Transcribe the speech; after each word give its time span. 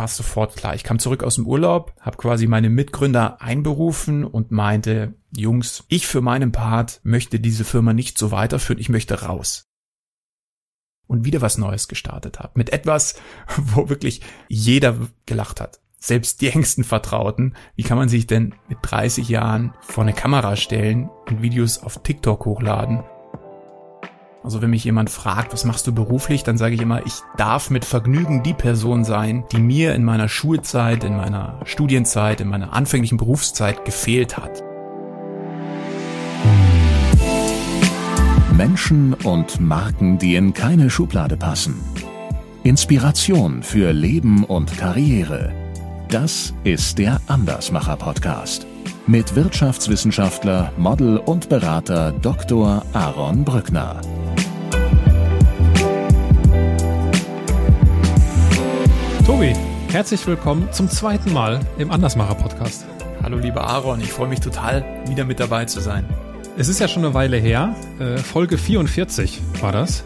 war 0.00 0.06
es 0.06 0.16
sofort 0.16 0.56
klar. 0.56 0.74
Ich 0.74 0.82
kam 0.82 0.98
zurück 0.98 1.22
aus 1.22 1.34
dem 1.34 1.46
Urlaub, 1.46 1.92
habe 2.00 2.16
quasi 2.16 2.46
meine 2.46 2.70
Mitgründer 2.70 3.42
einberufen 3.42 4.24
und 4.24 4.50
meinte, 4.50 5.12
Jungs, 5.36 5.84
ich 5.88 6.06
für 6.06 6.22
meinen 6.22 6.52
Part 6.52 7.00
möchte 7.02 7.38
diese 7.38 7.64
Firma 7.64 7.92
nicht 7.92 8.16
so 8.16 8.30
weiterführen, 8.30 8.80
ich 8.80 8.88
möchte 8.88 9.24
raus. 9.24 9.68
Und 11.06 11.26
wieder 11.26 11.42
was 11.42 11.58
Neues 11.58 11.86
gestartet 11.86 12.38
habe. 12.38 12.52
Mit 12.54 12.70
etwas, 12.72 13.16
wo 13.58 13.90
wirklich 13.90 14.22
jeder 14.48 14.96
gelacht 15.26 15.60
hat. 15.60 15.80
Selbst 15.98 16.40
die 16.40 16.48
engsten 16.52 16.82
Vertrauten. 16.82 17.54
Wie 17.76 17.82
kann 17.82 17.98
man 17.98 18.08
sich 18.08 18.26
denn 18.26 18.54
mit 18.68 18.78
30 18.80 19.28
Jahren 19.28 19.74
vor 19.82 20.02
eine 20.02 20.14
Kamera 20.14 20.56
stellen 20.56 21.10
und 21.28 21.42
Videos 21.42 21.76
auf 21.76 22.02
TikTok 22.02 22.46
hochladen 22.46 23.04
also 24.42 24.62
wenn 24.62 24.70
mich 24.70 24.84
jemand 24.84 25.10
fragt, 25.10 25.52
was 25.52 25.64
machst 25.64 25.86
du 25.86 25.92
beruflich, 25.92 26.44
dann 26.44 26.56
sage 26.56 26.74
ich 26.74 26.80
immer, 26.80 27.04
ich 27.04 27.14
darf 27.36 27.70
mit 27.70 27.84
Vergnügen 27.84 28.42
die 28.42 28.54
Person 28.54 29.04
sein, 29.04 29.44
die 29.52 29.58
mir 29.58 29.94
in 29.94 30.04
meiner 30.04 30.28
Schulzeit, 30.28 31.04
in 31.04 31.16
meiner 31.16 31.60
Studienzeit, 31.64 32.40
in 32.40 32.48
meiner 32.48 32.72
anfänglichen 32.72 33.18
Berufszeit 33.18 33.84
gefehlt 33.84 34.38
hat. 34.38 34.62
Menschen 38.56 39.14
und 39.14 39.60
Marken, 39.60 40.18
die 40.18 40.34
in 40.34 40.52
keine 40.52 40.90
Schublade 40.90 41.36
passen. 41.36 41.80
Inspiration 42.62 43.62
für 43.62 43.92
Leben 43.92 44.44
und 44.44 44.76
Karriere. 44.76 45.52
Das 46.08 46.52
ist 46.64 46.98
der 46.98 47.20
Andersmacher 47.26 47.96
Podcast 47.96 48.66
mit 49.10 49.34
Wirtschaftswissenschaftler, 49.34 50.72
Model 50.76 51.16
und 51.16 51.48
Berater 51.48 52.12
Dr. 52.12 52.84
Aaron 52.92 53.44
Brückner. 53.44 54.00
Tobi, 59.26 59.52
herzlich 59.88 60.24
willkommen 60.28 60.68
zum 60.70 60.88
zweiten 60.88 61.32
Mal 61.32 61.58
im 61.78 61.90
Andersmacher 61.90 62.36
Podcast. 62.36 62.86
Hallo 63.20 63.38
lieber 63.38 63.66
Aaron, 63.66 64.00
ich 64.00 64.12
freue 64.12 64.28
mich 64.28 64.38
total, 64.38 64.84
wieder 65.08 65.24
mit 65.24 65.40
dabei 65.40 65.64
zu 65.64 65.80
sein. 65.80 66.04
Es 66.56 66.68
ist 66.68 66.78
ja 66.78 66.86
schon 66.86 67.04
eine 67.04 67.12
Weile 67.12 67.36
her, 67.36 67.74
äh, 67.98 68.16
Folge 68.16 68.58
44 68.58 69.40
war 69.60 69.72
das. 69.72 70.04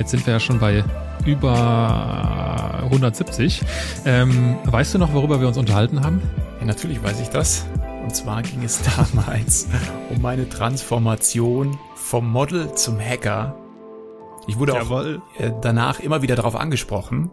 Jetzt 0.00 0.10
sind 0.10 0.26
wir 0.26 0.32
ja 0.34 0.40
schon 0.40 0.58
bei 0.58 0.82
über 1.24 2.80
170. 2.82 3.62
Ähm, 4.04 4.56
weißt 4.64 4.94
du 4.94 4.98
noch, 4.98 5.12
worüber 5.12 5.40
wir 5.40 5.46
uns 5.46 5.56
unterhalten 5.56 6.04
haben? 6.04 6.20
Ja, 6.58 6.66
natürlich 6.66 7.00
weiß 7.00 7.20
ich 7.20 7.28
das. 7.28 7.64
Und 8.04 8.14
zwar 8.14 8.42
ging 8.42 8.62
es 8.62 8.82
damals 8.96 9.66
um 10.10 10.20
meine 10.20 10.46
Transformation 10.46 11.78
vom 11.94 12.30
Model 12.30 12.74
zum 12.74 13.00
Hacker. 13.00 13.56
Ich 14.46 14.58
wurde 14.58 14.74
Jawohl. 14.74 15.22
auch 15.38 15.40
äh, 15.40 15.52
danach 15.62 16.00
immer 16.00 16.20
wieder 16.20 16.36
darauf 16.36 16.54
angesprochen. 16.54 17.30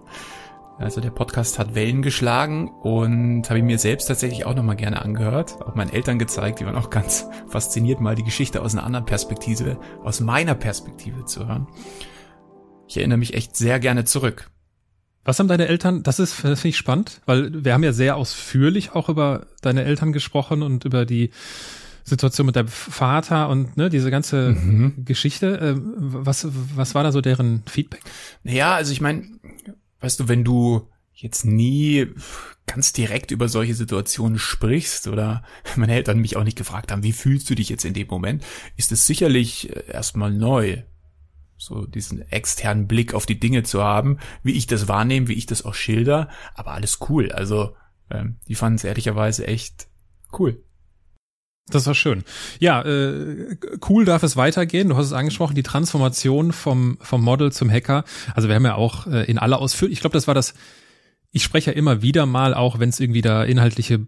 Also 0.77 1.01
der 1.01 1.11
Podcast 1.11 1.59
hat 1.59 1.75
Wellen 1.75 2.01
geschlagen 2.01 2.69
und 2.69 3.49
habe 3.49 3.59
ihn 3.59 3.65
mir 3.65 3.77
selbst 3.79 4.05
tatsächlich 4.05 4.45
auch 4.45 4.55
nochmal 4.55 4.77
gerne 4.77 5.01
angehört. 5.01 5.61
Auch 5.61 5.75
meinen 5.75 5.91
Eltern 5.91 6.17
gezeigt, 6.17 6.61
die 6.61 6.65
waren 6.65 6.77
auch 6.77 6.89
ganz 6.89 7.27
fasziniert, 7.49 7.99
mal 7.99 8.15
die 8.15 8.23
Geschichte 8.23 8.61
aus 8.61 8.73
einer 8.73 8.85
anderen 8.85 9.05
Perspektive, 9.05 9.77
aus 10.05 10.21
meiner 10.21 10.55
Perspektive 10.55 11.25
zu 11.25 11.47
hören. 11.47 11.67
Ich 12.87 12.97
erinnere 12.97 13.17
mich 13.17 13.33
echt 13.33 13.57
sehr 13.57 13.79
gerne 13.81 14.05
zurück. 14.05 14.49
Was 15.23 15.39
haben 15.39 15.47
deine 15.47 15.67
Eltern, 15.67 16.03
das 16.03 16.19
ist, 16.19 16.43
das 16.43 16.59
finde 16.61 16.69
ich 16.69 16.77
spannend, 16.77 17.21
weil 17.25 17.63
wir 17.63 17.73
haben 17.73 17.83
ja 17.83 17.93
sehr 17.93 18.15
ausführlich 18.15 18.93
auch 18.93 19.09
über 19.09 19.45
deine 19.61 19.83
Eltern 19.83 20.13
gesprochen 20.13 20.63
und 20.63 20.85
über 20.85 21.05
die 21.05 21.29
Situation 22.03 22.47
mit 22.47 22.55
deinem 22.55 22.67
Vater 22.67 23.49
und 23.49 23.77
ne, 23.77 23.89
diese 23.89 24.09
ganze 24.09 24.51
mhm. 24.51 25.05
Geschichte. 25.05 25.59
Ähm, 25.61 25.93
was, 25.95 26.47
was 26.75 26.95
war 26.95 27.03
da 27.03 27.11
so 27.11 27.21
deren 27.21 27.63
Feedback? 27.67 28.01
Naja, 28.43 28.73
also 28.73 28.91
ich 28.91 29.01
meine, 29.01 29.25
weißt 29.99 30.19
du, 30.19 30.27
wenn 30.27 30.43
du 30.43 30.87
jetzt 31.13 31.45
nie 31.45 32.07
ganz 32.65 32.93
direkt 32.93 33.31
über 33.31 33.47
solche 33.47 33.75
Situationen 33.75 34.39
sprichst 34.39 35.07
oder 35.07 35.43
meine 35.75 35.93
Eltern 35.93 36.19
mich 36.19 36.37
auch 36.37 36.43
nicht 36.43 36.57
gefragt 36.57 36.91
haben, 36.91 37.03
wie 37.03 37.13
fühlst 37.13 37.49
du 37.49 37.55
dich 37.55 37.69
jetzt 37.69 37.85
in 37.85 37.93
dem 37.93 38.07
Moment, 38.07 38.43
ist 38.77 38.91
es 38.91 39.05
sicherlich 39.05 39.75
äh, 39.75 39.91
erstmal 39.91 40.31
neu, 40.31 40.81
so 41.61 41.85
diesen 41.85 42.21
externen 42.31 42.87
Blick 42.87 43.13
auf 43.13 43.25
die 43.25 43.39
Dinge 43.39 43.61
zu 43.63 43.83
haben, 43.83 44.17
wie 44.41 44.53
ich 44.53 44.65
das 44.65 44.87
wahrnehme, 44.87 45.27
wie 45.27 45.33
ich 45.33 45.45
das 45.45 45.63
auch 45.63 45.75
schilder, 45.75 46.27
aber 46.55 46.71
alles 46.71 46.99
cool. 47.09 47.31
Also 47.31 47.75
ähm, 48.09 48.37
die 48.47 48.55
fanden 48.55 48.77
es 48.77 48.83
ehrlicherweise 48.83 49.45
echt 49.45 49.87
cool. 50.37 50.63
Das 51.69 51.85
war 51.85 51.93
schön. 51.93 52.23
Ja, 52.59 52.81
äh, 52.81 53.55
cool 53.87 54.05
darf 54.05 54.23
es 54.23 54.35
weitergehen. 54.35 54.89
Du 54.89 54.97
hast 54.97 55.05
es 55.05 55.13
angesprochen, 55.13 55.55
die 55.55 55.63
Transformation 55.63 56.51
vom, 56.51 56.97
vom 56.99 57.23
Model 57.23 57.51
zum 57.51 57.69
Hacker. 57.69 58.03
Also 58.33 58.47
wir 58.47 58.55
haben 58.55 58.65
ja 58.65 58.75
auch 58.75 59.05
äh, 59.05 59.23
in 59.25 59.37
aller 59.37 59.59
Ausführlichkeit, 59.59 59.93
ich 59.97 60.01
glaube, 60.01 60.15
das 60.15 60.27
war 60.27 60.33
das, 60.33 60.55
ich 61.29 61.43
spreche 61.43 61.71
ja 61.71 61.77
immer 61.77 62.01
wieder 62.01 62.25
mal, 62.25 62.55
auch 62.55 62.79
wenn 62.79 62.89
es 62.89 62.99
irgendwie 62.99 63.21
da 63.21 63.43
inhaltliche 63.43 64.07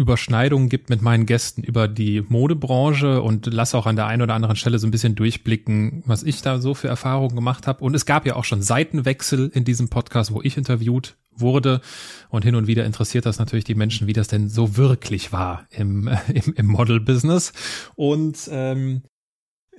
Überschneidungen 0.00 0.70
gibt 0.70 0.88
mit 0.88 1.02
meinen 1.02 1.26
Gästen 1.26 1.62
über 1.62 1.86
die 1.86 2.22
Modebranche 2.26 3.20
und 3.20 3.46
lass 3.46 3.74
auch 3.74 3.84
an 3.84 3.96
der 3.96 4.06
einen 4.06 4.22
oder 4.22 4.34
anderen 4.34 4.56
Stelle 4.56 4.78
so 4.78 4.86
ein 4.86 4.90
bisschen 4.90 5.14
durchblicken, 5.14 6.02
was 6.06 6.22
ich 6.22 6.40
da 6.40 6.58
so 6.58 6.72
für 6.72 6.88
Erfahrungen 6.88 7.36
gemacht 7.36 7.66
habe. 7.66 7.84
Und 7.84 7.94
es 7.94 8.06
gab 8.06 8.26
ja 8.26 8.34
auch 8.34 8.44
schon 8.44 8.62
Seitenwechsel 8.62 9.50
in 9.52 9.64
diesem 9.64 9.90
Podcast, 9.90 10.32
wo 10.32 10.40
ich 10.40 10.56
interviewt 10.56 11.18
wurde. 11.36 11.82
Und 12.30 12.44
hin 12.44 12.54
und 12.54 12.66
wieder 12.66 12.86
interessiert 12.86 13.26
das 13.26 13.38
natürlich 13.38 13.66
die 13.66 13.74
Menschen, 13.74 14.06
wie 14.06 14.14
das 14.14 14.28
denn 14.28 14.48
so 14.48 14.78
wirklich 14.78 15.32
war 15.32 15.66
im, 15.70 16.08
im, 16.32 16.54
im 16.54 16.66
Model-Business. 16.66 17.52
Und 17.94 18.48
ähm, 18.50 19.02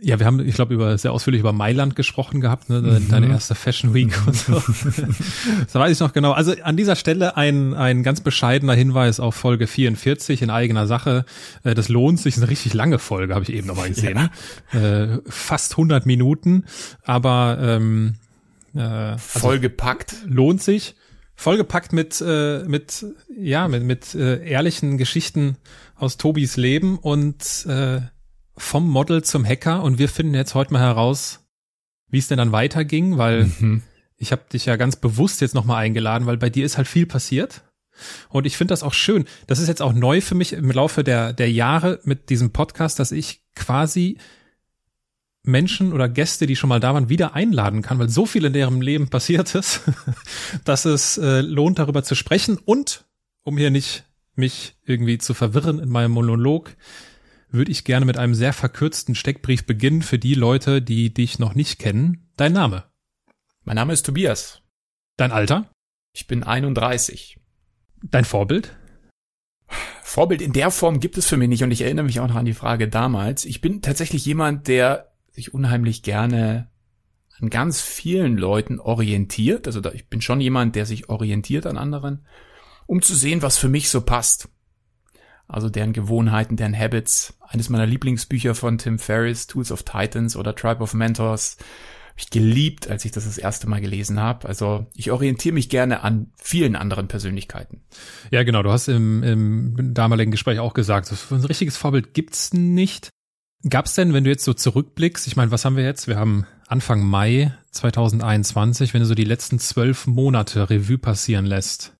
ja, 0.03 0.17
wir 0.17 0.25
haben, 0.25 0.39
ich 0.45 0.55
glaube, 0.55 0.73
über 0.73 0.97
sehr 0.97 1.11
ausführlich 1.11 1.41
über 1.41 1.53
Mailand 1.53 1.95
gesprochen 1.95 2.41
gehabt, 2.41 2.69
ne? 2.69 2.81
Mhm. 2.81 3.09
deine 3.09 3.27
erste 3.29 3.53
Fashion 3.53 3.93
Week 3.93 4.11
und 4.25 4.35
so. 4.35 4.53
das 4.53 5.75
weiß 5.75 5.91
ich 5.91 5.99
noch 5.99 6.11
genau. 6.11 6.31
Also 6.31 6.53
an 6.63 6.75
dieser 6.75 6.95
Stelle 6.95 7.37
ein, 7.37 7.75
ein 7.75 8.01
ganz 8.01 8.19
bescheidener 8.21 8.73
Hinweis 8.73 9.19
auf 9.19 9.35
Folge 9.35 9.67
44 9.67 10.41
in 10.41 10.49
eigener 10.49 10.87
Sache. 10.87 11.23
Äh, 11.63 11.75
das 11.75 11.87
lohnt 11.87 12.19
sich, 12.19 12.35
eine 12.37 12.49
richtig 12.49 12.73
lange 12.73 12.97
Folge, 12.97 13.35
habe 13.35 13.43
ich 13.43 13.53
eben 13.53 13.67
nochmal 13.67 13.89
gesehen. 13.89 14.29
Ja. 14.73 14.79
Äh, 15.13 15.19
fast 15.27 15.73
100 15.73 16.07
Minuten, 16.07 16.65
aber 17.03 17.59
ähm, 17.61 18.15
äh, 18.73 18.79
also 18.79 19.39
vollgepackt. 19.39 20.15
Lohnt 20.25 20.63
sich. 20.63 20.95
Vollgepackt 21.35 21.93
mit, 21.93 22.21
äh, 22.25 22.63
mit, 22.65 23.05
ja, 23.39 23.67
mit, 23.67 23.83
mit 23.83 24.15
äh, 24.15 24.43
ehrlichen 24.47 24.97
Geschichten 24.97 25.57
aus 25.95 26.17
Tobis 26.17 26.57
Leben 26.57 26.97
und 26.97 27.65
äh, 27.67 28.01
vom 28.57 28.87
Model 28.87 29.23
zum 29.23 29.45
Hacker 29.45 29.83
und 29.83 29.97
wir 29.97 30.09
finden 30.09 30.33
jetzt 30.33 30.55
heute 30.55 30.73
mal 30.73 30.81
heraus, 30.81 31.47
wie 32.07 32.17
es 32.17 32.27
denn 32.27 32.37
dann 32.37 32.51
weiterging, 32.51 33.17
weil 33.17 33.45
mhm. 33.45 33.83
ich 34.17 34.31
habe 34.31 34.43
dich 34.51 34.65
ja 34.65 34.75
ganz 34.75 34.95
bewusst 34.95 35.41
jetzt 35.41 35.55
nochmal 35.55 35.83
eingeladen, 35.83 36.27
weil 36.27 36.37
bei 36.37 36.49
dir 36.49 36.65
ist 36.65 36.77
halt 36.77 36.87
viel 36.87 37.05
passiert. 37.05 37.63
Und 38.29 38.47
ich 38.47 38.57
finde 38.57 38.71
das 38.71 38.83
auch 38.83 38.93
schön. 38.93 39.25
Das 39.47 39.59
ist 39.59 39.67
jetzt 39.67 39.81
auch 39.81 39.93
neu 39.93 40.21
für 40.21 40.35
mich 40.35 40.53
im 40.53 40.71
Laufe 40.71 41.03
der, 41.03 41.33
der 41.33 41.51
Jahre 41.51 41.99
mit 42.03 42.29
diesem 42.29 42.51
Podcast, 42.51 42.99
dass 42.99 43.11
ich 43.11 43.43
quasi 43.55 44.17
Menschen 45.43 45.91
oder 45.93 46.07
Gäste, 46.07 46.45
die 46.45 46.55
schon 46.55 46.69
mal 46.69 46.79
da 46.79 46.93
waren, 46.93 47.09
wieder 47.09 47.33
einladen 47.33 47.81
kann, 47.81 47.99
weil 47.99 48.09
so 48.09 48.25
viel 48.25 48.45
in 48.45 48.53
deren 48.53 48.81
Leben 48.81 49.09
passiert 49.09 49.55
ist, 49.55 49.81
dass 50.65 50.85
es 50.85 51.17
äh, 51.17 51.41
lohnt, 51.41 51.79
darüber 51.79 52.03
zu 52.03 52.15
sprechen. 52.15 52.57
Und 52.57 53.05
um 53.43 53.57
hier 53.57 53.71
nicht 53.71 54.05
mich 54.35 54.75
irgendwie 54.85 55.17
zu 55.17 55.33
verwirren 55.33 55.79
in 55.79 55.89
meinem 55.89 56.11
Monolog, 56.11 56.75
würde 57.51 57.71
ich 57.71 57.83
gerne 57.83 58.05
mit 58.05 58.17
einem 58.17 58.33
sehr 58.33 58.53
verkürzten 58.53 59.15
Steckbrief 59.15 59.65
beginnen 59.65 60.01
für 60.01 60.17
die 60.17 60.33
Leute, 60.33 60.81
die 60.81 61.13
dich 61.13 61.39
noch 61.39 61.55
nicht 61.55 61.79
kennen. 61.79 62.29
Dein 62.37 62.53
Name? 62.53 62.85
Mein 63.63 63.75
Name 63.75 63.93
ist 63.93 64.05
Tobias. 64.05 64.61
Dein 65.17 65.31
Alter? 65.31 65.69
Ich 66.13 66.27
bin 66.27 66.43
31. 66.43 67.39
Dein 68.03 68.25
Vorbild? 68.25 68.75
Vorbild 70.01 70.41
in 70.41 70.53
der 70.53 70.71
Form 70.71 70.99
gibt 70.99 71.17
es 71.17 71.27
für 71.27 71.37
mich 71.37 71.47
nicht 71.47 71.63
und 71.63 71.71
ich 71.71 71.81
erinnere 71.81 72.05
mich 72.05 72.19
auch 72.19 72.27
noch 72.27 72.35
an 72.35 72.45
die 72.45 72.53
Frage 72.53 72.87
damals. 72.87 73.45
Ich 73.45 73.61
bin 73.61 73.81
tatsächlich 73.81 74.25
jemand, 74.25 74.67
der 74.67 75.13
sich 75.31 75.53
unheimlich 75.53 76.03
gerne 76.03 76.69
an 77.39 77.49
ganz 77.49 77.81
vielen 77.81 78.37
Leuten 78.37 78.79
orientiert. 78.79 79.67
Also 79.67 79.83
ich 79.93 80.09
bin 80.09 80.21
schon 80.21 80.41
jemand, 80.41 80.75
der 80.75 80.85
sich 80.85 81.09
orientiert 81.09 81.65
an 81.65 81.77
anderen, 81.77 82.25
um 82.87 83.01
zu 83.01 83.15
sehen, 83.15 83.41
was 83.41 83.57
für 83.57 83.69
mich 83.69 83.89
so 83.89 84.01
passt 84.01 84.49
also 85.51 85.69
deren 85.69 85.93
Gewohnheiten, 85.93 86.55
deren 86.55 86.77
Habits. 86.77 87.33
Eines 87.47 87.69
meiner 87.69 87.85
Lieblingsbücher 87.85 88.55
von 88.55 88.77
Tim 88.77 88.97
Ferriss, 88.99 89.47
Tools 89.47 89.71
of 89.71 89.83
Titans 89.83 90.37
oder 90.37 90.55
Tribe 90.55 90.81
of 90.81 90.93
Mentors, 90.93 91.57
habe 92.11 92.19
ich 92.19 92.29
geliebt, 92.29 92.89
als 92.89 93.03
ich 93.03 93.11
das 93.11 93.25
das 93.25 93.37
erste 93.37 93.67
Mal 93.67 93.81
gelesen 93.81 94.19
habe. 94.19 94.47
Also 94.47 94.85
ich 94.95 95.11
orientiere 95.11 95.53
mich 95.53 95.69
gerne 95.69 96.03
an 96.03 96.31
vielen 96.37 96.75
anderen 96.75 97.07
Persönlichkeiten. 97.07 97.81
Ja, 98.31 98.43
genau. 98.43 98.63
Du 98.63 98.71
hast 98.71 98.87
im, 98.87 99.23
im 99.23 99.93
damaligen 99.93 100.31
Gespräch 100.31 100.59
auch 100.59 100.73
gesagt, 100.73 101.07
so 101.07 101.35
ein 101.35 101.43
richtiges 101.43 101.77
Vorbild 101.77 102.13
gibt's 102.13 102.53
nicht. 102.53 103.09
Gab's 103.69 103.93
denn, 103.93 104.13
wenn 104.13 104.23
du 104.23 104.29
jetzt 104.29 104.45
so 104.45 104.53
zurückblickst, 104.53 105.27
ich 105.27 105.35
meine, 105.35 105.51
was 105.51 105.65
haben 105.65 105.75
wir 105.75 105.83
jetzt? 105.83 106.07
Wir 106.07 106.17
haben 106.17 106.45
Anfang 106.67 107.03
Mai 107.05 107.53
2021, 107.71 108.93
wenn 108.93 109.01
du 109.01 109.05
so 109.05 109.15
die 109.15 109.23
letzten 109.23 109.59
zwölf 109.59 110.07
Monate 110.07 110.69
Revue 110.69 110.97
passieren 110.97 111.45
lässt 111.45 111.93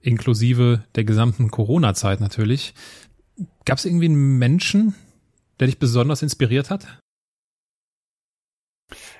inklusive 0.00 0.84
der 0.94 1.04
gesamten 1.04 1.50
Corona-Zeit 1.50 2.20
natürlich. 2.20 2.74
Gab 3.64 3.78
es 3.78 3.84
irgendwie 3.84 4.06
einen 4.06 4.38
Menschen, 4.38 4.94
der 5.60 5.66
dich 5.66 5.78
besonders 5.78 6.22
inspiriert 6.22 6.70
hat? 6.70 7.00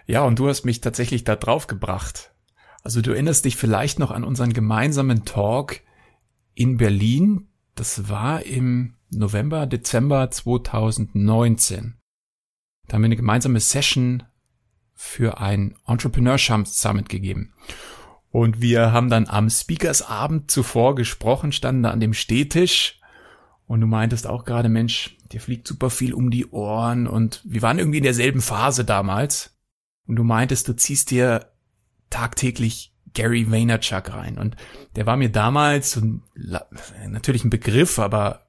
Ja, 0.06 0.22
und 0.22 0.38
du 0.38 0.48
hast 0.48 0.64
mich 0.64 0.80
tatsächlich 0.80 1.24
da 1.24 1.36
drauf 1.36 1.66
gebracht. 1.66 2.32
Also 2.82 3.02
du 3.02 3.12
erinnerst 3.12 3.44
dich 3.44 3.56
vielleicht 3.56 3.98
noch 3.98 4.10
an 4.10 4.24
unseren 4.24 4.52
gemeinsamen 4.52 5.24
Talk 5.24 5.80
in 6.54 6.78
Berlin. 6.78 7.48
Das 7.74 8.08
war 8.08 8.42
im 8.44 8.94
November, 9.10 9.66
Dezember 9.66 10.30
2019. 10.30 11.98
Da 12.86 12.94
haben 12.94 13.02
wir 13.02 13.06
eine 13.06 13.16
gemeinsame 13.16 13.60
Session 13.60 14.22
für 14.94 15.38
ein 15.38 15.76
Entrepreneurship 15.86 16.66
Summit 16.66 17.08
gegeben. 17.08 17.52
Und 18.30 18.60
wir 18.60 18.92
haben 18.92 19.08
dann 19.08 19.26
am 19.26 19.48
Speakersabend 19.48 20.50
zuvor 20.50 20.94
gesprochen, 20.94 21.52
standen 21.52 21.82
da 21.84 21.90
an 21.90 22.00
dem 22.00 22.14
Stehtisch 22.14 23.00
und 23.66 23.80
du 23.80 23.86
meintest 23.86 24.26
auch 24.26 24.44
gerade, 24.44 24.68
Mensch, 24.68 25.16
dir 25.30 25.40
fliegt 25.40 25.68
super 25.68 25.90
viel 25.90 26.14
um 26.14 26.30
die 26.30 26.46
Ohren 26.50 27.06
und 27.06 27.42
wir 27.44 27.62
waren 27.62 27.78
irgendwie 27.78 27.98
in 27.98 28.04
derselben 28.04 28.40
Phase 28.40 28.84
damals. 28.84 29.54
Und 30.06 30.16
du 30.16 30.24
meintest, 30.24 30.66
du 30.68 30.74
ziehst 30.74 31.10
dir 31.10 31.52
tagtäglich 32.08 32.94
Gary 33.12 33.50
Vaynerchuk 33.50 34.12
rein. 34.14 34.38
Und 34.38 34.56
der 34.96 35.04
war 35.04 35.18
mir 35.18 35.30
damals 35.30 36.00
natürlich 37.06 37.44
ein 37.44 37.50
Begriff, 37.50 37.98
aber 37.98 38.46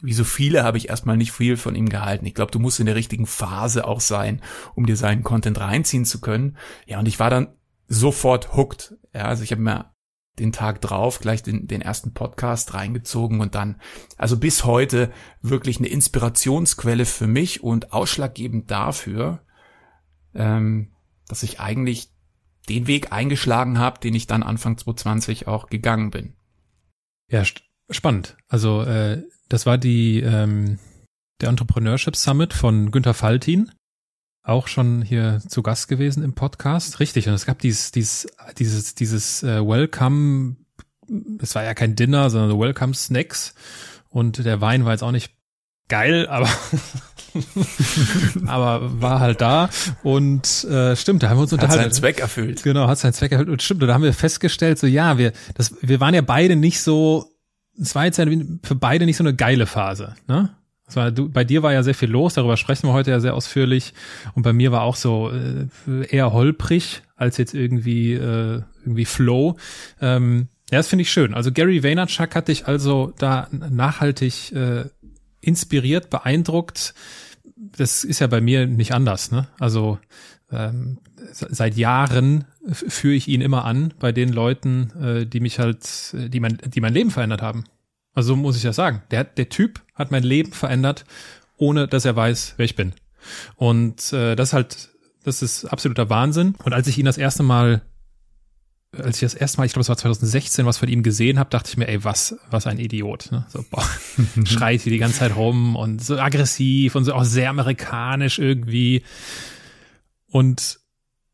wie 0.00 0.14
so 0.14 0.24
viele 0.24 0.64
habe 0.64 0.78
ich 0.78 0.88
erstmal 0.88 1.18
nicht 1.18 1.32
viel 1.32 1.56
von 1.56 1.74
ihm 1.74 1.88
gehalten. 1.88 2.24
Ich 2.26 2.34
glaube, 2.34 2.50
du 2.50 2.58
musst 2.58 2.80
in 2.80 2.86
der 2.86 2.96
richtigen 2.96 3.26
Phase 3.26 3.86
auch 3.86 4.00
sein, 4.00 4.40
um 4.74 4.86
dir 4.86 4.96
seinen 4.96 5.22
Content 5.22 5.60
reinziehen 5.60 6.06
zu 6.06 6.20
können. 6.20 6.56
Ja, 6.86 6.98
und 6.98 7.06
ich 7.06 7.20
war 7.20 7.28
dann 7.28 7.48
sofort 7.88 8.56
hooked. 8.56 8.94
Ja, 9.14 9.22
also 9.24 9.42
ich 9.42 9.52
habe 9.52 9.62
mir 9.62 9.92
den 10.38 10.52
Tag 10.52 10.80
drauf 10.80 11.20
gleich 11.20 11.42
den, 11.42 11.66
den 11.66 11.82
ersten 11.82 12.14
Podcast 12.14 12.74
reingezogen 12.74 13.40
und 13.40 13.54
dann, 13.54 13.80
also 14.16 14.38
bis 14.38 14.64
heute 14.64 15.12
wirklich 15.42 15.78
eine 15.78 15.88
Inspirationsquelle 15.88 17.04
für 17.04 17.26
mich 17.26 17.62
und 17.62 17.92
ausschlaggebend 17.92 18.70
dafür, 18.70 19.44
ähm, 20.34 20.92
dass 21.28 21.42
ich 21.42 21.60
eigentlich 21.60 22.10
den 22.68 22.86
Weg 22.86 23.12
eingeschlagen 23.12 23.78
habe, 23.78 24.00
den 24.00 24.14
ich 24.14 24.26
dann 24.26 24.42
Anfang 24.42 24.78
2020 24.78 25.48
auch 25.48 25.66
gegangen 25.68 26.10
bin. 26.10 26.34
Ja, 27.28 27.42
spannend. 27.90 28.36
Also 28.48 28.82
äh, 28.82 29.22
das 29.48 29.66
war 29.66 29.78
die 29.78 30.20
ähm, 30.20 30.78
der 31.40 31.48
Entrepreneurship 31.50 32.16
Summit 32.16 32.54
von 32.54 32.90
Günter 32.90 33.14
Faltin, 33.14 33.70
auch 34.42 34.68
schon 34.68 35.02
hier 35.02 35.40
zu 35.46 35.62
Gast 35.62 35.88
gewesen 35.88 36.22
im 36.22 36.34
Podcast. 36.34 37.00
Richtig. 37.00 37.28
Und 37.28 37.34
es 37.34 37.46
gab 37.46 37.58
dieses 37.60 37.92
dieses 37.92 38.26
dieses 38.58 38.94
dieses 38.94 39.42
äh, 39.42 39.64
Welcome. 39.64 40.56
Es 41.40 41.54
war 41.54 41.64
ja 41.64 41.74
kein 41.74 41.94
Dinner, 41.94 42.30
sondern 42.30 42.50
so 42.50 42.60
Welcome 42.60 42.94
Snacks. 42.94 43.54
Und 44.08 44.44
der 44.44 44.60
Wein 44.60 44.84
war 44.84 44.92
jetzt 44.92 45.02
auch 45.02 45.12
nicht 45.12 45.32
geil, 45.88 46.26
aber 46.28 46.48
aber 48.46 49.00
war 49.00 49.20
halt 49.20 49.40
da 49.40 49.68
und 50.02 50.64
äh, 50.64 50.96
stimmt, 50.96 51.22
da 51.22 51.28
haben 51.28 51.38
wir 51.38 51.42
uns 51.42 51.52
unterhalten. 51.52 51.84
Hat 51.84 51.92
seinen 51.92 51.92
Zweck 51.92 52.20
erfüllt. 52.20 52.62
Genau, 52.62 52.88
hat 52.88 52.98
seinen 52.98 53.12
Zweck 53.12 53.32
erfüllt 53.32 53.50
und 53.50 53.62
stimmt, 53.62 53.82
da 53.82 53.92
haben 53.92 54.02
wir 54.02 54.14
festgestellt, 54.14 54.78
so 54.78 54.86
ja, 54.86 55.18
wir 55.18 55.32
das 55.54 55.74
wir 55.82 56.00
waren 56.00 56.14
ja 56.14 56.22
beide 56.22 56.56
nicht 56.56 56.80
so 56.80 57.30
es 57.80 57.94
war 57.94 58.04
jetzt 58.04 58.16
für 58.16 58.74
beide 58.74 59.06
nicht 59.06 59.16
so 59.16 59.24
eine 59.24 59.34
geile 59.34 59.66
Phase, 59.66 60.14
ne? 60.26 60.54
Es 60.92 60.96
war, 60.96 61.10
du, 61.10 61.30
bei 61.30 61.42
dir 61.42 61.62
war 61.62 61.72
ja 61.72 61.82
sehr 61.82 61.94
viel 61.94 62.10
los, 62.10 62.34
darüber 62.34 62.58
sprechen 62.58 62.86
wir 62.86 62.92
heute 62.92 63.10
ja 63.10 63.18
sehr 63.18 63.34
ausführlich. 63.34 63.94
Und 64.34 64.42
bei 64.42 64.52
mir 64.52 64.72
war 64.72 64.82
auch 64.82 64.96
so 64.96 65.30
äh, 65.30 65.66
eher 66.06 66.34
holprig 66.34 67.00
als 67.16 67.38
jetzt 67.38 67.54
irgendwie 67.54 68.12
äh, 68.12 68.60
irgendwie 68.82 69.06
Flow. 69.06 69.56
Ähm, 70.02 70.48
ja, 70.70 70.78
das 70.78 70.88
finde 70.88 71.02
ich 71.02 71.10
schön. 71.10 71.32
Also 71.32 71.50
Gary 71.50 71.82
Vaynerchuk 71.82 72.34
hat 72.34 72.48
dich 72.48 72.66
also 72.66 73.14
da 73.16 73.48
nachhaltig 73.50 74.52
äh, 74.52 74.84
inspiriert, 75.40 76.10
beeindruckt. 76.10 76.92
Das 77.56 78.04
ist 78.04 78.18
ja 78.18 78.26
bei 78.26 78.42
mir 78.42 78.66
nicht 78.66 78.92
anders. 78.92 79.30
Ne? 79.30 79.46
Also 79.58 79.98
ähm, 80.50 80.98
seit 81.32 81.78
Jahren 81.78 82.44
führe 82.70 83.14
ich 83.14 83.28
ihn 83.28 83.40
immer 83.40 83.64
an 83.64 83.94
bei 83.98 84.12
den 84.12 84.30
Leuten, 84.30 84.92
äh, 85.02 85.26
die 85.26 85.40
mich 85.40 85.58
halt, 85.58 85.88
die 86.12 86.40
mein, 86.40 86.58
die 86.66 86.82
mein 86.82 86.92
Leben 86.92 87.10
verändert 87.10 87.40
haben. 87.40 87.64
Also 88.14 88.28
so 88.28 88.36
muss 88.36 88.56
ich 88.56 88.62
das 88.62 88.76
sagen. 88.76 89.02
Der, 89.10 89.24
der 89.24 89.48
Typ 89.48 89.80
hat 89.94 90.10
mein 90.10 90.22
Leben 90.22 90.52
verändert, 90.52 91.04
ohne 91.56 91.88
dass 91.88 92.04
er 92.04 92.16
weiß, 92.16 92.54
wer 92.56 92.64
ich 92.64 92.76
bin. 92.76 92.92
Und 93.56 94.12
äh, 94.12 94.36
das 94.36 94.50
ist 94.50 94.52
halt, 94.52 94.88
das 95.24 95.42
ist 95.42 95.64
absoluter 95.66 96.10
Wahnsinn. 96.10 96.54
Und 96.64 96.72
als 96.72 96.88
ich 96.88 96.98
ihn 96.98 97.06
das 97.06 97.18
erste 97.18 97.42
Mal 97.42 97.82
als 98.96 99.16
ich 99.16 99.22
das 99.22 99.34
erste 99.34 99.58
Mal, 99.58 99.64
ich 99.64 99.72
glaube, 99.72 99.82
es 99.82 99.88
war 99.88 99.96
2016, 99.96 100.66
was 100.66 100.78
von 100.78 100.88
ihm 100.88 101.02
gesehen 101.02 101.38
habe, 101.38 101.48
dachte 101.48 101.70
ich 101.70 101.76
mir, 101.78 101.88
ey, 101.88 102.04
was, 102.04 102.36
was 102.50 102.66
ein 102.66 102.78
Idiot. 102.78 103.30
Ne? 103.32 103.46
So, 103.48 103.64
boah, 103.70 103.84
schreit 104.44 104.82
hier 104.82 104.92
die 104.92 104.98
ganze 104.98 105.20
Zeit 105.20 105.34
rum 105.34 105.76
und 105.76 106.04
so 106.04 106.18
aggressiv 106.18 106.94
und 106.94 107.04
so 107.04 107.14
auch 107.14 107.24
sehr 107.24 107.48
amerikanisch 107.48 108.38
irgendwie. 108.38 109.02
Und 110.26 110.80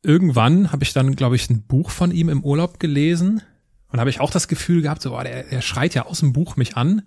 irgendwann 0.03 0.71
habe 0.71 0.85
ich 0.85 0.93
dann, 0.93 1.17
glaube 1.17 1.37
ich, 1.37 1.51
ein 1.51 1.63
Buch 1.67 1.91
von 1.91 2.13
ihm 2.13 2.29
im 2.29 2.45
Urlaub 2.45 2.79
gelesen 2.79 3.43
und 3.91 4.01
habe 4.01 4.11
ich 4.11 4.21
auch 4.21 4.31
das 4.31 4.49
Gefühl 4.49 4.83
gehabt, 4.83 5.03
so, 5.03 5.11
boah, 5.11 5.25
der, 5.25 5.45
der 5.45 5.61
schreit 5.61 5.95
ja 5.95 6.07
aus 6.07 6.21
dem 6.21 6.33
Buch 6.33 6.57
mich 6.57 6.77
an. 6.77 7.03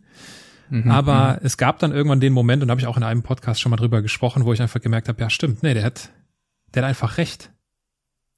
Mhm, 0.69 0.89
Aber 0.89 1.33
mhm. 1.33 1.45
es 1.45 1.57
gab 1.57 1.79
dann 1.79 1.91
irgendwann 1.91 2.19
den 2.19 2.33
Moment, 2.33 2.61
und 2.61 2.67
da 2.67 2.71
habe 2.71 2.81
ich 2.81 2.87
auch 2.87 2.97
in 2.97 3.03
einem 3.03 3.23
Podcast 3.23 3.61
schon 3.61 3.69
mal 3.69 3.77
drüber 3.77 4.01
gesprochen, 4.01 4.45
wo 4.45 4.53
ich 4.53 4.61
einfach 4.61 4.81
gemerkt 4.81 5.07
habe, 5.07 5.21
ja, 5.21 5.29
stimmt, 5.29 5.63
nee, 5.63 5.73
der 5.73 5.83
hat, 5.83 6.09
der 6.73 6.83
hat 6.83 6.89
einfach 6.89 7.17
recht. 7.17 7.51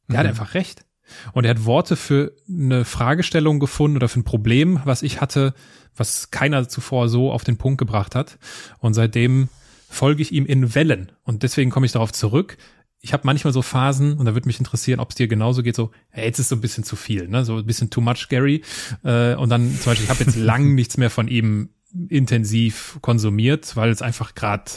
Der 0.07 0.16
mhm. 0.16 0.19
hat 0.19 0.28
einfach 0.28 0.54
recht. 0.54 0.86
Und 1.34 1.45
er 1.45 1.51
hat 1.51 1.66
Worte 1.66 1.95
für 1.95 2.34
eine 2.50 2.86
Fragestellung 2.86 3.60
gefunden 3.60 3.98
oder 3.98 4.10
für 4.10 4.19
ein 4.19 4.24
Problem, 4.24 4.81
was 4.86 5.04
ich 5.04 5.22
hatte, 5.22 5.54
was 5.95 6.31
keiner 6.31 6.68
zuvor 6.68 7.10
so 7.10 7.31
auf 7.31 7.44
den 7.44 7.57
Punkt 7.57 7.78
gebracht 7.78 8.16
hat. 8.16 8.40
Und 8.80 8.94
seitdem 8.94 9.50
folge 9.90 10.22
ich 10.22 10.31
ihm 10.31 10.45
in 10.45 10.75
Wellen. 10.75 11.12
Und 11.24 11.44
deswegen 11.44 11.69
komme 11.72 11.86
ich 11.86 11.92
darauf 11.92 12.12
zurück. 12.12 12.57
Ich 13.06 13.12
habe 13.12 13.24
manchmal 13.26 13.52
so 13.52 13.62
Phasen, 13.62 14.18
und 14.18 14.26
da 14.26 14.34
würde 14.34 14.48
mich 14.48 14.60
interessieren, 14.60 15.02
ob 15.02 15.10
es 15.10 15.16
dir 15.16 15.28
genauso 15.28 15.62
geht, 15.62 15.76
so, 15.76 15.92
hey, 16.10 16.26
jetzt 16.26 16.40
ist 16.40 16.48
so 16.48 16.56
ein 16.56 16.62
bisschen 16.62 16.86
zu 16.86 16.96
viel, 16.96 17.28
ne? 17.28 17.44
So 17.44 17.58
ein 17.58 17.66
bisschen 17.66 17.90
too 17.90 18.00
much, 18.00 18.30
Gary. 18.30 18.64
Äh, 19.04 19.36
und 19.36 19.50
dann 19.50 19.78
zum 19.78 19.92
Beispiel, 19.92 20.06
ich 20.06 20.10
habe 20.10 20.24
jetzt 20.24 20.36
lang 20.38 20.74
nichts 20.74 20.96
mehr 20.96 21.10
von 21.10 21.28
ihm 21.28 21.70
intensiv 22.08 22.98
konsumiert, 23.02 23.76
weil 23.76 23.90
es 23.90 24.02
einfach 24.02 24.36
gerade 24.36 24.72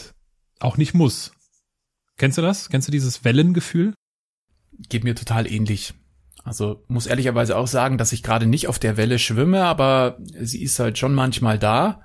auch 0.58 0.76
nicht 0.76 0.92
muss. 0.92 1.32
Kennst 2.18 2.36
du 2.36 2.42
das? 2.42 2.68
Kennst 2.68 2.88
du 2.88 2.92
dieses 2.92 3.24
Wellengefühl? 3.24 3.94
Geht 4.88 5.04
mir 5.04 5.14
total 5.14 5.50
ähnlich. 5.50 5.94
Also 6.42 6.84
muss 6.88 7.06
ehrlicherweise 7.06 7.56
auch 7.56 7.68
sagen, 7.68 7.96
dass 7.96 8.12
ich 8.12 8.24
gerade 8.24 8.46
nicht 8.46 8.66
auf 8.66 8.80
der 8.80 8.96
Welle 8.96 9.20
schwimme, 9.20 9.64
aber 9.64 10.18
sie 10.40 10.62
ist 10.62 10.80
halt 10.80 10.98
schon 10.98 11.14
manchmal 11.14 11.60
da. 11.60 12.02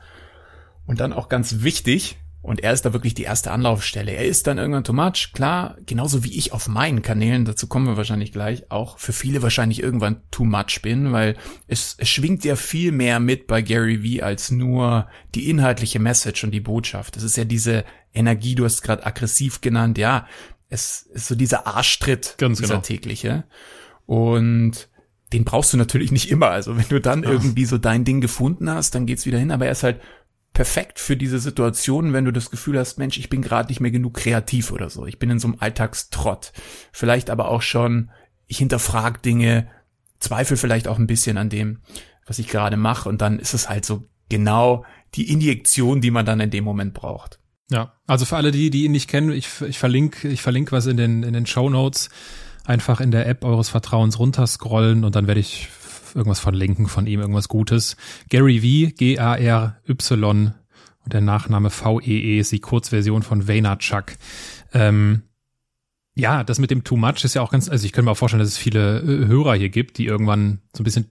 Und 0.85 0.99
dann 0.99 1.13
auch 1.13 1.29
ganz 1.29 1.63
wichtig, 1.63 2.20
und 2.41 2.61
er 2.63 2.73
ist 2.73 2.85
da 2.85 2.93
wirklich 2.93 3.13
die 3.13 3.23
erste 3.23 3.51
Anlaufstelle. 3.51 4.11
Er 4.11 4.25
ist 4.25 4.47
dann 4.47 4.57
irgendwann 4.57 4.83
too 4.83 4.93
much, 4.93 5.31
klar, 5.33 5.77
genauso 5.85 6.23
wie 6.23 6.35
ich 6.37 6.53
auf 6.53 6.67
meinen 6.67 7.03
Kanälen, 7.03 7.45
dazu 7.45 7.67
kommen 7.67 7.85
wir 7.85 7.97
wahrscheinlich 7.97 8.31
gleich, 8.31 8.71
auch 8.71 8.97
für 8.97 9.13
viele 9.13 9.43
wahrscheinlich 9.43 9.81
irgendwann 9.81 10.21
too 10.31 10.45
much 10.45 10.81
bin, 10.81 11.11
weil 11.11 11.37
es, 11.67 11.95
es 11.99 12.09
schwingt 12.09 12.43
ja 12.43 12.55
viel 12.55 12.91
mehr 12.91 13.19
mit 13.19 13.45
bei 13.45 13.61
Gary 13.61 14.01
Vee 14.01 14.23
als 14.23 14.49
nur 14.49 15.07
die 15.35 15.49
inhaltliche 15.49 15.99
Message 15.99 16.43
und 16.43 16.51
die 16.51 16.59
Botschaft. 16.59 17.15
Es 17.15 17.23
ist 17.23 17.37
ja 17.37 17.45
diese 17.45 17.85
Energie, 18.13 18.55
du 18.55 18.65
hast 18.65 18.81
gerade 18.81 19.05
aggressiv 19.05 19.61
genannt, 19.61 19.99
ja, 19.99 20.27
es 20.69 21.03
ist 21.13 21.27
so 21.27 21.35
dieser 21.35 21.67
Arschtritt, 21.67 22.35
Ganz 22.37 22.57
dieser 22.57 22.75
genau. 22.75 22.81
tägliche. 22.81 23.43
Und 24.05 24.89
den 25.33 25.45
brauchst 25.45 25.73
du 25.73 25.77
natürlich 25.77 26.11
nicht 26.11 26.29
immer. 26.29 26.49
Also 26.49 26.77
wenn 26.77 26.87
du 26.89 26.99
dann 26.99 27.23
ja. 27.23 27.29
irgendwie 27.29 27.65
so 27.65 27.77
dein 27.77 28.03
Ding 28.03 28.21
gefunden 28.21 28.69
hast, 28.69 28.95
dann 28.95 29.05
geht's 29.05 29.25
wieder 29.25 29.37
hin. 29.37 29.51
Aber 29.51 29.65
er 29.65 29.73
ist 29.73 29.83
halt 29.83 30.01
perfekt 30.53 30.99
für 30.99 31.15
diese 31.15 31.39
Situation, 31.39 32.13
wenn 32.13 32.25
du 32.25 32.31
das 32.31 32.51
Gefühl 32.51 32.77
hast, 32.77 32.97
Mensch, 32.97 33.17
ich 33.17 33.29
bin 33.29 33.41
gerade 33.41 33.69
nicht 33.69 33.79
mehr 33.79 33.91
genug 33.91 34.15
kreativ 34.15 34.71
oder 34.71 34.89
so. 34.89 35.05
Ich 35.05 35.19
bin 35.19 35.29
in 35.29 35.39
so 35.39 35.47
einem 35.47 35.57
Alltagstrott. 35.59 36.51
Vielleicht 36.91 37.29
aber 37.29 37.47
auch 37.47 37.61
schon, 37.61 38.11
ich 38.47 38.57
hinterfrag 38.57 39.21
Dinge, 39.21 39.69
zweifle 40.19 40.57
vielleicht 40.57 40.87
auch 40.87 40.99
ein 40.99 41.07
bisschen 41.07 41.37
an 41.37 41.49
dem, 41.49 41.79
was 42.25 42.39
ich 42.39 42.47
gerade 42.47 42.77
mache. 42.77 43.07
Und 43.07 43.21
dann 43.21 43.39
ist 43.39 43.53
es 43.53 43.69
halt 43.69 43.85
so 43.85 44.09
genau 44.29 44.85
die 45.15 45.31
Injektion, 45.31 46.01
die 46.01 46.11
man 46.11 46.25
dann 46.25 46.39
in 46.39 46.51
dem 46.51 46.63
Moment 46.63 46.93
braucht. 46.93 47.39
Ja, 47.69 47.93
also 48.05 48.25
für 48.25 48.35
alle 48.35 48.51
die, 48.51 48.69
die 48.69 48.83
ihn 48.83 48.91
nicht 48.91 49.09
kennen, 49.09 49.31
ich, 49.31 49.61
ich 49.61 49.79
verlinke, 49.79 50.27
ich 50.27 50.41
verlinke 50.41 50.73
was 50.73 50.85
in 50.87 50.97
den, 50.97 51.23
in 51.23 51.33
den 51.33 51.45
Show 51.45 51.69
Notes 51.69 52.09
einfach 52.65 52.99
in 52.99 53.11
der 53.11 53.27
App 53.27 53.45
eures 53.45 53.69
Vertrauens 53.69 54.19
runterscrollen 54.19 55.05
und 55.05 55.15
dann 55.15 55.27
werde 55.27 55.39
ich 55.39 55.69
irgendwas 56.15 56.39
verlinken 56.39 56.87
von 56.87 57.07
ihm, 57.07 57.19
irgendwas 57.19 57.47
Gutes. 57.47 57.97
Gary 58.29 58.59
V, 58.59 58.95
G-A-R-Y 58.95 60.53
und 61.03 61.13
der 61.13 61.21
Nachname 61.21 61.69
V-E-E 61.69 62.39
ist 62.39 62.51
die 62.51 62.59
Kurzversion 62.59 63.23
von 63.23 63.47
Vaynerchuk. 63.47 64.13
Ähm, 64.73 65.23
ja, 66.15 66.43
das 66.43 66.59
mit 66.59 66.71
dem 66.71 66.83
Too 66.83 66.97
Much 66.97 67.23
ist 67.23 67.33
ja 67.33 67.41
auch 67.41 67.51
ganz, 67.51 67.69
also 67.69 67.85
ich 67.85 67.93
könnte 67.93 68.05
mir 68.05 68.11
auch 68.11 68.17
vorstellen, 68.17 68.41
dass 68.41 68.49
es 68.49 68.57
viele 68.57 68.99
äh, 68.99 69.27
Hörer 69.27 69.55
hier 69.55 69.69
gibt, 69.69 69.97
die 69.97 70.05
irgendwann 70.05 70.61
so 70.75 70.81
ein 70.81 70.83
bisschen 70.83 71.09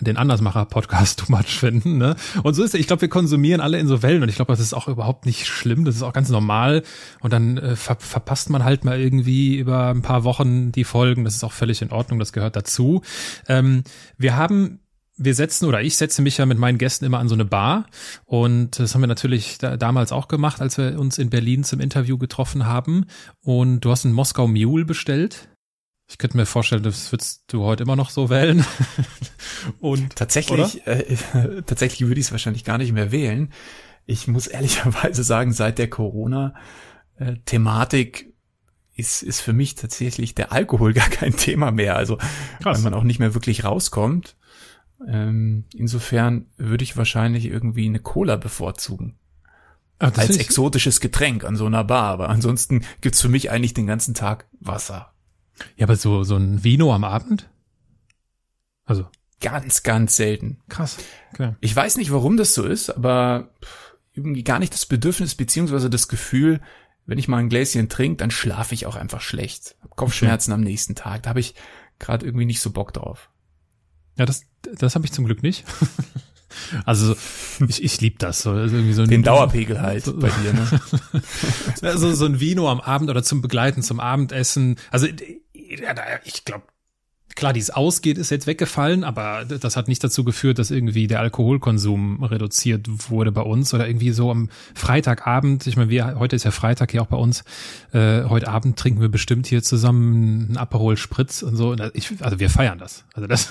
den 0.00 0.16
Andersmacher-Podcast 0.16 1.20
too 1.20 1.32
much 1.32 1.58
finden. 1.58 1.96
Ne? 1.96 2.16
Und 2.42 2.54
so 2.54 2.62
ist 2.62 2.74
es. 2.74 2.80
Ich 2.80 2.86
glaube, 2.86 3.02
wir 3.02 3.08
konsumieren 3.08 3.60
alle 3.60 3.78
in 3.78 3.86
so 3.86 4.02
Wellen 4.02 4.22
und 4.22 4.28
ich 4.28 4.36
glaube, 4.36 4.52
das 4.52 4.60
ist 4.60 4.74
auch 4.74 4.88
überhaupt 4.88 5.24
nicht 5.24 5.46
schlimm. 5.46 5.84
Das 5.84 5.96
ist 5.96 6.02
auch 6.02 6.12
ganz 6.12 6.28
normal. 6.28 6.82
Und 7.20 7.32
dann 7.32 7.56
äh, 7.56 7.76
ver 7.76 7.96
verpasst 7.98 8.50
man 8.50 8.64
halt 8.64 8.84
mal 8.84 9.00
irgendwie 9.00 9.56
über 9.56 9.88
ein 9.88 10.02
paar 10.02 10.24
Wochen 10.24 10.70
die 10.72 10.84
Folgen. 10.84 11.24
Das 11.24 11.34
ist 11.34 11.44
auch 11.44 11.52
völlig 11.52 11.80
in 11.80 11.92
Ordnung. 11.92 12.18
Das 12.18 12.32
gehört 12.32 12.56
dazu. 12.56 13.02
Ähm, 13.48 13.84
wir 14.18 14.36
haben 14.36 14.80
wir 15.18 15.34
setzen 15.34 15.64
oder 15.64 15.80
ich 15.80 15.96
setze 15.96 16.20
mich 16.20 16.36
ja 16.36 16.44
mit 16.44 16.58
meinen 16.58 16.76
Gästen 16.76 17.06
immer 17.06 17.18
an 17.18 17.28
so 17.28 17.34
eine 17.34 17.46
Bar 17.46 17.86
und 18.26 18.78
das 18.78 18.94
haben 18.94 19.00
wir 19.00 19.06
natürlich 19.06 19.56
da, 19.56 19.78
damals 19.78 20.12
auch 20.12 20.28
gemacht, 20.28 20.60
als 20.60 20.76
wir 20.76 20.98
uns 21.00 21.16
in 21.16 21.30
Berlin 21.30 21.64
zum 21.64 21.80
Interview 21.80 22.18
getroffen 22.18 22.66
haben 22.66 23.06
und 23.40 23.80
du 23.80 23.90
hast 23.90 24.04
einen 24.04 24.14
Moskau 24.14 24.46
Mule 24.46 24.84
bestellt 24.84 25.48
Ich 26.08 26.18
könnte 26.18 26.36
mir 26.36 26.46
vorstellen, 26.46 26.84
das 26.84 27.10
würdest 27.10 27.42
du 27.48 27.64
heute 27.64 27.82
immer 27.82 27.96
noch 27.96 28.10
so 28.10 28.30
wählen. 28.30 28.64
Und 29.80 30.14
tatsächlich, 30.14 30.86
äh, 30.86 31.16
tatsächlich 31.66 32.06
würde 32.06 32.20
ich 32.20 32.26
es 32.26 32.32
wahrscheinlich 32.32 32.62
gar 32.64 32.78
nicht 32.78 32.92
mehr 32.92 33.10
wählen. 33.10 33.52
Ich 34.04 34.28
muss 34.28 34.46
ehrlicherweise 34.46 35.24
sagen, 35.24 35.52
seit 35.52 35.78
der 35.78 35.90
Corona-Thematik 35.90 38.32
ist, 38.94 39.22
ist 39.22 39.40
für 39.40 39.52
mich 39.52 39.74
tatsächlich 39.74 40.36
der 40.36 40.52
Alkohol 40.52 40.92
gar 40.92 41.08
kein 41.08 41.36
Thema 41.36 41.72
mehr. 41.72 41.96
Also, 41.96 42.18
Krass. 42.62 42.78
wenn 42.78 42.84
man 42.84 42.94
auch 42.94 43.04
nicht 43.04 43.18
mehr 43.18 43.34
wirklich 43.34 43.64
rauskommt. 43.64 44.36
Ähm, 45.06 45.64
insofern 45.74 46.46
würde 46.56 46.84
ich 46.84 46.96
wahrscheinlich 46.96 47.44
irgendwie 47.46 47.86
eine 47.86 47.98
Cola 47.98 48.36
bevorzugen. 48.36 49.18
Ach, 49.98 50.16
als 50.16 50.36
exotisches 50.36 51.00
Getränk 51.00 51.44
an 51.44 51.56
so 51.56 51.66
einer 51.66 51.84
Bar. 51.84 52.12
Aber 52.12 52.28
ansonsten 52.28 52.84
gibt's 53.00 53.20
für 53.20 53.28
mich 53.28 53.50
eigentlich 53.50 53.74
den 53.74 53.86
ganzen 53.86 54.14
Tag 54.14 54.46
Wasser. 54.60 55.12
Ja, 55.76 55.86
aber 55.86 55.96
so, 55.96 56.22
so 56.24 56.36
ein 56.36 56.64
Vino 56.64 56.94
am 56.94 57.04
Abend? 57.04 57.48
Also. 58.84 59.06
Ganz, 59.40 59.82
ganz 59.82 60.16
selten. 60.16 60.58
Krass. 60.68 60.96
Okay. 61.32 61.54
Ich 61.60 61.74
weiß 61.74 61.98
nicht, 61.98 62.10
warum 62.10 62.36
das 62.36 62.54
so 62.54 62.64
ist, 62.64 62.90
aber 62.90 63.50
irgendwie 64.14 64.44
gar 64.44 64.58
nicht 64.58 64.72
das 64.72 64.86
Bedürfnis 64.86 65.34
beziehungsweise 65.34 65.90
das 65.90 66.08
Gefühl, 66.08 66.60
wenn 67.04 67.18
ich 67.18 67.28
mal 67.28 67.38
ein 67.38 67.48
Gläschen 67.48 67.88
trinke, 67.88 68.16
dann 68.16 68.30
schlafe 68.30 68.74
ich 68.74 68.86
auch 68.86 68.96
einfach 68.96 69.20
schlecht. 69.20 69.76
Hab 69.82 69.96
Kopfschmerzen 69.96 70.52
okay. 70.52 70.60
am 70.60 70.64
nächsten 70.64 70.94
Tag. 70.94 71.24
Da 71.24 71.30
habe 71.30 71.40
ich 71.40 71.54
gerade 71.98 72.24
irgendwie 72.24 72.46
nicht 72.46 72.60
so 72.60 72.70
Bock 72.70 72.92
drauf. 72.92 73.30
Ja, 74.16 74.24
das, 74.24 74.42
das 74.62 74.94
habe 74.94 75.04
ich 75.04 75.12
zum 75.12 75.24
Glück 75.24 75.42
nicht. 75.42 75.64
Also 76.84 77.14
ich, 77.68 77.82
ich 77.82 78.00
lieb 78.00 78.18
das. 78.18 78.42
So, 78.42 78.54
irgendwie 78.54 78.92
so 78.92 79.02
ein, 79.02 79.08
Den 79.08 79.22
Dauerpegel 79.22 79.80
halt 79.80 80.04
so, 80.04 80.16
bei 80.16 80.30
dir, 80.30 80.52
ne? 80.52 81.22
also 81.82 82.14
so 82.14 82.24
ein 82.24 82.40
Vino 82.40 82.70
am 82.70 82.80
Abend 82.80 83.10
oder 83.10 83.22
zum 83.22 83.42
Begleiten, 83.42 83.82
zum 83.82 84.00
Abendessen. 84.00 84.76
Also 84.90 85.06
ich 86.24 86.44
glaube, 86.44 86.64
klar, 87.36 87.52
dieses 87.52 87.70
Ausgeht 87.70 88.18
ist 88.18 88.30
jetzt 88.30 88.46
weggefallen, 88.46 89.04
aber 89.04 89.44
das 89.44 89.76
hat 89.76 89.88
nicht 89.88 90.02
dazu 90.02 90.24
geführt, 90.24 90.58
dass 90.58 90.70
irgendwie 90.70 91.06
der 91.06 91.20
Alkoholkonsum 91.20 92.24
reduziert 92.24 92.88
wurde 93.10 93.30
bei 93.30 93.42
uns 93.42 93.72
oder 93.74 93.86
irgendwie 93.86 94.10
so 94.10 94.30
am 94.30 94.48
Freitagabend. 94.74 95.66
Ich 95.66 95.76
meine, 95.76 95.90
wir 95.90 96.18
heute 96.18 96.34
ist 96.34 96.44
ja 96.44 96.50
Freitag 96.50 96.92
hier 96.92 97.02
auch 97.02 97.06
bei 97.06 97.16
uns. 97.16 97.44
Äh, 97.92 98.24
heute 98.24 98.48
Abend 98.48 98.78
trinken 98.78 99.00
wir 99.00 99.10
bestimmt 99.10 99.46
hier 99.46 99.62
zusammen 99.62 100.46
einen 100.46 100.56
Aperol 100.56 100.96
Spritz 100.96 101.42
und 101.42 101.56
so. 101.56 101.76
Ich, 101.92 102.10
also 102.20 102.40
wir 102.40 102.50
feiern 102.50 102.78
das. 102.78 103.04
Also 103.12 103.26
das 103.28 103.48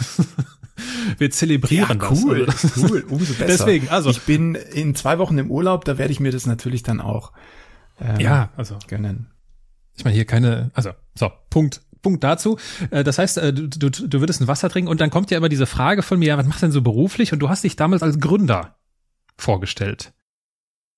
wir 1.17 1.29
zelebrieren 1.31 1.99
ja, 1.99 2.11
cool, 2.11 2.45
das. 2.47 2.77
Cool, 2.77 3.05
umso 3.07 3.33
besser. 3.33 3.45
Deswegen, 3.45 3.89
also 3.89 4.09
ich 4.09 4.21
bin 4.21 4.55
in 4.55 4.95
zwei 4.95 5.19
Wochen 5.19 5.37
im 5.37 5.51
Urlaub, 5.51 5.85
da 5.85 5.97
werde 5.97 6.11
ich 6.11 6.19
mir 6.19 6.31
das 6.31 6.45
natürlich 6.47 6.83
dann 6.83 6.99
auch 6.99 7.31
ähm, 8.01 8.19
ja, 8.19 8.49
also 8.57 8.77
gönnen. 8.87 9.27
Ich 9.95 10.03
meine 10.03 10.15
hier 10.15 10.25
keine, 10.25 10.71
also 10.73 10.91
so 11.13 11.31
Punkt 11.49 11.81
Punkt 12.05 12.23
dazu. 12.23 12.59
Äh, 12.91 13.03
das 13.03 13.17
heißt, 13.17 13.39
äh, 13.39 13.51
du, 13.51 13.67
du, 13.67 13.89
du 13.89 14.19
würdest 14.19 14.39
ein 14.39 14.47
Wasser 14.47 14.69
trinken 14.69 14.91
und 14.91 15.01
dann 15.01 15.09
kommt 15.09 15.31
ja 15.31 15.39
immer 15.39 15.49
diese 15.49 15.65
Frage 15.65 16.03
von 16.03 16.19
mir, 16.19 16.27
ja, 16.27 16.37
was 16.37 16.45
machst 16.45 16.61
du 16.61 16.67
denn 16.67 16.71
so 16.71 16.83
beruflich? 16.83 17.33
Und 17.33 17.39
du 17.39 17.49
hast 17.49 17.63
dich 17.63 17.75
damals 17.75 18.03
als 18.03 18.19
Gründer 18.19 18.77
vorgestellt. 19.37 20.13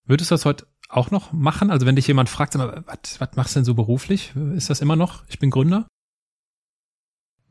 Würdest 0.03 0.31
du 0.31 0.35
das 0.35 0.43
heute 0.43 0.67
auch 0.89 1.09
noch 1.09 1.31
machen? 1.31 1.71
Also 1.71 1.85
wenn 1.85 1.95
dich 1.95 2.07
jemand 2.07 2.27
fragt, 2.27 2.57
was, 2.57 3.21
was 3.21 3.35
machst 3.37 3.55
du 3.55 3.59
denn 3.59 3.65
so 3.65 3.73
beruflich? 3.73 4.33
Ist 4.53 4.69
das 4.69 4.81
immer 4.81 4.97
noch? 4.97 5.23
Ich 5.29 5.39
bin 5.39 5.49
Gründer? 5.49 5.87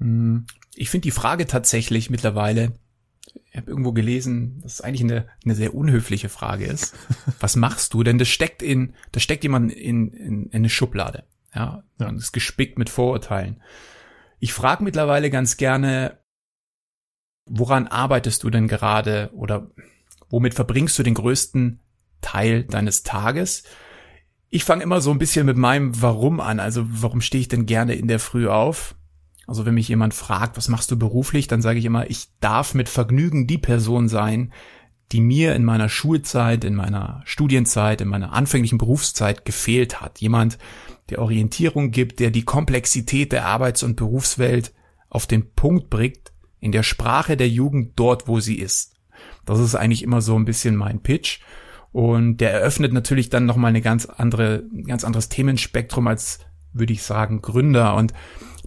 Hm, 0.01 0.45
ich 0.75 0.91
finde 0.91 1.05
die 1.05 1.13
Frage 1.13 1.47
tatsächlich 1.47 2.11
mittlerweile, 2.11 2.75
ich 3.51 3.57
habe 3.57 3.71
irgendwo 3.71 3.93
gelesen, 3.93 4.61
dass 4.61 4.75
es 4.75 4.81
eigentlich 4.83 5.03
eine, 5.03 5.29
eine 5.47 5.55
sehr 5.55 5.75
unhöfliche 5.75 6.29
Frage 6.29 6.67
ist. 6.67 6.95
Was 7.41 7.57
machst 7.57 7.95
du? 7.95 8.03
Denn 8.03 8.19
das 8.19 8.29
steckt 8.29 8.63
in, 8.63 8.93
das 9.13 9.23
steckt 9.23 9.45
jemand 9.45 9.73
in, 9.73 10.09
in, 10.09 10.43
in 10.45 10.53
eine 10.53 10.69
Schublade. 10.69 11.25
Ja, 11.57 11.83
ja. 11.99 12.09
und 12.09 12.19
ist 12.19 12.33
gespickt 12.33 12.79
mit 12.79 12.91
Vorurteilen. 12.91 13.63
Ich 14.39 14.53
frage 14.53 14.85
mittlerweile 14.85 15.31
ganz 15.31 15.57
gerne, 15.57 16.19
woran 17.47 17.87
arbeitest 17.87 18.43
du 18.43 18.51
denn 18.51 18.69
gerade 18.69 19.31
oder 19.35 19.71
womit 20.29 20.55
verbringst 20.55 20.99
du 20.99 21.03
den 21.03 21.15
größten 21.15 21.81
Teil 22.21 22.65
deines 22.65 23.03
Tages? 23.03 23.65
Ich 24.51 24.65
fange 24.65 24.83
immer 24.83 25.01
so 25.01 25.11
ein 25.11 25.19
bisschen 25.19 25.47
mit 25.47 25.57
meinem 25.57 26.01
Warum 26.01 26.41
an. 26.41 26.61
Also 26.61 26.85
warum 26.87 27.21
stehe 27.21 27.41
ich 27.41 27.49
denn 27.49 27.67
gerne 27.67 27.95
in 27.95 28.09
der 28.09 28.19
Früh 28.21 28.49
auf? 28.49 28.95
Also 29.47 29.65
wenn 29.65 29.75
mich 29.75 29.89
jemand 29.89 30.13
fragt, 30.13 30.57
was 30.57 30.69
machst 30.69 30.91
du 30.91 30.99
beruflich, 30.99 31.47
dann 31.47 31.63
sage 31.63 31.79
ich 31.79 31.85
immer, 31.85 32.11
ich 32.11 32.29
darf 32.41 32.75
mit 32.75 32.89
Vergnügen 32.89 33.47
die 33.47 33.59
Person 33.59 34.09
sein, 34.09 34.53
die 35.13 35.21
mir 35.21 35.55
in 35.55 35.65
meiner 35.65 35.89
Schulzeit, 35.89 36.65
in 36.65 36.75
meiner 36.75 37.23
Studienzeit, 37.25 38.01
in 38.01 38.09
meiner 38.09 38.33
anfänglichen 38.33 38.79
Berufszeit 38.79 39.45
gefehlt 39.45 40.01
hat. 40.01 40.21
Jemand, 40.21 40.59
der 41.11 41.21
Orientierung 41.21 41.91
gibt, 41.91 42.21
der 42.21 42.31
die 42.31 42.45
Komplexität 42.45 43.33
der 43.33 43.47
Arbeits- 43.47 43.83
und 43.83 43.97
Berufswelt 43.97 44.73
auf 45.09 45.27
den 45.27 45.53
Punkt 45.55 45.89
bringt, 45.91 46.33
in 46.61 46.73
der 46.73 46.83
Sprache 46.83 47.37
der 47.37 47.49
Jugend 47.49 47.93
dort, 47.97 48.29
wo 48.29 48.41
sie 48.41 48.59
ist. 48.59 48.95
Das 49.45 49.61
ist 49.61 49.75
eigentlich 49.75 50.03
immer 50.03 50.21
so 50.21 50.37
ein 50.37 50.45
bisschen 50.45 50.77
mein 50.77 51.01
Pitch. 51.01 51.41
Und 51.93 52.39
der 52.39 52.53
eröffnet 52.53 52.93
natürlich 52.93 53.31
dann 53.31 53.47
nochmal 53.47 53.71
eine 53.71 53.81
ganz 53.81 54.07
andere, 54.07 54.65
ganz 54.87 55.05
anderes 55.05 55.29
Themenspektrum 55.29 56.07
als, 56.09 56.41
würde 56.73 56.93
ich 56.93 57.03
sagen, 57.03 57.41
Gründer. 57.41 57.95
Und 57.95 58.13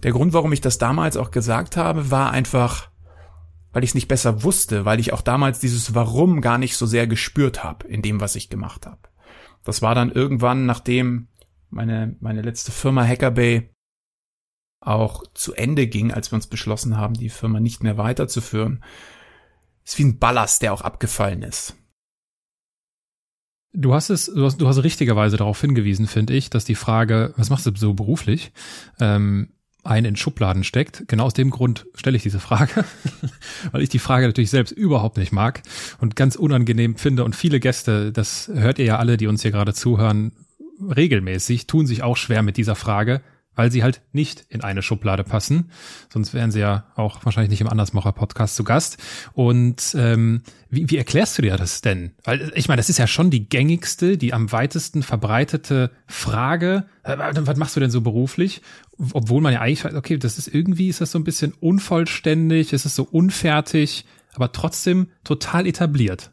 der 0.02 0.12
Grund, 0.12 0.32
warum 0.32 0.52
ich 0.52 0.60
das 0.60 0.78
damals 0.78 1.16
auch 1.16 1.30
gesagt 1.30 1.76
habe, 1.76 2.10
war 2.10 2.30
einfach, 2.32 2.88
weil 3.72 3.84
ich 3.84 3.90
es 3.90 3.94
nicht 3.94 4.08
besser 4.08 4.42
wusste, 4.42 4.84
weil 4.84 4.98
ich 4.98 5.12
auch 5.12 5.22
damals 5.22 5.60
dieses 5.60 5.94
Warum 5.94 6.40
gar 6.40 6.58
nicht 6.58 6.76
so 6.76 6.86
sehr 6.86 7.06
gespürt 7.06 7.62
habe 7.62 7.86
in 7.86 8.02
dem, 8.02 8.20
was 8.20 8.34
ich 8.34 8.48
gemacht 8.48 8.86
habe. 8.86 8.98
Das 9.62 9.82
war 9.82 9.94
dann 9.94 10.10
irgendwann, 10.10 10.66
nachdem 10.66 11.28
meine, 11.70 12.16
meine 12.20 12.42
letzte 12.42 12.72
Firma 12.72 13.04
Hackerbay 13.04 13.70
auch 14.80 15.24
zu 15.34 15.54
Ende 15.54 15.86
ging, 15.86 16.12
als 16.12 16.32
wir 16.32 16.36
uns 16.36 16.46
beschlossen 16.46 16.96
haben, 16.96 17.14
die 17.14 17.28
Firma 17.28 17.60
nicht 17.60 17.82
mehr 17.82 17.98
weiterzuführen. 17.98 18.82
ist 19.84 19.98
wie 19.98 20.04
ein 20.04 20.18
Ballast, 20.18 20.62
der 20.62 20.72
auch 20.72 20.82
abgefallen 20.82 21.42
ist. 21.42 21.76
Du 23.72 23.94
hast 23.94 24.10
es, 24.10 24.26
du 24.26 24.44
hast, 24.44 24.60
du 24.60 24.66
hast 24.66 24.82
richtigerweise 24.82 25.36
darauf 25.36 25.60
hingewiesen, 25.60 26.06
finde 26.06 26.34
ich, 26.34 26.50
dass 26.50 26.64
die 26.64 26.74
Frage, 26.74 27.32
was 27.36 27.50
machst 27.50 27.66
du 27.66 27.72
so 27.76 27.94
beruflich, 27.94 28.52
ähm, 28.98 29.52
einen 29.84 30.06
in 30.06 30.16
Schubladen 30.16 30.64
steckt. 30.64 31.04
Genau 31.08 31.24
aus 31.24 31.34
dem 31.34 31.50
Grund 31.50 31.86
stelle 31.94 32.16
ich 32.16 32.22
diese 32.22 32.40
Frage, 32.40 32.84
weil 33.72 33.82
ich 33.82 33.88
die 33.88 33.98
Frage 33.98 34.26
natürlich 34.26 34.50
selbst 34.50 34.72
überhaupt 34.72 35.16
nicht 35.16 35.32
mag 35.32 35.62
und 36.00 36.16
ganz 36.16 36.36
unangenehm 36.36 36.96
finde. 36.96 37.24
Und 37.24 37.36
viele 37.36 37.60
Gäste, 37.60 38.12
das 38.12 38.50
hört 38.52 38.78
ihr 38.78 38.84
ja 38.84 38.98
alle, 38.98 39.16
die 39.16 39.26
uns 39.26 39.42
hier 39.42 39.52
gerade 39.52 39.72
zuhören, 39.72 40.32
regelmäßig, 40.80 41.66
tun 41.66 41.86
sich 41.86 42.02
auch 42.02 42.16
schwer 42.16 42.42
mit 42.42 42.56
dieser 42.56 42.74
Frage, 42.74 43.22
weil 43.54 43.70
sie 43.70 43.82
halt 43.82 44.00
nicht 44.12 44.46
in 44.48 44.62
eine 44.62 44.80
Schublade 44.80 45.24
passen. 45.24 45.70
Sonst 46.08 46.32
wären 46.32 46.50
sie 46.50 46.60
ja 46.60 46.86
auch 46.96 47.24
wahrscheinlich 47.24 47.50
nicht 47.50 47.60
im 47.60 47.68
Andersmacher-Podcast 47.68 48.56
zu 48.56 48.64
Gast. 48.64 48.98
Und 49.32 49.94
ähm, 49.98 50.42
wie, 50.70 50.88
wie 50.88 50.96
erklärst 50.96 51.36
du 51.36 51.42
dir 51.42 51.56
das 51.56 51.80
denn? 51.80 52.12
Weil 52.24 52.52
ich 52.54 52.68
meine, 52.68 52.78
das 52.78 52.88
ist 52.88 52.98
ja 52.98 53.06
schon 53.06 53.30
die 53.30 53.48
gängigste, 53.48 54.16
die 54.16 54.32
am 54.32 54.52
weitesten 54.52 55.02
verbreitete 55.02 55.90
Frage. 56.06 56.86
Äh, 57.02 57.16
was 57.18 57.56
machst 57.56 57.76
du 57.76 57.80
denn 57.80 57.90
so 57.90 58.00
beruflich? 58.00 58.62
Obwohl 59.12 59.40
man 59.40 59.52
ja 59.52 59.60
eigentlich 59.60 59.84
okay, 59.84 60.16
das 60.16 60.38
ist 60.38 60.48
irgendwie, 60.48 60.88
ist 60.88 61.00
das 61.00 61.10
so 61.10 61.18
ein 61.18 61.24
bisschen 61.24 61.52
unvollständig, 61.52 62.72
es 62.72 62.86
ist 62.86 62.94
so 62.94 63.02
unfertig, 63.02 64.04
aber 64.34 64.52
trotzdem 64.52 65.08
total 65.24 65.66
etabliert. 65.66 66.32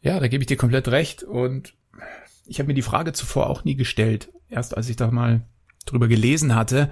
Ja, 0.00 0.20
da 0.20 0.28
gebe 0.28 0.42
ich 0.42 0.46
dir 0.46 0.58
komplett 0.58 0.88
recht. 0.88 1.22
Und 1.22 1.74
ich 2.46 2.58
habe 2.58 2.68
mir 2.68 2.74
die 2.74 2.82
Frage 2.82 3.12
zuvor 3.12 3.48
auch 3.48 3.64
nie 3.64 3.76
gestellt, 3.76 4.32
erst 4.48 4.76
als 4.76 4.88
ich 4.88 4.96
da 4.96 5.10
mal 5.10 5.42
drüber 5.86 6.08
gelesen 6.08 6.54
hatte. 6.54 6.90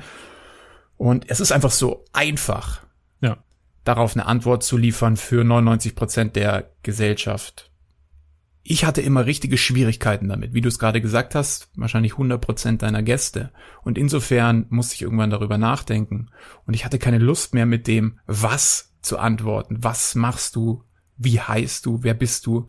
Und 0.97 1.28
es 1.28 1.40
ist 1.40 1.52
einfach 1.52 1.71
so 1.71 2.04
einfach, 2.12 2.82
ja. 3.21 3.38
darauf 3.85 4.14
eine 4.14 4.26
Antwort 4.26 4.62
zu 4.62 4.76
liefern 4.76 5.16
für 5.16 5.44
99 5.44 5.94
Prozent 5.94 6.37
der 6.37 6.71
Gesellschaft. 6.82 7.71
Ich 8.64 8.85
hatte 8.85 9.00
immer 9.00 9.26
richtige 9.26 9.59
Schwierigkeiten 9.59 10.28
damit, 10.28 10.54
wie 10.54 10.61
du 10.61 10.68
es 10.68 10.78
gerade 10.78 11.00
gesagt 11.00 11.35
hast, 11.35 11.68
wahrscheinlich 11.75 12.12
100 12.12 12.40
Prozent 12.40 12.82
deiner 12.82 13.02
Gäste. 13.02 13.50
Und 13.82 13.99
insofern 13.99 14.66
musste 14.68 14.94
ich 14.94 15.02
irgendwann 15.02 15.30
darüber 15.30 15.59
nachdenken. 15.59 16.30
Und 16.64 16.75
ich 16.75 16.85
hatte 16.85 17.00
keine 17.00 17.18
Lust 17.18 17.54
mehr 17.54 17.66
mit 17.66 17.88
dem 17.88 18.21
Was 18.26 18.92
zu 19.02 19.18
antworten. 19.18 19.78
Was 19.80 20.14
machst 20.14 20.54
du? 20.54 20.85
Wie 21.16 21.40
heißt 21.40 21.87
du? 21.87 22.04
Wer 22.04 22.14
bist 22.14 22.47
du? 22.47 22.68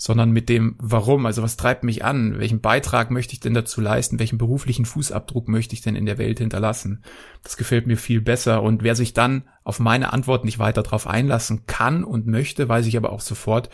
Sondern 0.00 0.30
mit 0.30 0.48
dem 0.48 0.76
Warum, 0.78 1.26
also 1.26 1.42
was 1.42 1.56
treibt 1.56 1.82
mich 1.82 2.04
an, 2.04 2.38
welchen 2.38 2.60
Beitrag 2.60 3.10
möchte 3.10 3.32
ich 3.34 3.40
denn 3.40 3.52
dazu 3.52 3.80
leisten, 3.80 4.20
welchen 4.20 4.38
beruflichen 4.38 4.84
Fußabdruck 4.84 5.48
möchte 5.48 5.74
ich 5.74 5.80
denn 5.80 5.96
in 5.96 6.06
der 6.06 6.18
Welt 6.18 6.38
hinterlassen. 6.38 7.02
Das 7.42 7.56
gefällt 7.56 7.88
mir 7.88 7.96
viel 7.96 8.20
besser 8.20 8.62
und 8.62 8.84
wer 8.84 8.94
sich 8.94 9.12
dann 9.12 9.42
auf 9.64 9.80
meine 9.80 10.12
Antwort 10.12 10.44
nicht 10.44 10.60
weiter 10.60 10.84
darauf 10.84 11.08
einlassen 11.08 11.66
kann 11.66 12.04
und 12.04 12.28
möchte, 12.28 12.68
weiß 12.68 12.86
ich 12.86 12.96
aber 12.96 13.10
auch 13.10 13.20
sofort, 13.20 13.70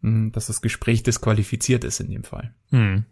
hm, 0.00 0.32
dass 0.32 0.46
das 0.46 0.62
Gespräch 0.62 1.02
disqualifiziert 1.02 1.84
ist 1.84 2.00
in 2.00 2.10
dem 2.10 2.24
Fall. 2.24 2.54
Hm. 2.70 3.04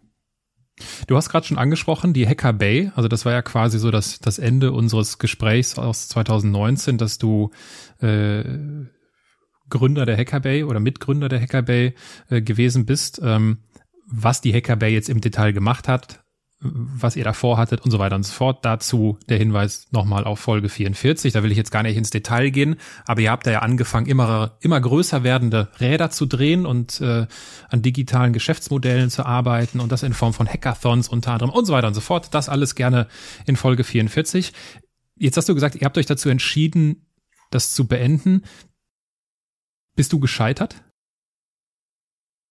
Du 1.05 1.15
hast 1.15 1.29
gerade 1.29 1.45
schon 1.45 1.57
angesprochen, 1.59 2.13
die 2.13 2.27
Hacker 2.27 2.53
Bay, 2.53 2.91
also 2.95 3.07
das 3.07 3.23
war 3.25 3.33
ja 3.33 3.43
quasi 3.43 3.77
so 3.77 3.91
das, 3.91 4.19
das 4.19 4.39
Ende 4.39 4.71
unseres 4.71 5.19
Gesprächs 5.19 5.77
aus 5.77 6.07
2019, 6.09 6.97
dass 6.97 7.19
du 7.19 7.51
äh, 7.99 8.43
Gründer 9.69 10.05
der 10.05 10.17
Hackerbay 10.17 10.63
oder 10.63 10.79
Mitgründer 10.79 11.29
der 11.29 11.41
Hackerbay 11.41 11.93
äh, 12.29 12.41
gewesen 12.41 12.85
bist. 12.85 13.21
Ähm, 13.23 13.59
was 14.09 14.41
die 14.41 14.53
Hackerbay 14.53 14.93
jetzt 14.93 15.09
im 15.09 15.21
Detail 15.21 15.51
gemacht 15.51 15.87
hat, 15.87 16.23
was 16.59 17.15
ihr 17.15 17.23
davor 17.23 17.57
hattet 17.57 17.81
und 17.81 17.91
so 17.91 17.99
weiter 17.99 18.15
und 18.15 18.23
so 18.23 18.33
fort. 18.33 18.65
Dazu 18.65 19.19
der 19.29 19.37
Hinweis 19.37 19.87
nochmal 19.91 20.23
auf 20.23 20.39
Folge 20.39 20.69
44. 20.69 21.33
Da 21.33 21.43
will 21.43 21.51
ich 21.51 21.57
jetzt 21.57 21.71
gar 21.71 21.83
nicht 21.83 21.97
ins 21.97 22.09
Detail 22.09 22.49
gehen, 22.49 22.77
aber 23.05 23.21
ihr 23.21 23.29
habt 23.29 23.45
da 23.45 23.51
ja 23.51 23.59
angefangen, 23.59 24.07
immer, 24.07 24.57
immer 24.61 24.81
größer 24.81 25.23
werdende 25.23 25.67
Räder 25.79 26.09
zu 26.09 26.25
drehen 26.25 26.65
und 26.65 26.99
äh, 26.99 27.27
an 27.69 27.81
digitalen 27.81 28.33
Geschäftsmodellen 28.33 29.11
zu 29.11 29.25
arbeiten 29.25 29.79
und 29.79 29.91
das 29.91 30.03
in 30.03 30.13
Form 30.13 30.33
von 30.33 30.47
Hackathons 30.47 31.09
unter 31.09 31.33
anderem 31.33 31.51
und 31.51 31.65
so 31.65 31.73
weiter 31.73 31.87
und 31.87 31.93
so 31.93 32.01
fort. 32.01 32.33
Das 32.33 32.49
alles 32.49 32.73
gerne 32.73 33.07
in 33.45 33.55
Folge 33.55 33.83
44. 33.83 34.51
Jetzt 35.19 35.37
hast 35.37 35.49
du 35.49 35.53
gesagt, 35.53 35.75
ihr 35.75 35.85
habt 35.85 35.97
euch 35.97 36.05
dazu 36.07 36.29
entschieden, 36.29 37.07
das 37.51 37.73
zu 37.73 37.87
beenden. 37.87 38.43
Bist 39.97 40.13
du 40.13 40.19
gescheitert? 40.19 40.83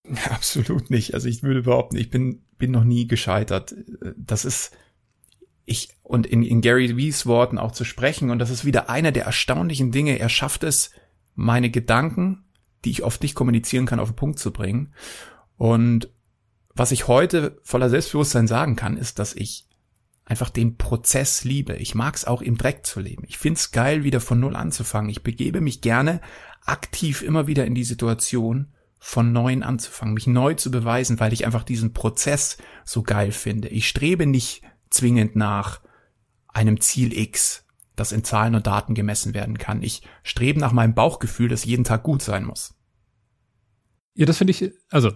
Absolut 0.31 0.91
nicht. 0.91 1.15
Also 1.15 1.29
ich 1.29 1.45
würde 1.45 1.63
behaupten, 1.63 1.97
ich 1.97 2.11
bin, 2.11 2.45
bin 2.59 2.73
noch 2.73 2.83
nie 2.83 3.07
gescheitert. 3.07 3.75
Das 4.17 4.45
ist, 4.45 4.77
ich, 5.65 5.91
und 6.03 6.27
in, 6.27 6.43
in 6.43 6.61
Gary 6.61 6.97
Vees 6.97 7.25
Worten 7.25 7.57
auch 7.57 7.71
zu 7.71 7.85
sprechen, 7.85 8.31
und 8.31 8.41
das 8.41 8.51
ist 8.51 8.65
wieder 8.65 8.91
einer 8.91 9.13
der 9.13 9.27
erstaunlichen 9.27 9.93
Dinge. 9.93 10.19
Er 10.19 10.29
schafft 10.29 10.65
es, 10.65 10.91
meine 11.37 11.71
Gedanken, 11.71 12.45
die 12.85 12.91
ich 12.91 13.05
oft 13.05 13.23
nicht 13.23 13.37
kommunizieren 13.37 13.87
kann, 13.87 14.01
auf 14.01 14.11
den 14.11 14.17
Punkt 14.17 14.41
zu 14.41 14.53
bringen. 14.53 14.93
Und 15.57 16.09
was 16.75 16.91
ich 16.91 17.07
heute 17.07 17.61
voller 17.63 17.91
Selbstbewusstsein 17.91 18.49
sagen 18.49 18.75
kann, 18.75 18.97
ist, 18.97 19.21
dass 19.21 19.35
ich 19.35 19.69
einfach 20.27 20.51
den 20.51 20.77
Prozess 20.77 21.45
liebe. 21.45 21.77
Ich 21.77 21.95
mag 21.95 22.15
es 22.15 22.27
auch 22.27 22.43
im 22.43 22.59
Dreck 22.59 22.85
zu 22.85 23.01
leben. 23.01 23.23
Ich 23.27 23.39
find's 23.39 23.71
geil, 23.71 24.05
wieder 24.05 24.21
von 24.21 24.39
Null 24.39 24.57
anzufangen. 24.57 25.09
Ich 25.09 25.23
begebe 25.23 25.61
mich 25.61 25.81
gerne 25.81 26.21
aktiv 26.65 27.23
immer 27.23 27.47
wieder 27.47 27.65
in 27.65 27.75
die 27.75 27.85
Situation, 27.85 28.73
von 28.99 29.33
neuem 29.33 29.63
anzufangen, 29.63 30.15
mich 30.15 30.27
neu 30.27 30.55
zu 30.55 30.71
beweisen, 30.71 31.21
weil 31.21 31.33
ich 31.33 31.47
einfach 31.47 31.63
diesen 31.63 31.93
Prozess 31.93 32.59
so 32.85 33.03
geil 33.03 33.31
finde. 33.31 33.69
Ich 33.69 33.89
strebe 33.89 34.27
nicht 34.27 34.63
zwingend 34.91 35.37
nach 35.37 35.81
einem 36.49 36.81
Ziel 36.81 37.17
X, 37.17 37.67
das 37.95 38.11
in 38.11 38.25
Zahlen 38.25 38.57
und 38.57 38.67
Daten 38.67 38.95
gemessen 38.95 39.33
werden 39.33 39.59
kann. 39.59 39.83
Ich 39.83 40.03
strebe 40.25 40.59
nach 40.59 40.73
meinem 40.73 40.95
Bauchgefühl, 40.95 41.49
das 41.49 41.65
jeden 41.65 41.85
Tag 41.85 42.03
gut 42.03 42.21
sein 42.21 42.45
muss. 42.45 42.75
Ja, 44.15 44.27
das 44.27 44.39
finde 44.39 44.53
ich, 44.53 44.73
also 44.91 45.13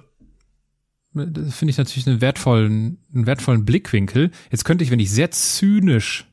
finde 1.12 1.71
ich 1.71 1.79
natürlich 1.79 2.07
einen 2.07 2.21
wertvollen, 2.21 2.99
einen 3.12 3.26
wertvollen 3.26 3.64
Blickwinkel. 3.64 4.31
Jetzt 4.50 4.64
könnte 4.64 4.85
ich, 4.85 4.90
wenn 4.90 5.00
ich 5.00 5.11
sehr 5.11 5.31
zynisch, 5.31 6.26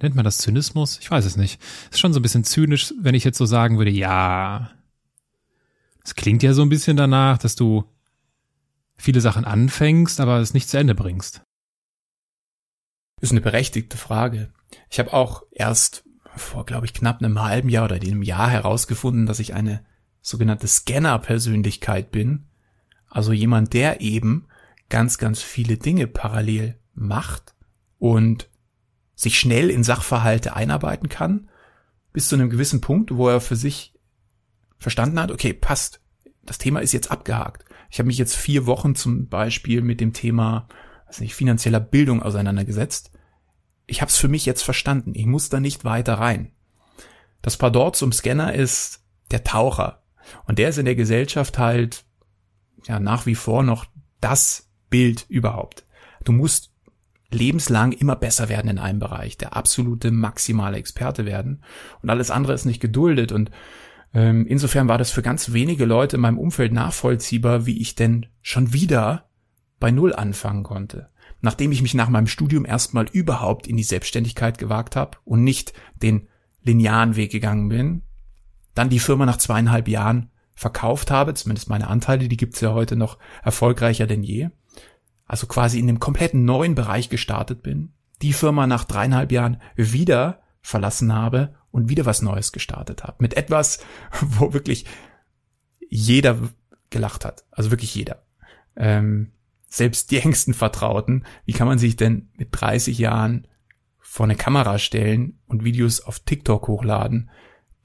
nennt 0.00 0.14
man 0.14 0.24
das 0.24 0.38
Zynismus? 0.38 0.98
Ich 1.00 1.10
weiß 1.10 1.24
es 1.24 1.36
nicht. 1.36 1.60
Ist 1.90 2.00
schon 2.00 2.12
so 2.12 2.20
ein 2.20 2.22
bisschen 2.22 2.44
zynisch, 2.44 2.94
wenn 3.00 3.14
ich 3.14 3.24
jetzt 3.24 3.38
so 3.38 3.46
sagen 3.46 3.78
würde, 3.78 3.90
ja, 3.90 4.70
es 6.04 6.14
klingt 6.14 6.42
ja 6.42 6.54
so 6.54 6.62
ein 6.62 6.68
bisschen 6.68 6.96
danach, 6.96 7.38
dass 7.38 7.56
du 7.56 7.84
viele 8.96 9.20
Sachen 9.20 9.44
anfängst, 9.44 10.20
aber 10.20 10.38
es 10.38 10.54
nicht 10.54 10.68
zu 10.68 10.78
Ende 10.78 10.94
bringst. 10.94 11.42
Ist 13.20 13.32
eine 13.32 13.40
berechtigte 13.40 13.96
Frage. 13.96 14.52
Ich 14.90 14.98
habe 14.98 15.12
auch 15.12 15.42
erst 15.50 16.04
vor, 16.36 16.64
glaube 16.64 16.86
ich, 16.86 16.94
knapp 16.94 17.18
einem 17.18 17.40
halben 17.40 17.68
Jahr 17.68 17.84
oder 17.84 17.96
einem 17.96 18.22
Jahr 18.22 18.48
herausgefunden, 18.48 19.26
dass 19.26 19.38
ich 19.38 19.54
eine 19.54 19.84
sogenannte 20.22 20.66
Scanner-Persönlichkeit 20.66 22.10
bin. 22.10 22.46
Also 23.12 23.32
jemand, 23.32 23.74
der 23.74 24.00
eben 24.00 24.46
ganz, 24.88 25.18
ganz 25.18 25.42
viele 25.42 25.76
Dinge 25.76 26.06
parallel 26.06 26.78
macht 26.94 27.54
und 27.98 28.48
sich 29.14 29.38
schnell 29.38 29.70
in 29.70 29.84
Sachverhalte 29.84 30.56
einarbeiten 30.56 31.10
kann, 31.10 31.50
bis 32.12 32.28
zu 32.28 32.36
einem 32.36 32.50
gewissen 32.50 32.80
Punkt, 32.80 33.14
wo 33.14 33.28
er 33.28 33.40
für 33.40 33.56
sich 33.56 33.94
verstanden 34.78 35.20
hat, 35.20 35.30
okay, 35.30 35.52
passt, 35.52 36.00
das 36.42 36.58
Thema 36.58 36.80
ist 36.80 36.92
jetzt 36.92 37.10
abgehakt. 37.10 37.64
Ich 37.90 37.98
habe 37.98 38.06
mich 38.06 38.18
jetzt 38.18 38.34
vier 38.34 38.66
Wochen 38.66 38.94
zum 38.94 39.28
Beispiel 39.28 39.82
mit 39.82 40.00
dem 40.00 40.14
Thema 40.14 40.66
weiß 41.06 41.20
nicht, 41.20 41.34
finanzieller 41.34 41.80
Bildung 41.80 42.22
auseinandergesetzt. 42.22 43.10
Ich 43.86 44.00
habe 44.00 44.08
es 44.08 44.16
für 44.16 44.28
mich 44.28 44.46
jetzt 44.46 44.62
verstanden. 44.62 45.12
Ich 45.14 45.26
muss 45.26 45.50
da 45.50 45.60
nicht 45.60 45.84
weiter 45.84 46.14
rein. 46.14 46.52
Das 47.42 47.58
Pardon 47.58 47.92
zum 47.92 48.12
Scanner 48.12 48.54
ist 48.54 49.04
der 49.30 49.44
Taucher. 49.44 50.02
Und 50.46 50.58
der 50.58 50.70
ist 50.70 50.78
in 50.78 50.86
der 50.86 50.94
Gesellschaft 50.94 51.58
halt 51.58 52.06
ja 52.88 53.00
nach 53.00 53.26
wie 53.26 53.34
vor 53.34 53.62
noch 53.62 53.86
das 54.20 54.70
Bild 54.90 55.26
überhaupt. 55.28 55.84
Du 56.24 56.32
musst 56.32 56.72
lebenslang 57.30 57.92
immer 57.92 58.16
besser 58.16 58.48
werden 58.48 58.70
in 58.70 58.78
einem 58.78 58.98
Bereich, 58.98 59.38
der 59.38 59.56
absolute 59.56 60.10
maximale 60.10 60.76
Experte 60.76 61.24
werden. 61.24 61.62
Und 62.02 62.10
alles 62.10 62.30
andere 62.30 62.52
ist 62.52 62.66
nicht 62.66 62.80
geduldet. 62.80 63.32
Und 63.32 63.50
ähm, 64.14 64.46
insofern 64.46 64.88
war 64.88 64.98
das 64.98 65.10
für 65.10 65.22
ganz 65.22 65.52
wenige 65.52 65.84
Leute 65.84 66.16
in 66.16 66.22
meinem 66.22 66.38
Umfeld 66.38 66.72
nachvollziehbar, 66.72 67.66
wie 67.66 67.80
ich 67.80 67.94
denn 67.94 68.26
schon 68.42 68.72
wieder 68.72 69.28
bei 69.80 69.90
Null 69.90 70.12
anfangen 70.14 70.62
konnte. 70.62 71.08
Nachdem 71.40 71.72
ich 71.72 71.82
mich 71.82 71.94
nach 71.94 72.08
meinem 72.08 72.28
Studium 72.28 72.64
erstmal 72.64 73.06
überhaupt 73.10 73.66
in 73.66 73.76
die 73.76 73.82
Selbstständigkeit 73.82 74.58
gewagt 74.58 74.94
habe 74.94 75.18
und 75.24 75.42
nicht 75.42 75.72
den 75.96 76.28
linearen 76.62 77.16
Weg 77.16 77.32
gegangen 77.32 77.68
bin, 77.68 78.02
dann 78.74 78.90
die 78.90 79.00
Firma 79.00 79.26
nach 79.26 79.38
zweieinhalb 79.38 79.88
Jahren 79.88 80.30
verkauft 80.62 81.10
habe, 81.10 81.34
zumindest 81.34 81.68
meine 81.68 81.88
Anteile, 81.88 82.28
die 82.28 82.36
gibt's 82.36 82.60
ja 82.60 82.72
heute 82.72 82.96
noch 82.96 83.18
erfolgreicher 83.42 84.06
denn 84.06 84.22
je. 84.22 84.48
Also 85.26 85.46
quasi 85.46 85.78
in 85.78 85.88
dem 85.88 86.00
kompletten 86.00 86.44
neuen 86.44 86.74
Bereich 86.74 87.10
gestartet 87.10 87.62
bin, 87.62 87.92
die 88.22 88.32
Firma 88.32 88.66
nach 88.66 88.84
dreieinhalb 88.84 89.32
Jahren 89.32 89.60
wieder 89.76 90.40
verlassen 90.60 91.12
habe 91.12 91.54
und 91.72 91.88
wieder 91.88 92.06
was 92.06 92.22
Neues 92.22 92.52
gestartet 92.52 93.02
habe. 93.02 93.16
Mit 93.18 93.34
etwas, 93.34 93.84
wo 94.20 94.52
wirklich 94.52 94.86
jeder 95.90 96.38
gelacht 96.90 97.24
hat. 97.24 97.44
Also 97.50 97.70
wirklich 97.70 97.94
jeder. 97.94 98.22
Ähm, 98.76 99.32
selbst 99.68 100.12
die 100.12 100.18
engsten 100.20 100.54
Vertrauten. 100.54 101.24
Wie 101.44 101.52
kann 101.52 101.66
man 101.66 101.78
sich 101.78 101.96
denn 101.96 102.30
mit 102.36 102.48
30 102.52 102.98
Jahren 102.98 103.48
vor 103.98 104.24
eine 104.24 104.36
Kamera 104.36 104.78
stellen 104.78 105.40
und 105.46 105.64
Videos 105.64 106.00
auf 106.00 106.20
TikTok 106.20 106.68
hochladen, 106.68 107.30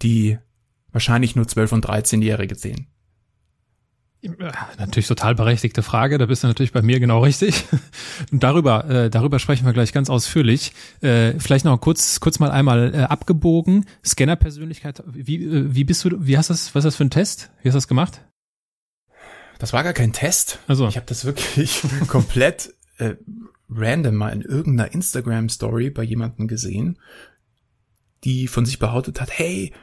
die 0.03 0.37
wahrscheinlich 0.97 1.35
nur 1.35 1.45
12- 1.45 1.73
und 1.73 1.85
13-Jährige 1.85 2.55
sehen? 2.55 2.87
Natürlich 4.79 5.07
total 5.07 5.35
berechtigte 5.35 5.83
Frage. 5.83 6.17
Da 6.17 6.25
bist 6.25 6.43
du 6.43 6.47
natürlich 6.47 6.71
bei 6.71 6.81
mir 6.81 6.99
genau 6.99 7.19
richtig. 7.23 7.65
Und 8.31 8.41
darüber, 8.41 8.89
äh, 8.89 9.09
darüber 9.11 9.37
sprechen 9.37 9.65
wir 9.65 9.73
gleich 9.73 9.93
ganz 9.93 10.09
ausführlich. 10.09 10.73
Äh, 11.01 11.33
vielleicht 11.39 11.65
noch 11.65 11.79
kurz, 11.79 12.19
kurz 12.19 12.39
mal 12.39 12.49
einmal 12.49 12.95
äh, 12.95 12.97
abgebogen. 13.03 13.85
Scanner-Persönlichkeit. 14.03 15.03
Wie, 15.05 15.45
äh, 15.45 15.75
wie 15.75 15.83
bist 15.83 16.03
du? 16.03 16.25
Wie 16.25 16.35
hast 16.35 16.49
du 16.49 16.53
das? 16.53 16.73
Was 16.73 16.79
ist 16.79 16.85
das 16.85 16.95
für 16.95 17.05
ein 17.05 17.11
Test? 17.11 17.51
Wie 17.61 17.69
hast 17.69 17.75
du 17.75 17.77
das 17.77 17.87
gemacht? 17.87 18.21
Das 19.59 19.71
war 19.71 19.83
gar 19.83 19.93
kein 19.93 20.13
Test. 20.13 20.59
Also 20.67 20.87
ich 20.87 20.97
habe 20.97 21.05
das 21.05 21.23
wirklich 21.23 21.83
komplett 22.07 22.73
äh, 22.97 23.15
random 23.69 24.15
mal 24.15 24.29
in 24.29 24.41
irgendeiner 24.41 24.91
Instagram-Story 24.93 25.91
bei 25.91 26.03
jemandem 26.03 26.47
gesehen, 26.47 26.97
die 28.23 28.47
von 28.47 28.65
sich 28.65 28.79
behauptet 28.79 29.21
hat: 29.21 29.29
Hey, 29.31 29.73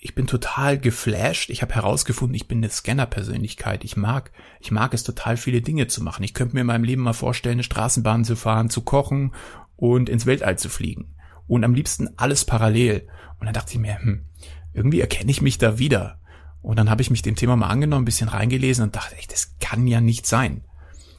ich 0.00 0.14
bin 0.14 0.28
total 0.28 0.78
geflasht. 0.78 1.50
Ich 1.50 1.60
habe 1.60 1.74
herausgefunden, 1.74 2.34
ich 2.34 2.46
bin 2.46 2.58
eine 2.58 2.70
Scanner-Persönlichkeit. 2.70 3.82
Ich 3.82 3.96
mag, 3.96 4.30
ich 4.60 4.70
mag 4.70 4.94
es 4.94 5.02
total 5.02 5.36
viele 5.36 5.60
Dinge 5.60 5.88
zu 5.88 6.04
machen. 6.04 6.22
Ich 6.22 6.34
könnte 6.34 6.54
mir 6.54 6.60
in 6.60 6.68
meinem 6.68 6.84
Leben 6.84 7.02
mal 7.02 7.14
vorstellen, 7.14 7.54
eine 7.54 7.64
Straßenbahn 7.64 8.24
zu 8.24 8.36
fahren, 8.36 8.70
zu 8.70 8.82
kochen 8.82 9.34
und 9.76 10.08
ins 10.08 10.24
Weltall 10.24 10.56
zu 10.56 10.68
fliegen. 10.68 11.14
Und 11.48 11.64
am 11.64 11.74
liebsten 11.74 12.10
alles 12.16 12.44
parallel. 12.44 13.08
Und 13.40 13.46
dann 13.46 13.54
dachte 13.54 13.72
ich 13.72 13.80
mir, 13.80 13.98
hm, 13.98 14.24
irgendwie 14.72 15.00
erkenne 15.00 15.32
ich 15.32 15.42
mich 15.42 15.58
da 15.58 15.80
wieder. 15.80 16.20
Und 16.62 16.78
dann 16.78 16.90
habe 16.90 17.02
ich 17.02 17.10
mich 17.10 17.22
dem 17.22 17.34
Thema 17.34 17.56
mal 17.56 17.68
angenommen, 17.68 18.02
ein 18.02 18.04
bisschen 18.04 18.28
reingelesen 18.28 18.84
und 18.84 18.94
dachte, 18.94 19.16
echt, 19.16 19.32
das 19.32 19.56
kann 19.58 19.88
ja 19.88 20.00
nicht 20.00 20.26
sein. 20.26 20.62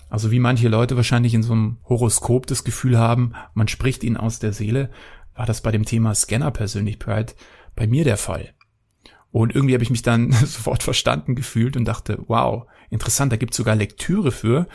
Also 0.10 0.32
wie 0.32 0.40
manche 0.40 0.70
Leute 0.70 0.96
wahrscheinlich 0.96 1.34
in 1.34 1.44
so 1.44 1.52
einem 1.52 1.78
Horoskop 1.84 2.48
das 2.48 2.64
Gefühl 2.64 2.98
haben, 2.98 3.34
man 3.54 3.68
spricht 3.68 4.04
ihnen 4.04 4.18
aus 4.18 4.40
der 4.40 4.54
Seele, 4.54 4.90
war 5.36 5.46
das 5.46 5.62
bei 5.62 5.72
dem 5.72 5.86
Thema 5.86 6.16
Scanner-Persönlichkeit 6.16 7.36
bei 7.76 7.86
mir 7.86 8.04
der 8.04 8.18
Fall. 8.18 8.54
Und 9.32 9.54
irgendwie 9.54 9.74
habe 9.74 9.84
ich 9.84 9.90
mich 9.90 10.02
dann 10.02 10.32
sofort 10.46 10.84
verstanden 10.84 11.36
gefühlt 11.36 11.78
und 11.78 11.86
dachte, 11.86 12.20
wow, 12.28 12.66
interessant, 12.90 13.32
da 13.32 13.38
gibt's 13.38 13.58
sogar 13.58 13.76
Lektüre 13.76 14.32
für. 14.32 14.68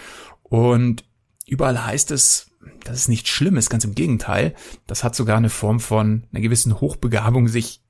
Und 0.43 1.05
überall 1.47 1.85
heißt 1.85 2.11
es, 2.11 2.51
das 2.85 2.97
ist 2.99 3.09
nichts 3.09 3.29
Schlimmes, 3.29 3.69
ganz 3.69 3.85
im 3.85 3.95
Gegenteil. 3.95 4.55
Das 4.87 5.05
hat 5.05 5.15
sogar 5.15 5.37
eine 5.37 5.51
Form 5.51 5.81
von 5.81 6.27
einer 6.33 6.41
gewissen 6.41 6.81
Hochbegabung, 6.81 7.49
sich 7.49 7.83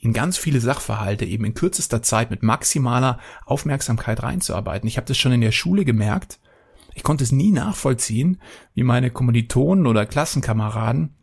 in 0.00 0.12
ganz 0.12 0.36
viele 0.36 0.60
Sachverhalte 0.60 1.24
eben 1.24 1.44
in 1.44 1.54
kürzester 1.54 2.02
Zeit 2.02 2.30
mit 2.30 2.42
maximaler 2.42 3.18
Aufmerksamkeit 3.46 4.22
reinzuarbeiten. 4.22 4.86
Ich 4.86 4.98
habe 4.98 5.06
das 5.06 5.16
schon 5.16 5.32
in 5.32 5.40
der 5.40 5.52
Schule 5.52 5.84
gemerkt. 5.84 6.40
Ich 6.94 7.02
konnte 7.02 7.24
es 7.24 7.32
nie 7.32 7.50
nachvollziehen, 7.50 8.40
wie 8.74 8.82
meine 8.82 9.10
Kommilitonen 9.10 9.86
oder 9.86 10.06
Klassenkameraden 10.06 11.16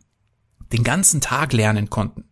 den 0.72 0.84
ganzen 0.84 1.20
Tag 1.20 1.52
lernen 1.52 1.90
konnten. 1.90 2.24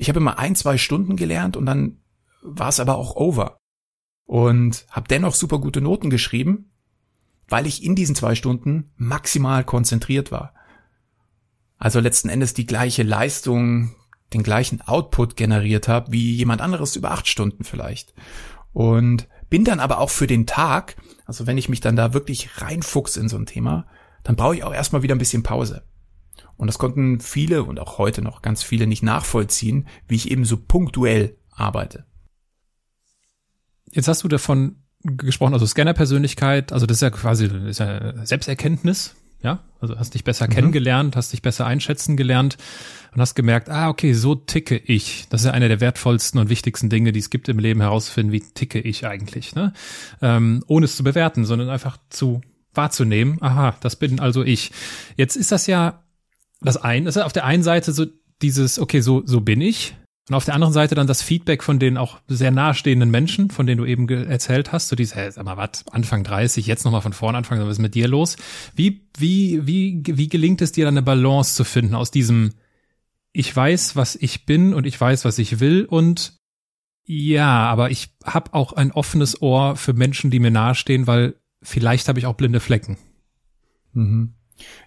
Ich 0.00 0.08
habe 0.08 0.18
immer 0.18 0.38
ein, 0.38 0.56
zwei 0.56 0.78
Stunden 0.78 1.16
gelernt 1.16 1.58
und 1.58 1.66
dann 1.66 1.98
war 2.40 2.70
es 2.70 2.80
aber 2.80 2.96
auch 2.96 3.16
over. 3.16 3.58
Und 4.24 4.86
habe 4.88 5.08
dennoch 5.08 5.34
super 5.34 5.58
gute 5.58 5.82
Noten 5.82 6.08
geschrieben, 6.08 6.72
weil 7.48 7.66
ich 7.66 7.84
in 7.84 7.96
diesen 7.96 8.14
zwei 8.14 8.34
Stunden 8.34 8.92
maximal 8.96 9.62
konzentriert 9.62 10.32
war. 10.32 10.54
Also 11.76 12.00
letzten 12.00 12.30
Endes 12.30 12.54
die 12.54 12.64
gleiche 12.64 13.02
Leistung, 13.02 13.94
den 14.32 14.42
gleichen 14.42 14.80
Output 14.80 15.36
generiert 15.36 15.86
habe, 15.86 16.12
wie 16.12 16.32
jemand 16.34 16.62
anderes 16.62 16.96
über 16.96 17.10
acht 17.10 17.28
Stunden 17.28 17.64
vielleicht. 17.64 18.14
Und 18.72 19.28
bin 19.50 19.64
dann 19.66 19.80
aber 19.80 19.98
auch 19.98 20.08
für 20.08 20.26
den 20.26 20.46
Tag, 20.46 20.96
also 21.26 21.46
wenn 21.46 21.58
ich 21.58 21.68
mich 21.68 21.80
dann 21.80 21.96
da 21.96 22.14
wirklich 22.14 22.62
reinfuchs 22.62 23.18
in 23.18 23.28
so 23.28 23.36
ein 23.36 23.44
Thema, 23.44 23.86
dann 24.22 24.36
brauche 24.36 24.56
ich 24.56 24.64
auch 24.64 24.72
erstmal 24.72 25.02
wieder 25.02 25.14
ein 25.14 25.18
bisschen 25.18 25.42
Pause. 25.42 25.82
Und 26.60 26.66
das 26.66 26.78
konnten 26.78 27.20
viele 27.20 27.64
und 27.64 27.80
auch 27.80 27.96
heute 27.96 28.20
noch 28.20 28.42
ganz 28.42 28.62
viele 28.62 28.86
nicht 28.86 29.02
nachvollziehen, 29.02 29.88
wie 30.08 30.16
ich 30.16 30.30
eben 30.30 30.44
so 30.44 30.58
punktuell 30.58 31.38
arbeite. 31.48 32.04
Jetzt 33.90 34.08
hast 34.08 34.24
du 34.24 34.28
davon 34.28 34.76
gesprochen, 35.02 35.54
also 35.54 35.64
Scanner-Persönlichkeit, 35.64 36.74
also 36.74 36.84
das 36.84 36.98
ist 36.98 37.00
ja 37.00 37.08
quasi 37.08 37.48
das 37.48 37.62
ist 37.62 37.78
ja 37.80 38.26
Selbsterkenntnis, 38.26 39.16
ja, 39.42 39.64
also 39.80 39.98
hast 39.98 40.12
dich 40.12 40.22
besser 40.22 40.48
mhm. 40.48 40.50
kennengelernt, 40.50 41.16
hast 41.16 41.32
dich 41.32 41.40
besser 41.40 41.64
einschätzen 41.64 42.18
gelernt 42.18 42.58
und 43.14 43.22
hast 43.22 43.34
gemerkt, 43.34 43.70
ah, 43.70 43.88
okay, 43.88 44.12
so 44.12 44.34
ticke 44.34 44.76
ich. 44.76 45.28
Das 45.30 45.40
ist 45.40 45.46
ja 45.46 45.52
eine 45.52 45.68
der 45.68 45.80
wertvollsten 45.80 46.38
und 46.38 46.50
wichtigsten 46.50 46.90
Dinge, 46.90 47.12
die 47.12 47.20
es 47.20 47.30
gibt 47.30 47.48
im 47.48 47.58
Leben, 47.58 47.80
herauszufinden, 47.80 48.34
wie 48.34 48.40
ticke 48.40 48.80
ich 48.80 49.06
eigentlich, 49.06 49.54
ne? 49.54 49.72
Ähm, 50.20 50.62
ohne 50.66 50.84
es 50.84 50.94
zu 50.94 51.04
bewerten, 51.04 51.46
sondern 51.46 51.70
einfach 51.70 51.96
zu 52.10 52.42
wahrzunehmen, 52.74 53.38
aha, 53.40 53.76
das 53.80 53.96
bin 53.96 54.20
also 54.20 54.44
ich. 54.44 54.72
Jetzt 55.16 55.36
ist 55.36 55.52
das 55.52 55.66
ja 55.66 56.02
das 56.60 56.76
ein, 56.76 57.04
das 57.04 57.16
ist 57.16 57.22
auf 57.22 57.32
der 57.32 57.44
einen 57.44 57.62
Seite 57.62 57.92
so 57.92 58.06
dieses, 58.42 58.78
okay, 58.78 59.00
so, 59.00 59.22
so 59.26 59.40
bin 59.40 59.60
ich, 59.60 59.94
und 60.30 60.36
auf 60.36 60.44
der 60.44 60.54
anderen 60.54 60.72
Seite 60.72 60.94
dann 60.94 61.08
das 61.08 61.22
Feedback 61.22 61.64
von 61.64 61.80
den 61.80 61.96
auch 61.96 62.20
sehr 62.28 62.52
nahestehenden 62.52 63.10
Menschen, 63.10 63.50
von 63.50 63.66
denen 63.66 63.78
du 63.78 63.84
eben 63.84 64.08
erzählt 64.08 64.70
hast, 64.70 64.86
so 64.86 64.94
dieses, 64.94 65.16
hey, 65.16 65.28
sag 65.32 65.44
mal, 65.44 65.56
was, 65.56 65.84
Anfang 65.90 66.22
30, 66.22 66.68
jetzt 66.68 66.84
nochmal 66.84 67.00
von 67.00 67.12
vorn 67.12 67.34
anfangen, 67.34 67.62
was 67.62 67.72
ist 67.72 67.78
mit 67.80 67.96
dir 67.96 68.06
los? 68.06 68.36
Wie, 68.76 69.08
wie, 69.18 69.66
wie, 69.66 70.00
wie 70.06 70.28
gelingt 70.28 70.62
es 70.62 70.70
dir 70.70 70.84
dann 70.84 70.94
eine 70.94 71.02
Balance 71.02 71.56
zu 71.56 71.64
finden 71.64 71.96
aus 71.96 72.12
diesem, 72.12 72.52
ich 73.32 73.54
weiß, 73.54 73.96
was 73.96 74.14
ich 74.14 74.46
bin 74.46 74.72
und 74.72 74.86
ich 74.86 75.00
weiß, 75.00 75.24
was 75.24 75.36
ich 75.38 75.58
will 75.58 75.84
und 75.84 76.36
ja, 77.06 77.66
aber 77.68 77.90
ich 77.90 78.14
habe 78.22 78.54
auch 78.54 78.72
ein 78.72 78.92
offenes 78.92 79.42
Ohr 79.42 79.74
für 79.74 79.94
Menschen, 79.94 80.30
die 80.30 80.38
mir 80.38 80.52
nahestehen, 80.52 81.08
weil 81.08 81.34
vielleicht 81.60 82.06
habe 82.06 82.20
ich 82.20 82.26
auch 82.26 82.36
blinde 82.36 82.60
Flecken. 82.60 82.98
Mhm. 83.94 84.34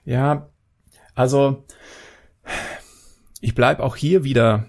Ja, 0.06 0.53
also 1.16 1.66
ich 3.42 3.56
bleib 3.56 3.80
auch 3.80 3.96
hier 3.96 4.24
wieder 4.24 4.68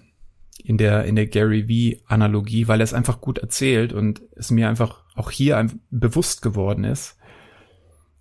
in 0.64 0.78
der, 0.78 1.04
in 1.04 1.14
der 1.14 1.26
Gary 1.26 1.98
V-Analogie, 2.02 2.68
weil 2.68 2.80
er 2.80 2.85
es 2.85 2.94
einfach 2.94 3.20
gut 3.20 3.38
erzählt 3.38 3.92
und 3.92 4.22
es 4.35 4.50
mir 4.50 4.68
einfach 4.68 5.04
auch 5.14 5.30
hier 5.30 5.68
bewusst 5.90 6.42
geworden 6.42 6.85
ist. 6.85 7.16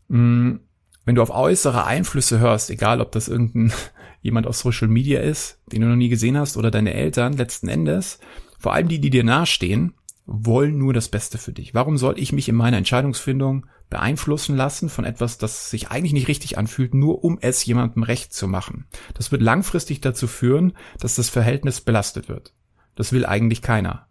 Mm, 0.09 0.57
wenn 1.05 1.15
du 1.15 1.21
auf 1.21 1.31
äußere 1.31 1.86
Einflüsse 1.86 2.39
hörst, 2.39 2.69
egal 2.69 3.01
ob 3.01 3.12
das 3.12 3.27
irgendein 3.27 3.71
jemand 4.21 4.47
aus 4.47 4.59
Social 4.59 4.88
Media 4.88 5.21
ist, 5.21 5.59
den 5.71 5.81
du 5.81 5.88
noch 5.88 5.95
nie 5.95 6.09
gesehen 6.09 6.38
hast, 6.38 6.57
oder 6.57 6.71
deine 6.71 6.93
Eltern, 6.93 7.33
letzten 7.33 7.67
Endes, 7.67 8.19
vor 8.59 8.73
allem 8.73 8.88
die, 8.88 8.99
die 8.99 9.09
dir 9.09 9.23
nahestehen, 9.23 9.95
wollen 10.25 10.77
nur 10.77 10.93
das 10.93 11.09
Beste 11.09 11.38
für 11.38 11.51
dich. 11.51 11.73
Warum 11.73 11.97
soll 11.97 12.17
ich 12.17 12.31
mich 12.31 12.47
in 12.47 12.55
meiner 12.55 12.77
Entscheidungsfindung 12.77 13.65
beeinflussen 13.89 14.56
lassen 14.56 14.89
von 14.89 15.06
etwas, 15.06 15.38
das 15.38 15.69
sich 15.69 15.89
eigentlich 15.89 16.13
nicht 16.13 16.28
richtig 16.28 16.58
anfühlt, 16.58 16.93
nur 16.93 17.24
um 17.24 17.38
es 17.41 17.65
jemandem 17.65 18.04
recht 18.04 18.34
zu 18.34 18.48
machen? 18.48 18.86
Das 19.13 19.32
wird 19.32 19.41
langfristig 19.41 20.02
dazu 20.02 20.28
führen, 20.28 20.74
dass 21.00 21.15
das 21.15 21.30
Verhältnis 21.30 21.82
belastet 21.82 22.30
wird. 22.30 22.54
Das 22.96 23.12
will 23.12 23.26
eigentlich 23.26 23.62
keiner. 23.62 24.08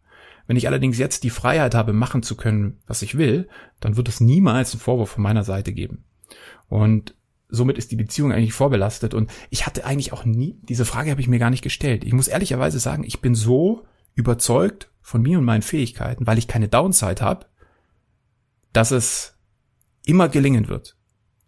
Wenn 0.46 0.56
ich 0.56 0.66
allerdings 0.66 0.98
jetzt 0.98 1.24
die 1.24 1.30
Freiheit 1.30 1.74
habe, 1.74 1.92
machen 1.92 2.22
zu 2.22 2.36
können, 2.36 2.80
was 2.86 3.02
ich 3.02 3.16
will, 3.16 3.48
dann 3.80 3.96
wird 3.96 4.08
es 4.08 4.20
niemals 4.20 4.72
einen 4.72 4.80
Vorwurf 4.80 5.10
von 5.10 5.22
meiner 5.22 5.44
Seite 5.44 5.72
geben. 5.72 6.04
Und 6.68 7.14
somit 7.48 7.78
ist 7.78 7.92
die 7.92 7.96
Beziehung 7.96 8.32
eigentlich 8.32 8.54
vorbelastet. 8.54 9.14
Und 9.14 9.30
ich 9.50 9.66
hatte 9.66 9.84
eigentlich 9.84 10.12
auch 10.12 10.24
nie, 10.24 10.58
diese 10.62 10.84
Frage 10.84 11.10
habe 11.10 11.20
ich 11.20 11.28
mir 11.28 11.38
gar 11.38 11.50
nicht 11.50 11.62
gestellt. 11.62 12.02
Ich 12.02 12.12
muss 12.12 12.28
ehrlicherweise 12.28 12.78
sagen, 12.78 13.04
ich 13.04 13.20
bin 13.20 13.34
so 13.34 13.84
überzeugt 14.14 14.90
von 15.00 15.22
mir 15.22 15.38
und 15.38 15.44
meinen 15.44 15.62
Fähigkeiten, 15.62 16.26
weil 16.26 16.38
ich 16.38 16.48
keine 16.48 16.68
Downside 16.68 17.22
habe, 17.22 17.46
dass 18.72 18.90
es 18.90 19.31
immer 20.04 20.28
gelingen 20.28 20.68
wird. 20.68 20.96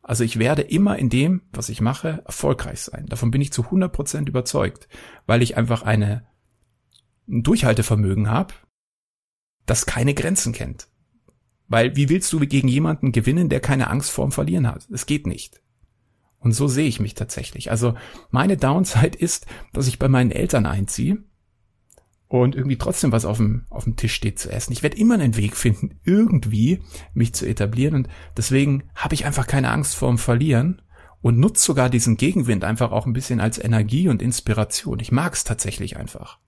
Also 0.02 0.22
ich 0.22 0.38
werde 0.38 0.62
immer 0.62 0.98
in 0.98 1.08
dem, 1.08 1.42
was 1.50 1.70
ich 1.70 1.80
mache, 1.80 2.22
erfolgreich 2.26 2.80
sein. 2.80 3.06
Davon 3.06 3.30
bin 3.30 3.40
ich 3.40 3.52
zu 3.52 3.62
100% 3.62 4.28
überzeugt, 4.28 4.88
weil 5.26 5.42
ich 5.42 5.56
einfach 5.56 5.82
eine, 5.82 6.26
ein 7.26 7.42
Durchhaltevermögen 7.42 8.30
habe, 8.30 8.52
das 9.64 9.86
keine 9.86 10.12
Grenzen 10.12 10.52
kennt. 10.52 10.88
Weil 11.68 11.96
wie 11.96 12.10
willst 12.10 12.30
du 12.34 12.40
gegen 12.40 12.68
jemanden 12.68 13.12
gewinnen, 13.12 13.48
der 13.48 13.60
keine 13.60 13.88
Angst 13.88 14.10
vorm 14.10 14.30
Verlieren 14.30 14.68
hat? 14.68 14.86
Es 14.92 15.06
geht 15.06 15.26
nicht. 15.26 15.62
Und 16.38 16.52
so 16.52 16.68
sehe 16.68 16.86
ich 16.86 17.00
mich 17.00 17.14
tatsächlich. 17.14 17.70
Also 17.70 17.94
meine 18.30 18.58
Downside 18.58 19.16
ist, 19.16 19.46
dass 19.72 19.86
ich 19.86 19.98
bei 19.98 20.08
meinen 20.08 20.30
Eltern 20.30 20.66
einziehe 20.66 21.24
und 22.42 22.56
irgendwie 22.56 22.78
trotzdem 22.78 23.12
was 23.12 23.24
auf 23.24 23.36
dem, 23.36 23.64
auf 23.70 23.84
dem 23.84 23.94
Tisch 23.94 24.14
steht 24.14 24.40
zu 24.40 24.50
essen. 24.50 24.72
Ich 24.72 24.82
werde 24.82 24.96
immer 24.96 25.14
einen 25.14 25.36
Weg 25.36 25.56
finden, 25.56 26.00
irgendwie 26.02 26.80
mich 27.12 27.32
zu 27.32 27.46
etablieren 27.46 27.94
und 27.94 28.08
deswegen 28.36 28.84
habe 28.96 29.14
ich 29.14 29.24
einfach 29.24 29.46
keine 29.46 29.70
Angst 29.70 29.94
vorm 29.94 30.18
Verlieren 30.18 30.82
und 31.22 31.38
nutze 31.38 31.64
sogar 31.64 31.88
diesen 31.88 32.16
Gegenwind 32.16 32.64
einfach 32.64 32.90
auch 32.90 33.06
ein 33.06 33.12
bisschen 33.12 33.40
als 33.40 33.62
Energie 33.62 34.08
und 34.08 34.20
Inspiration. 34.20 34.98
Ich 34.98 35.12
mag 35.12 35.34
es 35.34 35.44
tatsächlich 35.44 35.96
einfach, 35.96 36.38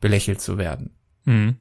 belächelt 0.00 0.40
zu 0.40 0.56
werden. 0.56 0.94
Mhm. 1.24 1.56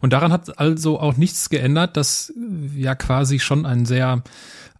Und 0.00 0.12
daran 0.12 0.32
hat 0.32 0.58
also 0.58 0.98
auch 0.98 1.16
nichts 1.16 1.50
geändert, 1.50 1.96
dass 1.96 2.32
ja 2.76 2.94
quasi 2.94 3.38
schon 3.38 3.64
ein 3.64 3.86
sehr 3.86 4.22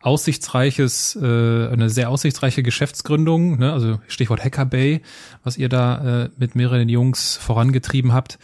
aussichtsreiches, 0.02 1.16
äh, 1.16 1.68
eine 1.68 1.88
sehr 1.88 2.10
aussichtsreiche 2.10 2.62
Geschäftsgründung, 2.62 3.58
ne? 3.58 3.72
also 3.72 4.00
Stichwort 4.08 4.44
Hacker 4.44 4.66
Bay, 4.66 5.02
was 5.44 5.56
ihr 5.56 5.68
da 5.68 6.24
äh, 6.24 6.30
mit 6.36 6.54
mehreren 6.54 6.88
Jungs 6.88 7.36
vorangetrieben 7.36 8.12
habt, 8.12 8.38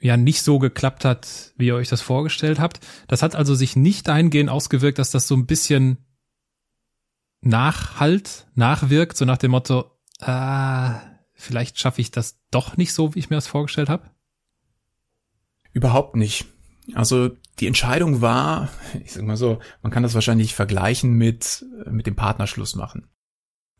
ja 0.00 0.16
nicht 0.16 0.42
so 0.42 0.58
geklappt 0.58 1.04
hat, 1.04 1.52
wie 1.56 1.66
ihr 1.66 1.74
euch 1.74 1.88
das 1.88 2.00
vorgestellt 2.00 2.60
habt. 2.60 2.80
Das 3.08 3.22
hat 3.22 3.34
also 3.34 3.54
sich 3.54 3.76
nicht 3.76 4.08
dahingehend 4.08 4.50
ausgewirkt, 4.50 4.98
dass 4.98 5.10
das 5.10 5.28
so 5.28 5.34
ein 5.34 5.46
bisschen 5.46 5.98
nachhalt, 7.40 8.46
nachwirkt, 8.54 9.16
so 9.16 9.24
nach 9.24 9.38
dem 9.38 9.50
Motto, 9.50 9.90
ah, 10.20 11.00
vielleicht 11.34 11.78
schaffe 11.78 12.00
ich 12.00 12.10
das 12.10 12.38
doch 12.50 12.76
nicht 12.76 12.92
so, 12.94 13.14
wie 13.14 13.18
ich 13.18 13.30
mir 13.30 13.36
das 13.36 13.46
vorgestellt 13.46 13.88
habe? 13.88 14.10
Überhaupt 15.72 16.16
nicht. 16.16 16.46
Also 16.92 17.30
die 17.60 17.66
Entscheidung 17.66 18.20
war, 18.20 18.68
ich 19.04 19.12
sag 19.12 19.24
mal 19.24 19.36
so, 19.36 19.58
man 19.82 19.92
kann 19.92 20.02
das 20.02 20.14
wahrscheinlich 20.14 20.54
vergleichen 20.54 21.12
mit, 21.12 21.64
mit 21.90 22.06
dem 22.06 22.16
Partnerschluss 22.16 22.74
machen. 22.74 23.08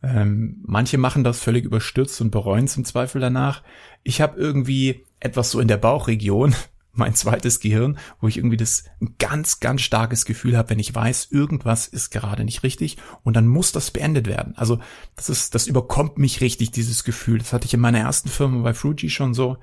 Ähm, 0.03 0.59
manche 0.63 0.99
machen 0.99 1.25
das 1.25 1.41
völlig 1.41 1.65
überstürzt 1.65 2.21
und 2.21 2.31
bereuen 2.31 2.69
im 2.77 2.85
Zweifel 2.85 3.21
danach. 3.21 3.63
Ich 4.03 4.21
habe 4.21 4.39
irgendwie 4.39 5.07
etwas 5.21 5.51
so 5.51 5.61
in 5.61 5.69
der 5.69 5.79
Bauchregion, 5.79 6.55
mein 6.93 7.15
zweites 7.15 7.59
Gehirn, 7.59 7.99
wo 8.21 8.29
ich 8.29 8.37
irgendwie 8.37 8.57
das 8.57 8.85
ganz, 9.19 9.61
ganz 9.61 9.83
starkes 9.83 10.27
Gefühl 10.27 10.57
habe, 10.57 10.71
wenn 10.71 10.79
ich 10.79 10.95
weiß, 10.95 11.29
irgendwas 11.31 11.89
ist 11.89 12.11
gerade 12.11 12.45
nicht 12.45 12.63
richtig 12.63 12.99
und 13.23 13.35
dann 13.35 13.49
muss 13.49 13.73
das 13.73 13.91
beendet 13.91 14.29
werden. 14.29 14.55
Also 14.57 14.79
das 15.17 15.29
ist, 15.29 15.55
das 15.55 15.67
überkommt 15.67 16.19
mich 16.19 16.41
richtig, 16.41 16.71
dieses 16.71 17.03
Gefühl. 17.03 17.39
Das 17.39 17.53
hatte 17.53 17.67
ich 17.67 17.75
in 17.75 17.81
meiner 17.81 17.99
ersten 17.99 18.29
Firma 18.29 18.63
bei 18.63 18.75
Fruji 18.75 19.11
schon 19.11 19.35
so 19.35 19.57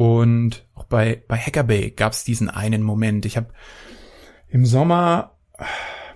und 0.00 0.64
auch 0.72 0.84
bei, 0.84 1.22
bei 1.28 1.36
Hackerbay 1.36 1.90
gab 1.90 2.14
es 2.14 2.24
diesen 2.24 2.48
einen 2.48 2.82
Moment. 2.82 3.26
Ich 3.26 3.36
habe 3.36 3.48
im 4.48 4.64
Sommer, 4.64 5.36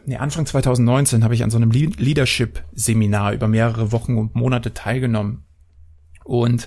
nee, 0.07 0.17
Anfang 0.17 0.47
2019, 0.47 1.23
habe 1.23 1.35
ich 1.35 1.45
an 1.45 1.51
so 1.51 1.59
einem 1.59 1.71
Leadership-Seminar 1.71 3.35
über 3.35 3.47
mehrere 3.47 3.93
Wochen 3.93 4.17
und 4.17 4.37
Monate 4.37 4.73
teilgenommen. 4.73 5.45
Und 6.25 6.67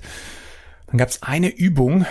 dann 0.85 0.99
gab 0.99 1.09
es 1.09 1.23
eine 1.23 1.49
Übung, 1.49 2.05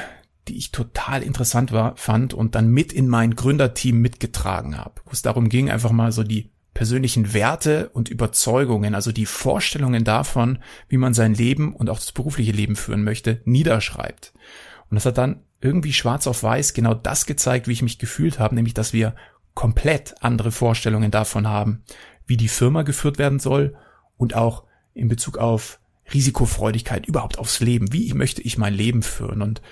die 0.48 0.56
ich 0.58 0.72
total 0.72 1.22
interessant 1.22 1.70
war, 1.70 1.96
fand 1.96 2.34
und 2.34 2.56
dann 2.56 2.66
mit 2.66 2.92
in 2.92 3.06
mein 3.06 3.36
Gründerteam 3.36 4.00
mitgetragen 4.00 4.76
habe, 4.76 5.02
wo 5.04 5.12
es 5.12 5.22
darum 5.22 5.48
ging, 5.48 5.70
einfach 5.70 5.92
mal 5.92 6.10
so 6.10 6.24
die 6.24 6.50
persönlichen 6.74 7.32
Werte 7.32 7.90
und 7.90 8.08
Überzeugungen, 8.08 8.96
also 8.96 9.12
die 9.12 9.26
Vorstellungen 9.26 10.02
davon, 10.02 10.58
wie 10.88 10.96
man 10.96 11.14
sein 11.14 11.32
Leben 11.32 11.76
und 11.76 11.90
auch 11.90 12.00
das 12.00 12.10
berufliche 12.10 12.50
Leben 12.50 12.74
führen 12.74 13.04
möchte, 13.04 13.40
niederschreibt. 13.44 14.32
Und 14.90 14.94
das 14.96 15.06
hat 15.06 15.18
dann 15.18 15.42
irgendwie 15.60 15.92
schwarz 15.92 16.26
auf 16.26 16.42
weiß 16.42 16.74
genau 16.74 16.94
das 16.94 17.26
gezeigt, 17.26 17.66
wie 17.66 17.72
ich 17.72 17.82
mich 17.82 17.98
gefühlt 17.98 18.38
habe, 18.38 18.54
nämlich 18.54 18.74
dass 18.74 18.92
wir 18.92 19.14
komplett 19.54 20.14
andere 20.20 20.52
Vorstellungen 20.52 21.10
davon 21.10 21.48
haben, 21.48 21.82
wie 22.26 22.36
die 22.36 22.48
Firma 22.48 22.82
geführt 22.82 23.18
werden 23.18 23.38
soll 23.38 23.74
und 24.16 24.34
auch 24.34 24.64
in 24.94 25.08
Bezug 25.08 25.38
auf 25.38 25.80
Risikofreudigkeit, 26.12 27.06
überhaupt 27.06 27.38
aufs 27.38 27.60
Leben. 27.60 27.92
Wie 27.92 28.12
möchte 28.14 28.42
ich 28.42 28.58
mein 28.58 28.74
Leben 28.74 29.02
führen? 29.02 29.42
Und 29.42 29.62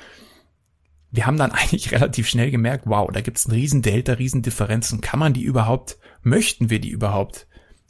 wir 1.10 1.26
haben 1.26 1.36
dann 1.36 1.52
eigentlich 1.52 1.92
relativ 1.92 2.28
schnell 2.28 2.50
gemerkt, 2.50 2.86
wow, 2.86 3.10
da 3.12 3.20
einen 3.20 3.54
riesen 3.54 3.82
Delta, 3.82 4.14
riesen 4.14 4.42
Differenzen. 4.42 5.00
Kann 5.00 5.20
man 5.20 5.32
die 5.32 5.42
überhaupt, 5.42 5.98
möchten 6.22 6.70
wir 6.70 6.80
die 6.80 6.90
überhaupt 6.90 7.46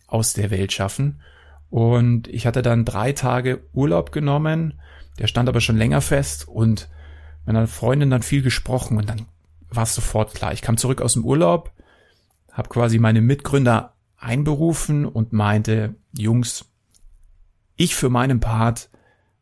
aus 0.06 0.32
der 0.32 0.50
Welt 0.50 0.72
schaffen? 0.72 1.20
Und 1.70 2.28
ich 2.28 2.46
hatte 2.46 2.62
dann 2.62 2.84
drei 2.84 3.12
Tage 3.12 3.64
Urlaub 3.72 4.12
genommen, 4.12 4.80
der 5.18 5.26
stand 5.26 5.48
aber 5.48 5.60
schon 5.60 5.76
länger 5.76 6.00
fest 6.00 6.46
und 6.46 6.88
meiner 7.46 7.66
Freundin 7.66 8.10
dann 8.10 8.22
viel 8.22 8.42
gesprochen 8.42 8.96
und 8.96 9.08
dann 9.08 9.26
war 9.68 9.84
es 9.84 9.94
sofort 9.94 10.34
klar. 10.34 10.52
Ich 10.52 10.62
kam 10.62 10.76
zurück 10.76 11.00
aus 11.00 11.14
dem 11.14 11.24
Urlaub, 11.24 11.72
habe 12.52 12.68
quasi 12.68 12.98
meine 12.98 13.20
Mitgründer 13.20 13.94
einberufen 14.16 15.04
und 15.04 15.32
meinte, 15.32 15.94
Jungs, 16.16 16.66
ich 17.76 17.94
für 17.94 18.08
meinen 18.08 18.40
Part 18.40 18.88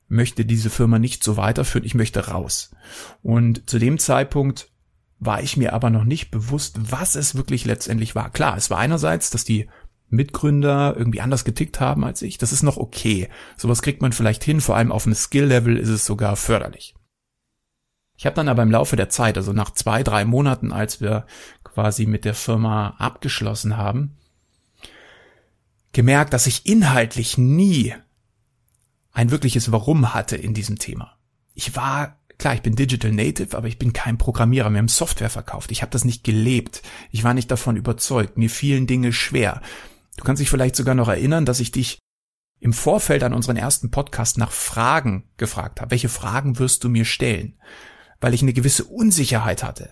möchte 0.08 0.44
diese 0.44 0.70
Firma 0.70 0.98
nicht 0.98 1.24
so 1.24 1.36
weiterführen, 1.36 1.86
ich 1.86 1.94
möchte 1.94 2.28
raus. 2.28 2.70
Und 3.22 3.68
zu 3.68 3.78
dem 3.78 3.98
Zeitpunkt 3.98 4.68
war 5.18 5.42
ich 5.42 5.56
mir 5.56 5.72
aber 5.72 5.90
noch 5.90 6.04
nicht 6.04 6.30
bewusst, 6.30 6.76
was 6.90 7.14
es 7.14 7.34
wirklich 7.34 7.64
letztendlich 7.64 8.14
war. 8.14 8.30
Klar, 8.30 8.56
es 8.56 8.70
war 8.70 8.78
einerseits, 8.78 9.30
dass 9.30 9.44
die 9.44 9.68
Mitgründer 10.08 10.94
irgendwie 10.96 11.20
anders 11.20 11.44
getickt 11.44 11.80
haben 11.80 12.04
als 12.04 12.20
ich. 12.22 12.36
Das 12.38 12.52
ist 12.52 12.62
noch 12.62 12.76
okay. 12.76 13.28
Sowas 13.56 13.80
kriegt 13.80 14.02
man 14.02 14.12
vielleicht 14.12 14.44
hin, 14.44 14.60
vor 14.60 14.76
allem 14.76 14.92
auf 14.92 15.06
einem 15.06 15.14
Skill-Level 15.14 15.78
ist 15.78 15.88
es 15.88 16.04
sogar 16.04 16.36
förderlich. 16.36 16.94
Ich 18.22 18.26
habe 18.26 18.36
dann 18.36 18.48
aber 18.48 18.62
im 18.62 18.70
Laufe 18.70 18.94
der 18.94 19.08
Zeit, 19.08 19.36
also 19.36 19.52
nach 19.52 19.72
zwei, 19.72 20.04
drei 20.04 20.24
Monaten, 20.24 20.70
als 20.70 21.00
wir 21.00 21.26
quasi 21.64 22.06
mit 22.06 22.24
der 22.24 22.34
Firma 22.34 22.94
abgeschlossen 22.98 23.76
haben, 23.76 24.16
gemerkt, 25.90 26.32
dass 26.32 26.46
ich 26.46 26.64
inhaltlich 26.64 27.36
nie 27.36 27.96
ein 29.10 29.32
wirkliches 29.32 29.72
Warum 29.72 30.14
hatte 30.14 30.36
in 30.36 30.54
diesem 30.54 30.78
Thema. 30.78 31.16
Ich 31.54 31.74
war 31.74 32.16
Klar, 32.38 32.54
ich 32.54 32.62
bin 32.62 32.76
Digital 32.76 33.10
Native, 33.10 33.56
aber 33.56 33.66
ich 33.66 33.78
bin 33.78 33.92
kein 33.92 34.18
Programmierer. 34.18 34.70
Wir 34.70 34.78
haben 34.78 34.88
Software 34.88 35.30
verkauft. 35.30 35.72
Ich 35.72 35.82
habe 35.82 35.90
das 35.90 36.04
nicht 36.04 36.22
gelebt. 36.22 36.82
Ich 37.10 37.24
war 37.24 37.34
nicht 37.34 37.50
davon 37.50 37.76
überzeugt. 37.76 38.36
Mir 38.36 38.50
fielen 38.50 38.86
Dinge 38.86 39.12
schwer. 39.12 39.62
Du 40.16 40.22
kannst 40.22 40.40
dich 40.40 40.50
vielleicht 40.50 40.76
sogar 40.76 40.94
noch 40.94 41.08
erinnern, 41.08 41.44
dass 41.44 41.58
ich 41.58 41.72
dich 41.72 41.98
im 42.60 42.72
Vorfeld 42.72 43.24
an 43.24 43.34
unseren 43.34 43.56
ersten 43.56 43.90
Podcast 43.90 44.38
nach 44.38 44.52
Fragen 44.52 45.24
gefragt 45.36 45.80
habe. 45.80 45.90
Welche 45.90 46.08
Fragen 46.08 46.60
wirst 46.60 46.84
du 46.84 46.88
mir 46.88 47.04
stellen? 47.04 47.54
Weil 48.22 48.32
ich 48.32 48.40
eine 48.40 48.54
gewisse 48.54 48.84
Unsicherheit 48.84 49.62
hatte. 49.62 49.90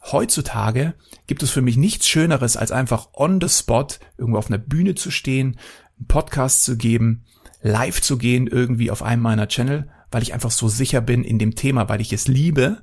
Heutzutage 0.00 0.94
gibt 1.26 1.42
es 1.42 1.50
für 1.50 1.60
mich 1.60 1.76
nichts 1.76 2.08
Schöneres, 2.08 2.56
als 2.56 2.72
einfach 2.72 3.08
on 3.12 3.40
the 3.42 3.48
spot 3.50 3.88
irgendwo 4.16 4.38
auf 4.38 4.46
einer 4.46 4.58
Bühne 4.58 4.94
zu 4.94 5.10
stehen, 5.10 5.58
einen 5.98 6.06
Podcast 6.06 6.64
zu 6.64 6.78
geben, 6.78 7.26
live 7.60 8.00
zu 8.00 8.16
gehen 8.16 8.46
irgendwie 8.46 8.90
auf 8.90 9.02
einem 9.02 9.20
meiner 9.20 9.48
Channel 9.48 9.90
weil 10.10 10.22
ich 10.22 10.34
einfach 10.34 10.50
so 10.50 10.68
sicher 10.68 11.00
bin 11.00 11.24
in 11.24 11.38
dem 11.38 11.54
Thema, 11.54 11.88
weil 11.88 12.00
ich 12.00 12.12
es 12.12 12.28
liebe 12.28 12.82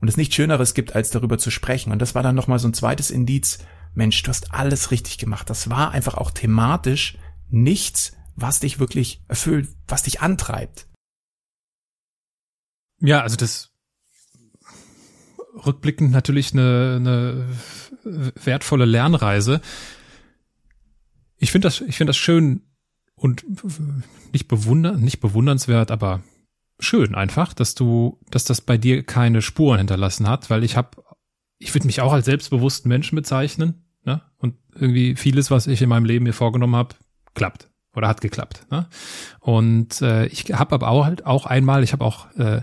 und 0.00 0.08
es 0.08 0.16
nichts 0.16 0.34
Schöneres 0.34 0.74
gibt, 0.74 0.94
als 0.94 1.10
darüber 1.10 1.38
zu 1.38 1.50
sprechen. 1.50 1.92
Und 1.92 2.00
das 2.00 2.14
war 2.14 2.22
dann 2.22 2.34
nochmal 2.34 2.58
so 2.58 2.68
ein 2.68 2.74
zweites 2.74 3.10
Indiz. 3.10 3.58
Mensch, 3.94 4.22
du 4.22 4.28
hast 4.28 4.52
alles 4.52 4.90
richtig 4.90 5.18
gemacht. 5.18 5.48
Das 5.48 5.70
war 5.70 5.92
einfach 5.92 6.14
auch 6.14 6.30
thematisch 6.30 7.16
nichts, 7.48 8.16
was 8.34 8.60
dich 8.60 8.78
wirklich 8.78 9.22
erfüllt, 9.28 9.68
was 9.86 10.02
dich 10.02 10.20
antreibt. 10.20 10.88
Ja, 13.00 13.22
also 13.22 13.36
das 13.36 13.70
rückblickend 15.54 16.10
natürlich 16.10 16.52
eine, 16.52 16.96
eine 16.96 17.46
wertvolle 18.42 18.84
Lernreise. 18.84 19.60
Ich 21.38 21.52
finde 21.52 21.66
das, 21.66 21.80
ich 21.80 21.96
finde 21.96 22.10
das 22.10 22.16
schön 22.16 22.62
und 23.14 23.44
nicht 24.32 24.48
bewundern, 24.48 25.00
nicht 25.00 25.20
bewundernswert, 25.20 25.90
aber 25.90 26.22
schön 26.80 27.14
einfach, 27.14 27.54
dass 27.54 27.74
du, 27.74 28.20
dass 28.30 28.44
das 28.44 28.60
bei 28.60 28.76
dir 28.76 29.04
keine 29.04 29.42
Spuren 29.42 29.78
hinterlassen 29.78 30.28
hat, 30.28 30.50
weil 30.50 30.64
ich 30.64 30.76
habe, 30.76 31.02
ich 31.58 31.72
würde 31.74 31.86
mich 31.86 32.00
auch 32.00 32.12
als 32.12 32.26
selbstbewussten 32.26 32.88
Menschen 32.88 33.16
bezeichnen, 33.16 33.84
ne? 34.04 34.22
Und 34.38 34.56
irgendwie 34.74 35.14
vieles, 35.14 35.50
was 35.50 35.66
ich 35.66 35.82
in 35.82 35.88
meinem 35.88 36.04
Leben 36.04 36.24
mir 36.24 36.32
vorgenommen 36.32 36.76
habe, 36.76 36.96
klappt 37.34 37.70
oder 37.94 38.08
hat 38.08 38.20
geklappt. 38.20 38.66
Ne? 38.70 38.88
Und 39.40 40.02
äh, 40.02 40.26
ich 40.26 40.52
habe 40.52 40.74
aber 40.74 40.88
auch 40.88 41.04
halt 41.04 41.26
auch 41.26 41.46
einmal, 41.46 41.84
ich 41.84 41.92
habe 41.92 42.04
auch 42.04 42.30
äh, 42.36 42.62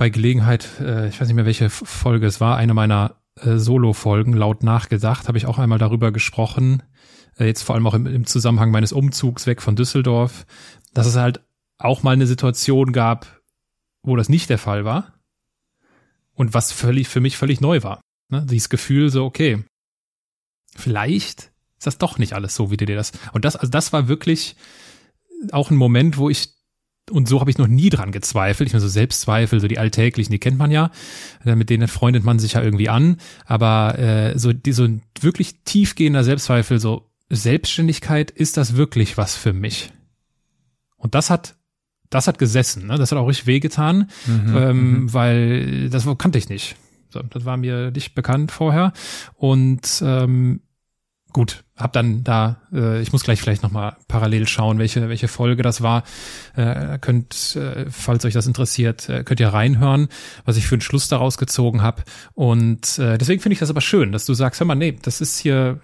bei 0.00 0.08
Gelegenheit, 0.08 0.66
äh, 0.80 1.08
ich 1.08 1.20
weiß 1.20 1.28
nicht 1.28 1.36
mehr 1.36 1.44
welche 1.44 1.68
Folge 1.68 2.26
es 2.26 2.40
war, 2.40 2.56
eine 2.56 2.72
meiner 2.72 3.16
äh, 3.36 3.58
Solo-Folgen 3.58 4.32
laut 4.32 4.62
nachgedacht, 4.62 5.28
habe 5.28 5.36
ich 5.36 5.44
auch 5.44 5.58
einmal 5.58 5.78
darüber 5.78 6.10
gesprochen, 6.10 6.82
äh, 7.38 7.44
jetzt 7.44 7.62
vor 7.62 7.74
allem 7.74 7.86
auch 7.86 7.92
im, 7.92 8.06
im 8.06 8.24
Zusammenhang 8.24 8.70
meines 8.70 8.92
Umzugs 8.92 9.46
weg 9.46 9.60
von 9.60 9.76
Düsseldorf, 9.76 10.46
dass 10.94 11.06
es 11.06 11.16
halt 11.16 11.42
auch 11.76 12.02
mal 12.02 12.12
eine 12.12 12.26
Situation 12.26 12.94
gab, 12.94 13.42
wo 14.02 14.16
das 14.16 14.30
nicht 14.30 14.48
der 14.48 14.56
Fall 14.56 14.86
war 14.86 15.20
und 16.32 16.54
was 16.54 16.72
völlig 16.72 17.06
für 17.06 17.20
mich 17.20 17.36
völlig 17.36 17.60
neu 17.60 17.82
war. 17.82 18.00
Ne? 18.30 18.46
Dieses 18.48 18.70
Gefühl 18.70 19.10
so, 19.10 19.26
okay, 19.26 19.62
vielleicht 20.76 21.52
ist 21.76 21.86
das 21.86 21.98
doch 21.98 22.16
nicht 22.16 22.32
alles 22.32 22.54
so, 22.54 22.70
wie 22.70 22.78
du 22.78 22.86
dir 22.86 22.96
das. 22.96 23.12
Und 23.34 23.44
das, 23.44 23.54
also 23.54 23.70
das 23.70 23.92
war 23.92 24.08
wirklich 24.08 24.56
auch 25.52 25.70
ein 25.70 25.76
Moment, 25.76 26.16
wo 26.16 26.30
ich 26.30 26.54
und 27.10 27.28
so 27.28 27.40
habe 27.40 27.50
ich 27.50 27.58
noch 27.58 27.66
nie 27.66 27.90
dran 27.90 28.12
gezweifelt. 28.12 28.68
Ich 28.68 28.72
meine, 28.72 28.82
so 28.82 28.88
Selbstzweifel, 28.88 29.60
so 29.60 29.68
die 29.68 29.78
alltäglichen, 29.78 30.32
die 30.32 30.38
kennt 30.38 30.58
man 30.58 30.70
ja. 30.70 30.90
Mit 31.44 31.70
denen 31.70 31.88
freundet 31.88 32.24
man 32.24 32.38
sich 32.38 32.52
ja 32.54 32.62
irgendwie 32.62 32.88
an. 32.88 33.16
Aber 33.46 33.98
äh, 33.98 34.38
so, 34.38 34.52
die, 34.52 34.72
so 34.72 34.86
wirklich 35.20 35.62
tiefgehender 35.64 36.24
Selbstzweifel, 36.24 36.78
so 36.78 37.10
Selbstständigkeit, 37.28 38.30
ist 38.30 38.56
das 38.56 38.76
wirklich 38.76 39.16
was 39.16 39.34
für 39.34 39.52
mich? 39.52 39.92
Und 40.96 41.14
das 41.14 41.30
hat 41.30 41.56
das 42.10 42.26
hat 42.26 42.38
gesessen, 42.38 42.88
ne? 42.88 42.98
Das 42.98 43.12
hat 43.12 43.18
auch 43.18 43.28
richtig 43.28 43.46
wehgetan, 43.46 44.10
mhm, 44.26 44.56
ähm, 44.56 44.92
mhm. 44.92 45.14
weil 45.14 45.88
das 45.90 46.06
kannte 46.18 46.38
ich 46.38 46.48
nicht. 46.48 46.76
So, 47.08 47.22
das 47.22 47.44
war 47.44 47.56
mir 47.56 47.92
nicht 47.92 48.14
bekannt 48.14 48.52
vorher. 48.52 48.92
Und 49.34 50.02
ähm, 50.04 50.60
gut, 51.32 51.64
hab 51.76 51.92
dann 51.92 52.24
da, 52.24 52.60
äh, 52.72 53.00
ich 53.00 53.12
muss 53.12 53.24
gleich 53.24 53.40
vielleicht 53.40 53.62
nochmal 53.62 53.96
parallel 54.08 54.46
schauen, 54.46 54.78
welche, 54.78 55.08
welche 55.08 55.28
Folge 55.28 55.62
das 55.62 55.82
war. 55.82 56.04
Äh, 56.54 56.98
könnt, 57.00 57.56
äh, 57.56 57.86
falls 57.90 58.24
euch 58.24 58.34
das 58.34 58.46
interessiert, 58.46 59.08
äh, 59.08 59.24
könnt 59.24 59.40
ihr 59.40 59.48
reinhören, 59.48 60.08
was 60.44 60.56
ich 60.56 60.66
für 60.66 60.74
einen 60.74 60.82
Schluss 60.82 61.08
daraus 61.08 61.38
gezogen 61.38 61.82
habe. 61.82 62.02
Und 62.34 62.98
äh, 62.98 63.18
deswegen 63.18 63.40
finde 63.40 63.54
ich 63.54 63.60
das 63.60 63.70
aber 63.70 63.80
schön, 63.80 64.12
dass 64.12 64.26
du 64.26 64.34
sagst, 64.34 64.60
hör 64.60 64.66
mal, 64.66 64.74
nee, 64.74 64.98
das 65.00 65.20
ist 65.20 65.38
hier, 65.38 65.80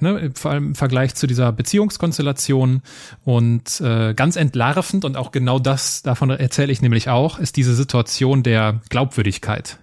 ne, 0.00 0.30
vor 0.34 0.50
allem 0.50 0.68
im 0.68 0.74
Vergleich 0.74 1.14
zu 1.14 1.26
dieser 1.26 1.52
Beziehungskonstellation 1.52 2.82
und 3.24 3.80
äh, 3.80 4.14
ganz 4.14 4.36
entlarvend 4.36 5.04
und 5.04 5.16
auch 5.16 5.32
genau 5.32 5.58
das, 5.58 6.02
davon 6.02 6.30
erzähle 6.30 6.72
ich 6.72 6.82
nämlich 6.82 7.08
auch, 7.08 7.38
ist 7.38 7.56
diese 7.56 7.74
Situation 7.74 8.42
der 8.42 8.80
Glaubwürdigkeit. 8.88 9.78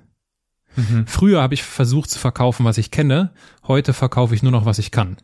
Mhm. 0.76 1.06
Früher 1.08 1.42
habe 1.42 1.54
ich 1.54 1.64
versucht 1.64 2.10
zu 2.10 2.20
verkaufen, 2.20 2.66
was 2.66 2.78
ich 2.78 2.92
kenne. 2.92 3.32
Heute 3.70 3.94
verkaufe 3.94 4.34
ich 4.34 4.42
nur 4.42 4.52
noch, 4.52 4.66
was 4.66 4.80
ich 4.80 4.90
kann. 4.90 5.18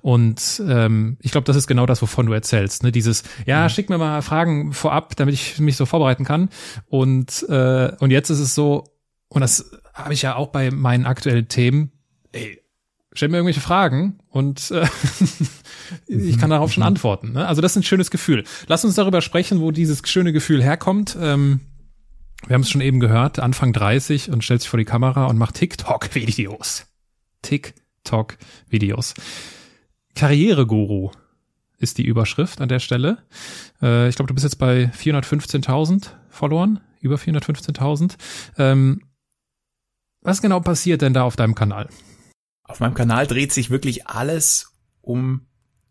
Und 0.00 0.62
ähm, 0.66 1.16
ich 1.20 1.32
glaube, 1.32 1.46
das 1.46 1.56
ist 1.56 1.66
genau 1.66 1.84
das, 1.84 2.00
wovon 2.00 2.26
du 2.26 2.32
erzählst. 2.32 2.84
Ne? 2.84 2.92
Dieses, 2.92 3.24
ja, 3.44 3.64
mhm. 3.64 3.68
schick 3.70 3.90
mir 3.90 3.98
mal 3.98 4.22
Fragen 4.22 4.72
vorab, 4.72 5.16
damit 5.16 5.34
ich 5.34 5.58
mich 5.58 5.76
so 5.76 5.84
vorbereiten 5.84 6.24
kann. 6.24 6.48
Und 6.86 7.44
äh, 7.48 7.90
und 7.98 8.12
jetzt 8.12 8.30
ist 8.30 8.38
es 8.38 8.54
so, 8.54 8.84
und 9.28 9.40
das 9.40 9.72
habe 9.92 10.14
ich 10.14 10.22
ja 10.22 10.36
auch 10.36 10.46
bei 10.48 10.70
meinen 10.70 11.06
aktuellen 11.06 11.48
Themen. 11.48 11.90
Ey, 12.30 12.62
stell 13.14 13.30
mir 13.30 13.38
irgendwelche 13.38 13.60
Fragen 13.60 14.20
und 14.28 14.70
äh, 14.70 14.86
ich 16.06 16.38
kann 16.38 16.50
darauf 16.50 16.72
schon 16.72 16.82
mhm. 16.82 16.88
antworten. 16.88 17.32
Ne? 17.32 17.48
Also 17.48 17.62
das 17.62 17.72
ist 17.72 17.78
ein 17.78 17.82
schönes 17.82 18.12
Gefühl. 18.12 18.44
Lass 18.68 18.84
uns 18.84 18.94
darüber 18.94 19.22
sprechen, 19.22 19.60
wo 19.60 19.72
dieses 19.72 20.02
schöne 20.08 20.32
Gefühl 20.32 20.62
herkommt. 20.62 21.16
Ähm, 21.20 21.62
wir 22.46 22.54
haben 22.54 22.60
es 22.60 22.70
schon 22.70 22.80
eben 22.80 23.00
gehört, 23.00 23.40
Anfang 23.40 23.72
30 23.72 24.30
und 24.30 24.44
stellt 24.44 24.60
sich 24.60 24.70
vor 24.70 24.78
die 24.78 24.84
Kamera 24.84 25.26
und 25.26 25.36
macht 25.36 25.56
TikTok-Videos. 25.56 26.86
TikTok-Videos. 28.08 29.14
Karriereguru 30.14 31.10
ist 31.78 31.98
die 31.98 32.04
Überschrift 32.04 32.60
an 32.60 32.68
der 32.68 32.80
Stelle. 32.80 33.18
Äh, 33.80 34.08
ich 34.08 34.16
glaube, 34.16 34.28
du 34.28 34.34
bist 34.34 34.44
jetzt 34.44 34.58
bei 34.58 34.90
415.000 34.96 36.10
Followern, 36.28 36.80
über 37.00 37.16
415.000. 37.16 38.16
Ähm, 38.58 39.02
was 40.22 40.42
genau 40.42 40.60
passiert 40.60 41.02
denn 41.02 41.14
da 41.14 41.22
auf 41.22 41.36
deinem 41.36 41.54
Kanal? 41.54 41.88
Auf 42.64 42.80
meinem 42.80 42.94
Kanal 42.94 43.26
dreht 43.26 43.52
sich 43.52 43.70
wirklich 43.70 44.08
alles 44.08 44.72
um 45.00 45.46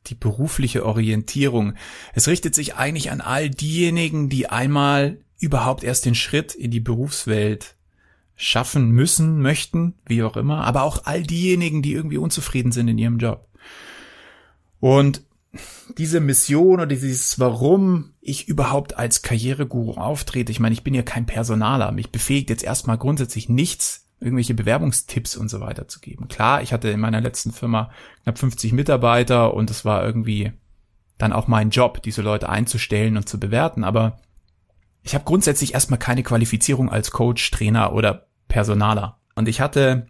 die 0.08 0.16
berufliche 0.16 0.86
Orientierung. 0.86 1.74
Es 2.14 2.28
richtet 2.28 2.54
sich 2.54 2.76
eigentlich 2.76 3.12
an 3.12 3.22
all 3.22 3.50
diejenigen, 3.50 4.30
die 4.30 4.50
einmal 4.50 5.22
überhaupt 5.40 5.84
erst 5.84 6.06
den 6.06 6.16
Schritt 6.16 6.54
in 6.54 6.72
die 6.72 6.80
Berufswelt 6.80 7.77
schaffen 8.38 8.92
müssen, 8.92 9.42
möchten, 9.42 9.96
wie 10.06 10.24
auch 10.24 10.38
immer, 10.38 10.64
aber 10.64 10.84
auch 10.84 11.06
all 11.06 11.24
diejenigen, 11.24 11.82
die 11.82 11.94
irgendwie 11.94 12.20
unzufrieden 12.20 12.72
sind 12.72 12.88
in 12.88 13.00
ihrem 13.00 13.18
Job. 13.18 13.50
Und 14.80 15.24
diese 15.98 16.20
Mission 16.20 16.74
oder 16.76 16.86
dieses, 16.86 17.40
warum 17.40 18.14
ich 18.22 18.48
überhaupt 18.48 18.96
als 18.96 19.24
Karriereguru 19.24 19.94
auftrete, 19.94 20.52
ich 20.52 20.60
meine, 20.60 20.74
ich 20.74 20.84
bin 20.84 20.94
ja 20.94 21.02
kein 21.02 21.26
Personaler, 21.26 21.92
mich 21.92 22.12
befähigt 22.12 22.52
jetzt 22.52 22.64
erstmal 22.64 23.00
grundsätzlich 23.00 23.50
nichts, 23.50 24.08
irgendwelche 24.20 24.54
Bewerbungstipps 24.54 25.36
und 25.36 25.50
so 25.50 25.60
weiter 25.60 25.88
zu 25.88 26.00
geben. 26.00 26.28
Klar, 26.28 26.62
ich 26.62 26.74
hatte 26.74 26.90
in 26.90 27.00
meiner 27.00 27.22
letzten 27.22 27.52
Firma 27.52 27.90
knapp 28.24 28.38
50 28.38 28.72
Mitarbeiter 28.72 29.56
und 29.56 29.72
es 29.72 29.84
war 29.84 30.06
irgendwie 30.06 30.54
dann 31.18 31.34
auch 31.34 31.48
mein 31.48 31.72
Job, 31.72 32.04
diese 32.04 32.22
Leute 32.22 32.50
einzustellen 32.50 33.18
und 33.18 33.28
zu 33.28 33.40
bewerten, 33.40 33.84
aber 33.84 34.20
ich 35.02 35.16
habe 35.16 35.24
grundsätzlich 35.24 35.74
erstmal 35.74 36.00
keine 36.00 36.22
Qualifizierung 36.22 36.92
als 36.92 37.12
Coach, 37.12 37.50
Trainer 37.52 37.94
oder 37.94 38.27
Personaler. 38.48 39.20
Und 39.36 39.48
ich 39.48 39.62
hatte 39.62 40.08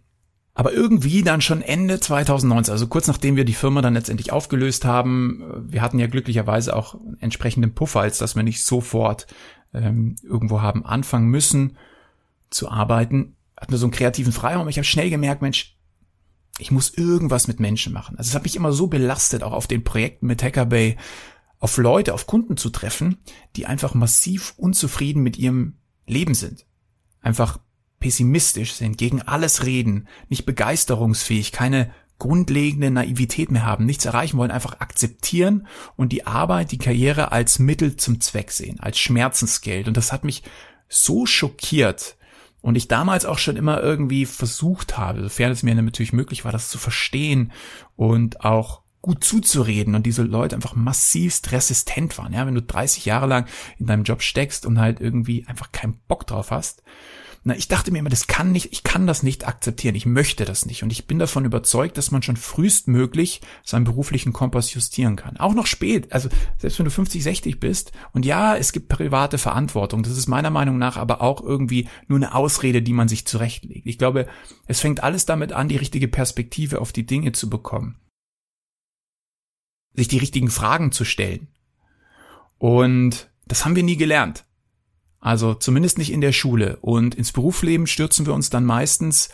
aber 0.53 0.73
irgendwie 0.73 1.21
dann 1.21 1.41
schon 1.41 1.61
Ende 1.61 1.99
2019, 1.99 2.71
also 2.71 2.87
kurz 2.87 3.07
nachdem 3.07 3.35
wir 3.35 3.45
die 3.45 3.53
Firma 3.53 3.83
dann 3.83 3.93
letztendlich 3.93 4.31
aufgelöst 4.31 4.85
haben, 4.85 5.43
wir 5.67 5.83
hatten 5.83 5.99
ja 5.99 6.07
glücklicherweise 6.07 6.75
auch 6.75 6.95
entsprechenden 7.19 7.75
Puffer, 7.75 8.01
als 8.01 8.17
dass 8.17 8.35
wir 8.35 8.41
nicht 8.41 8.63
sofort 8.63 9.27
ähm, 9.71 10.15
irgendwo 10.23 10.61
haben 10.61 10.83
anfangen 10.83 11.27
müssen 11.27 11.77
zu 12.49 12.71
arbeiten, 12.71 13.35
hatten 13.55 13.71
wir 13.71 13.77
so 13.77 13.85
einen 13.85 13.93
kreativen 13.93 14.33
Freiraum. 14.33 14.67
Ich 14.67 14.77
habe 14.77 14.85
schnell 14.85 15.11
gemerkt, 15.11 15.43
Mensch, 15.43 15.77
ich 16.57 16.71
muss 16.71 16.91
irgendwas 16.91 17.47
mit 17.47 17.59
Menschen 17.59 17.93
machen. 17.93 18.17
Also 18.17 18.29
es 18.29 18.35
hat 18.35 18.43
mich 18.43 18.55
immer 18.55 18.71
so 18.71 18.87
belastet, 18.87 19.43
auch 19.43 19.53
auf 19.53 19.67
den 19.67 19.83
Projekten 19.83 20.25
mit 20.25 20.41
Hackerbay, 20.41 20.97
auf 21.59 21.77
Leute, 21.77 22.13
auf 22.13 22.27
Kunden 22.27 22.57
zu 22.57 22.69
treffen, 22.69 23.17
die 23.55 23.65
einfach 23.65 23.93
massiv 23.93 24.53
unzufrieden 24.57 25.23
mit 25.23 25.37
ihrem 25.37 25.75
Leben 26.07 26.33
sind. 26.33 26.65
Einfach 27.21 27.59
pessimistisch 27.99 28.73
sind, 28.73 28.97
gegen 28.97 29.21
alles 29.21 29.65
reden, 29.65 30.07
nicht 30.29 30.45
begeisterungsfähig, 30.45 31.51
keine 31.51 31.91
grundlegende 32.19 32.89
Naivität 32.89 33.51
mehr 33.51 33.65
haben, 33.65 33.85
nichts 33.85 34.05
erreichen 34.05 34.37
wollen, 34.37 34.51
einfach 34.51 34.79
akzeptieren 34.79 35.67
und 35.95 36.11
die 36.11 36.25
Arbeit, 36.25 36.71
die 36.71 36.79
Karriere 36.79 37.31
als 37.31 37.59
Mittel 37.59 37.95
zum 37.95 38.21
Zweck 38.21 38.51
sehen, 38.51 38.79
als 38.79 38.97
Schmerzensgeld. 38.97 39.87
Und 39.87 39.97
das 39.97 40.11
hat 40.11 40.23
mich 40.23 40.43
so 40.89 41.25
schockiert. 41.25 42.17
Und 42.61 42.75
ich 42.75 42.87
damals 42.87 43.25
auch 43.25 43.37
schon 43.37 43.55
immer 43.55 43.81
irgendwie 43.81 44.25
versucht 44.25 44.97
habe, 44.97 45.21
sofern 45.21 45.51
es 45.51 45.63
mir 45.63 45.75
natürlich 45.75 46.11
möglich 46.11 46.43
war, 46.43 46.51
das 46.51 46.69
zu 46.69 46.77
verstehen 46.77 47.51
und 47.95 48.43
auch 48.43 48.81
gut 49.01 49.23
zuzureden 49.23 49.95
und 49.95 50.05
diese 50.05 50.23
Leute 50.23 50.55
einfach 50.55 50.75
massivst 50.75 51.51
resistent 51.51 52.17
waren. 52.17 52.33
Ja, 52.33 52.45
wenn 52.45 52.55
du 52.55 52.61
30 52.61 53.05
Jahre 53.05 53.27
lang 53.27 53.45
in 53.77 53.85
deinem 53.85 54.03
Job 54.03 54.21
steckst 54.21 54.65
und 54.65 54.79
halt 54.79 54.99
irgendwie 54.99 55.45
einfach 55.47 55.71
keinen 55.71 55.99
Bock 56.07 56.25
drauf 56.25 56.51
hast, 56.51 56.83
na, 57.43 57.55
ich 57.55 57.67
dachte 57.67 57.91
mir 57.91 57.99
immer, 57.99 58.09
das 58.09 58.27
kann 58.27 58.51
nicht, 58.51 58.71
ich 58.71 58.83
kann 58.83 59.07
das 59.07 59.23
nicht 59.23 59.47
akzeptieren, 59.47 59.95
ich 59.95 60.05
möchte 60.05 60.45
das 60.45 60.65
nicht. 60.65 60.83
Und 60.83 60.91
ich 60.91 61.07
bin 61.07 61.19
davon 61.19 61.45
überzeugt, 61.45 61.97
dass 61.97 62.11
man 62.11 62.21
schon 62.21 62.37
frühestmöglich 62.37 63.41
seinen 63.63 63.85
beruflichen 63.85 64.33
Kompass 64.33 64.73
justieren 64.73 65.15
kann. 65.15 65.37
Auch 65.37 65.53
noch 65.53 65.67
spät, 65.67 66.11
also 66.11 66.29
selbst 66.57 66.79
wenn 66.79 66.85
du 66.85 66.91
50, 66.91 67.23
60 67.23 67.59
bist. 67.59 67.91
Und 68.13 68.25
ja, 68.25 68.55
es 68.55 68.71
gibt 68.71 68.89
private 68.89 69.37
Verantwortung. 69.37 70.03
Das 70.03 70.17
ist 70.17 70.27
meiner 70.27 70.49
Meinung 70.49 70.77
nach 70.77 70.97
aber 70.97 71.21
auch 71.21 71.41
irgendwie 71.41 71.87
nur 72.07 72.17
eine 72.17 72.33
Ausrede, 72.33 72.81
die 72.81 72.93
man 72.93 73.07
sich 73.07 73.25
zurechtlegt. 73.25 73.87
Ich 73.87 73.97
glaube, 73.97 74.27
es 74.65 74.79
fängt 74.79 75.03
alles 75.03 75.25
damit 75.25 75.53
an, 75.53 75.69
die 75.69 75.77
richtige 75.77 76.07
Perspektive 76.07 76.81
auf 76.81 76.91
die 76.91 77.05
Dinge 77.05 77.31
zu 77.31 77.49
bekommen. 77.49 77.99
Sich 79.93 80.07
die 80.07 80.19
richtigen 80.19 80.49
Fragen 80.49 80.91
zu 80.91 81.05
stellen. 81.05 81.47
Und 82.57 83.29
das 83.45 83.63
haben 83.63 83.75
wir 83.75 83.83
nie 83.83 83.97
gelernt. 83.97 84.45
Also 85.27 85.53
zumindest 85.53 85.97
nicht 85.97 86.13
in 86.13 86.21
der 86.21 86.31
Schule. 86.31 86.77
Und 86.79 87.13
ins 87.13 87.33
Berufsleben 87.33 87.85
stürzen 87.85 88.25
wir 88.25 88.33
uns 88.33 88.49
dann 88.49 88.63
meistens 88.63 89.27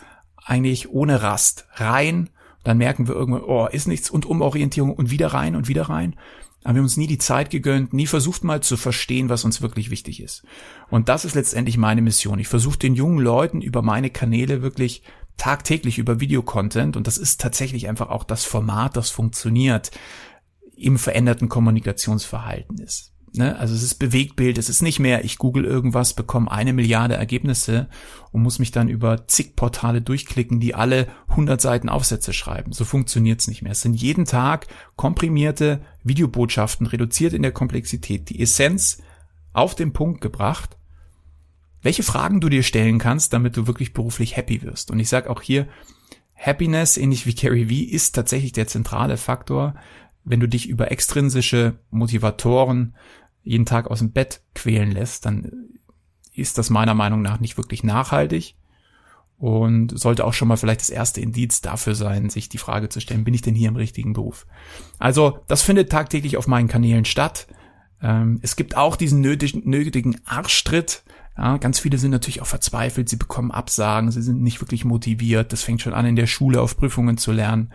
eigentlich 0.44 0.90
ohne 0.90 1.22
Rast 1.22 1.68
rein. 1.74 2.30
Dann 2.64 2.78
merken 2.78 3.06
wir 3.06 3.14
irgendwann, 3.14 3.44
oh, 3.44 3.68
ist 3.68 3.86
nichts 3.86 4.10
und 4.10 4.26
Umorientierung 4.26 4.92
und 4.92 5.12
wieder 5.12 5.28
rein 5.28 5.54
und 5.54 5.68
wieder 5.68 5.84
rein. 5.84 6.16
Aber 6.64 6.74
wir 6.74 6.78
haben 6.78 6.86
uns 6.86 6.96
nie 6.96 7.06
die 7.06 7.18
Zeit 7.18 7.50
gegönnt, 7.50 7.92
nie 7.92 8.08
versucht 8.08 8.42
mal 8.42 8.60
zu 8.60 8.76
verstehen, 8.76 9.28
was 9.28 9.44
uns 9.44 9.62
wirklich 9.62 9.88
wichtig 9.90 10.20
ist. 10.20 10.42
Und 10.90 11.08
das 11.08 11.24
ist 11.24 11.36
letztendlich 11.36 11.78
meine 11.78 12.02
Mission. 12.02 12.40
Ich 12.40 12.48
versuche 12.48 12.78
den 12.80 12.96
jungen 12.96 13.20
Leuten 13.20 13.62
über 13.62 13.80
meine 13.80 14.10
Kanäle 14.10 14.62
wirklich 14.62 15.04
tagtäglich 15.36 15.98
über 15.98 16.18
Videocontent 16.18 16.96
und 16.96 17.06
das 17.06 17.18
ist 17.18 17.40
tatsächlich 17.40 17.88
einfach 17.88 18.08
auch 18.08 18.24
das 18.24 18.44
Format, 18.44 18.96
das 18.96 19.10
funktioniert 19.10 19.92
im 20.74 20.98
veränderten 20.98 21.48
Kommunikationsverhalten 21.48 22.78
ist. 22.78 23.13
Ne? 23.36 23.58
Also 23.58 23.74
es 23.74 23.82
ist 23.82 23.96
Bewegtbild, 23.96 24.58
es 24.58 24.68
ist 24.68 24.80
nicht 24.80 25.00
mehr, 25.00 25.24
ich 25.24 25.38
google 25.38 25.64
irgendwas, 25.64 26.14
bekomme 26.14 26.50
eine 26.50 26.72
Milliarde 26.72 27.14
Ergebnisse 27.14 27.88
und 28.30 28.42
muss 28.42 28.60
mich 28.60 28.70
dann 28.70 28.88
über 28.88 29.26
zig 29.26 29.56
Portale 29.56 30.00
durchklicken, 30.02 30.60
die 30.60 30.74
alle 30.74 31.08
100 31.28 31.60
Seiten 31.60 31.88
Aufsätze 31.88 32.32
schreiben. 32.32 32.72
So 32.72 32.84
funktioniert's 32.84 33.48
nicht 33.48 33.62
mehr. 33.62 33.72
Es 33.72 33.80
sind 33.80 33.94
jeden 33.94 34.24
Tag 34.24 34.68
komprimierte 34.94 35.80
Videobotschaften, 36.04 36.86
reduziert 36.86 37.32
in 37.32 37.42
der 37.42 37.52
Komplexität, 37.52 38.30
die 38.30 38.40
Essenz 38.40 38.98
auf 39.52 39.74
den 39.74 39.92
Punkt 39.92 40.20
gebracht, 40.20 40.76
welche 41.82 42.04
Fragen 42.04 42.40
du 42.40 42.48
dir 42.48 42.62
stellen 42.62 42.98
kannst, 42.98 43.32
damit 43.32 43.56
du 43.56 43.66
wirklich 43.66 43.92
beruflich 43.92 44.36
happy 44.36 44.62
wirst. 44.62 44.90
Und 44.92 45.00
ich 45.00 45.08
sage 45.08 45.28
auch 45.28 45.42
hier, 45.42 45.66
Happiness, 46.36 46.96
ähnlich 46.96 47.26
wie 47.26 47.34
Carrie 47.34 47.66
V, 47.66 47.94
ist 47.94 48.14
tatsächlich 48.14 48.52
der 48.52 48.66
zentrale 48.66 49.16
Faktor, 49.16 49.74
wenn 50.24 50.40
du 50.40 50.48
dich 50.48 50.68
über 50.68 50.90
extrinsische 50.90 51.78
Motivatoren 51.90 52.94
jeden 53.44 53.66
Tag 53.66 53.88
aus 53.90 54.00
dem 54.00 54.12
Bett 54.12 54.42
quälen 54.54 54.90
lässt, 54.90 55.26
dann 55.26 55.52
ist 56.32 56.58
das 56.58 56.70
meiner 56.70 56.94
Meinung 56.94 57.22
nach 57.22 57.38
nicht 57.38 57.56
wirklich 57.56 57.84
nachhaltig 57.84 58.56
und 59.38 59.98
sollte 59.98 60.24
auch 60.24 60.32
schon 60.32 60.48
mal 60.48 60.56
vielleicht 60.56 60.80
das 60.80 60.90
erste 60.90 61.20
Indiz 61.20 61.60
dafür 61.60 61.94
sein, 61.94 62.30
sich 62.30 62.48
die 62.48 62.58
Frage 62.58 62.88
zu 62.88 63.00
stellen, 63.00 63.24
bin 63.24 63.34
ich 63.34 63.42
denn 63.42 63.54
hier 63.54 63.68
im 63.68 63.76
richtigen 63.76 64.12
Beruf? 64.12 64.46
Also 64.98 65.40
das 65.48 65.62
findet 65.62 65.90
tagtäglich 65.90 66.36
auf 66.36 66.46
meinen 66.46 66.68
Kanälen 66.68 67.04
statt. 67.04 67.46
Ähm, 68.00 68.38
es 68.42 68.56
gibt 68.56 68.76
auch 68.76 68.96
diesen 68.96 69.20
nötigen, 69.20 70.20
Arschtritt. 70.24 71.02
Ja, 71.36 71.56
ganz 71.56 71.80
viele 71.80 71.98
sind 71.98 72.12
natürlich 72.12 72.42
auch 72.42 72.46
verzweifelt, 72.46 73.08
sie 73.08 73.16
bekommen 73.16 73.50
Absagen, 73.50 74.12
sie 74.12 74.22
sind 74.22 74.40
nicht 74.40 74.60
wirklich 74.60 74.84
motiviert. 74.84 75.52
Das 75.52 75.64
fängt 75.64 75.82
schon 75.82 75.94
an 75.94 76.06
in 76.06 76.16
der 76.16 76.28
Schule 76.28 76.60
auf 76.60 76.76
Prüfungen 76.76 77.18
zu 77.18 77.32
lernen. 77.32 77.72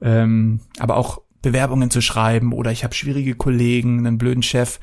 Ähm, 0.00 0.60
aber 0.78 0.96
auch 0.96 1.20
Bewerbungen 1.42 1.90
zu 1.90 2.00
schreiben 2.00 2.52
oder 2.52 2.72
ich 2.72 2.84
habe 2.84 2.94
schwierige 2.94 3.34
Kollegen, 3.34 3.98
einen 4.06 4.18
blöden 4.18 4.42
Chef. 4.42 4.78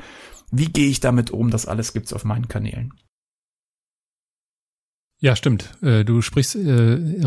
Wie 0.52 0.68
gehe 0.68 0.90
ich 0.90 1.00
damit 1.00 1.32
um? 1.32 1.50
Das 1.50 1.66
alles 1.66 1.94
gibt's 1.94 2.14
auf 2.14 2.26
meinen 2.26 2.48
Kanälen. 2.48 2.94
Ja, 5.22 5.36
stimmt. 5.36 5.72
Äh, 5.82 6.06
du 6.06 6.22
sprichst 6.22 6.56
äh, 6.56 6.72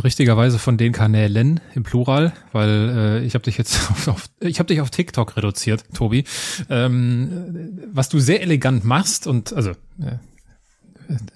richtigerweise 0.03 0.59
von 0.59 0.79
den 0.79 0.93
Kanälen 0.93 1.61
im 1.75 1.83
Plural, 1.83 2.33
weil 2.53 2.89
äh, 2.89 3.25
ich 3.25 3.35
habe 3.35 3.45
dich 3.45 3.59
jetzt 3.59 3.91
auf, 4.09 4.31
ich 4.41 4.59
habe 4.59 4.69
dich 4.69 4.81
auf 4.81 4.89
TikTok 4.89 5.37
reduziert, 5.37 5.85
Tobi. 5.93 6.25
Ähm, 6.71 7.83
was 7.93 8.09
du 8.09 8.19
sehr 8.19 8.41
elegant 8.41 8.85
machst 8.85 9.27
und 9.27 9.53
also 9.53 9.73
äh, 10.01 10.17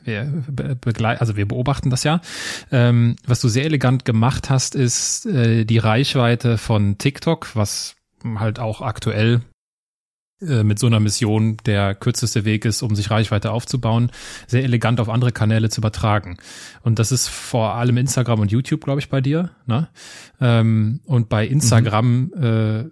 wir 0.04 0.44
begleiten, 0.80 1.20
also 1.20 1.36
wir 1.36 1.46
beobachten 1.46 1.90
das 1.90 2.04
ja. 2.04 2.20
Ähm, 2.70 3.16
was 3.26 3.40
du 3.40 3.48
sehr 3.48 3.64
elegant 3.64 4.04
gemacht 4.04 4.50
hast, 4.50 4.74
ist 4.74 5.26
äh, 5.26 5.64
die 5.64 5.78
Reichweite 5.78 6.58
von 6.58 6.98
TikTok, 6.98 7.54
was 7.54 7.96
halt 8.38 8.58
auch 8.58 8.80
aktuell 8.80 9.42
äh, 10.42 10.64
mit 10.64 10.78
so 10.78 10.86
einer 10.86 11.00
Mission 11.00 11.56
der 11.64 11.94
kürzeste 11.94 12.44
Weg 12.44 12.66
ist, 12.66 12.82
um 12.82 12.94
sich 12.94 13.10
Reichweite 13.10 13.52
aufzubauen, 13.52 14.10
sehr 14.46 14.64
elegant 14.64 15.00
auf 15.00 15.08
andere 15.08 15.32
Kanäle 15.32 15.70
zu 15.70 15.80
übertragen. 15.80 16.36
Und 16.82 16.98
das 16.98 17.10
ist 17.10 17.28
vor 17.28 17.74
allem 17.74 17.96
Instagram 17.96 18.40
und 18.40 18.52
YouTube, 18.52 18.84
glaube 18.84 19.00
ich, 19.00 19.08
bei 19.08 19.22
dir. 19.22 19.52
Ne? 19.64 19.88
Ähm, 20.38 21.00
und 21.06 21.30
bei 21.30 21.46
Instagram 21.46 22.32
mhm. 22.34 22.42
äh, 22.42 22.84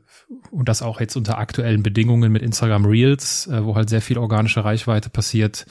und 0.50 0.68
das 0.68 0.80
auch 0.80 1.00
jetzt 1.00 1.16
unter 1.16 1.36
aktuellen 1.36 1.82
Bedingungen 1.82 2.32
mit 2.32 2.42
Instagram 2.42 2.86
Reels, 2.86 3.46
äh, 3.46 3.62
wo 3.62 3.76
halt 3.76 3.90
sehr 3.90 4.00
viel 4.00 4.16
organische 4.16 4.64
Reichweite 4.64 5.10
passiert, 5.10 5.66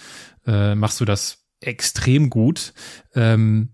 äh, 0.45 0.75
machst 0.75 0.99
du 1.01 1.05
das 1.05 1.45
extrem 1.59 2.29
gut. 2.29 2.73
Ähm, 3.15 3.69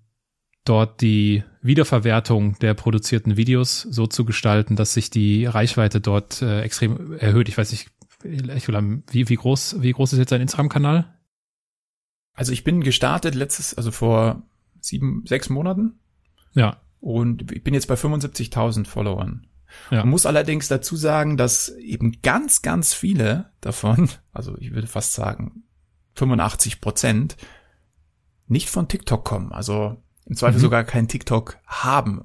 dort 0.65 1.01
die 1.01 1.43
Wiederverwertung 1.61 2.57
der 2.59 2.73
produzierten 2.73 3.37
Videos 3.37 3.81
so 3.81 4.07
zu 4.07 4.23
gestalten, 4.25 4.75
dass 4.75 4.93
sich 4.93 5.09
die 5.09 5.45
Reichweite 5.45 5.99
dort 5.99 6.41
äh, 6.41 6.61
extrem 6.61 7.17
erhöht. 7.17 7.49
Ich 7.49 7.57
weiß 7.57 7.71
nicht, 7.71 7.89
wie, 8.23 9.29
wie 9.29 9.35
groß, 9.35 9.81
wie 9.81 9.91
groß 9.91 10.13
ist 10.13 10.19
jetzt 10.19 10.31
dein 10.31 10.41
Instagram-Kanal? 10.41 11.13
Also 12.33 12.53
ich 12.53 12.63
bin 12.63 12.81
gestartet 12.81 13.35
letztes, 13.35 13.73
also 13.73 13.91
vor 13.91 14.43
sieben, 14.79 15.23
sechs 15.25 15.49
Monaten. 15.49 15.99
Ja. 16.53 16.81
Und 16.99 17.51
ich 17.51 17.63
bin 17.63 17.73
jetzt 17.73 17.87
bei 17.87 17.95
75.000 17.95 18.85
Followern. 18.85 19.47
Ja. 19.91 19.99
Man 19.99 20.09
muss 20.09 20.25
allerdings 20.25 20.67
dazu 20.67 20.95
sagen, 20.95 21.37
dass 21.37 21.69
eben 21.77 22.21
ganz, 22.21 22.61
ganz 22.61 22.93
viele 22.93 23.51
davon, 23.61 24.09
also 24.31 24.57
ich 24.57 24.73
würde 24.73 24.87
fast 24.87 25.13
sagen 25.13 25.63
85 26.15 26.81
Prozent, 26.81 27.37
nicht 28.47 28.69
von 28.69 28.87
TikTok 28.87 29.23
kommen. 29.23 29.51
Also 29.51 29.97
im 30.25 30.35
Zweifel 30.35 30.57
mhm. 30.57 30.61
sogar 30.61 30.83
kein 30.83 31.07
TikTok 31.07 31.57
haben 31.65 32.23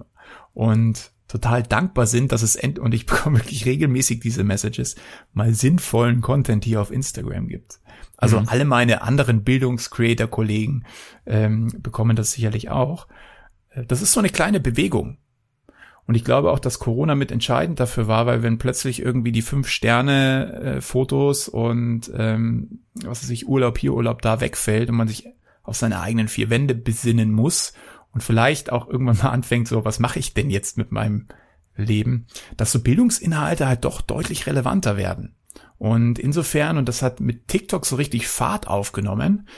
und 0.52 1.12
total 1.28 1.62
dankbar 1.62 2.06
sind, 2.06 2.32
dass 2.32 2.42
es 2.42 2.54
end 2.54 2.78
und 2.78 2.94
ich 2.94 3.06
bekomme 3.06 3.38
wirklich 3.38 3.66
regelmäßig 3.66 4.20
diese 4.20 4.44
Messages, 4.44 4.96
mal 5.32 5.54
sinnvollen 5.54 6.20
Content 6.20 6.64
hier 6.64 6.80
auf 6.80 6.90
Instagram 6.90 7.48
gibt. 7.48 7.80
Also 8.16 8.40
mhm. 8.40 8.48
alle 8.48 8.64
meine 8.64 9.02
anderen 9.02 9.42
Bildungscreator-Kollegen 9.42 10.84
ähm, 11.26 11.72
bekommen 11.78 12.16
das 12.16 12.32
sicherlich 12.32 12.70
auch. 12.70 13.08
Äh, 13.70 13.84
das 13.84 14.02
ist 14.02 14.12
so 14.12 14.20
eine 14.20 14.30
kleine 14.30 14.60
Bewegung. 14.60 15.18
Und 16.06 16.14
ich 16.16 16.24
glaube 16.24 16.50
auch, 16.50 16.58
dass 16.58 16.78
Corona 16.78 17.14
mit 17.14 17.32
entscheidend 17.32 17.80
dafür 17.80 18.08
war, 18.08 18.26
weil 18.26 18.42
wenn 18.42 18.58
plötzlich 18.58 19.00
irgendwie 19.00 19.32
die 19.32 19.42
fünf 19.42 19.68
Sterne 19.68 20.52
äh, 20.76 20.80
Fotos 20.80 21.48
und 21.48 22.10
ähm, 22.14 22.80
was 22.94 23.22
weiß 23.22 23.30
ich, 23.30 23.48
Urlaub 23.48 23.78
hier, 23.78 23.94
Urlaub 23.94 24.20
da 24.20 24.40
wegfällt 24.40 24.90
und 24.90 24.96
man 24.96 25.08
sich 25.08 25.28
auf 25.62 25.76
seine 25.76 26.00
eigenen 26.00 26.28
vier 26.28 26.50
Wände 26.50 26.74
besinnen 26.74 27.32
muss 27.32 27.72
und 28.12 28.22
vielleicht 28.22 28.70
auch 28.70 28.86
irgendwann 28.86 29.16
mal 29.18 29.30
anfängt, 29.30 29.66
so, 29.66 29.84
was 29.84 29.98
mache 29.98 30.18
ich 30.18 30.34
denn 30.34 30.50
jetzt 30.50 30.76
mit 30.76 30.92
meinem 30.92 31.26
Leben, 31.76 32.26
dass 32.56 32.70
so 32.70 32.80
Bildungsinhalte 32.80 33.66
halt 33.66 33.84
doch 33.84 34.00
deutlich 34.00 34.46
relevanter 34.46 34.96
werden. 34.96 35.34
Und 35.78 36.18
insofern, 36.18 36.76
und 36.76 36.88
das 36.88 37.02
hat 37.02 37.20
mit 37.20 37.48
TikTok 37.48 37.84
so 37.84 37.96
richtig 37.96 38.28
Fahrt 38.28 38.68
aufgenommen, 38.68 39.48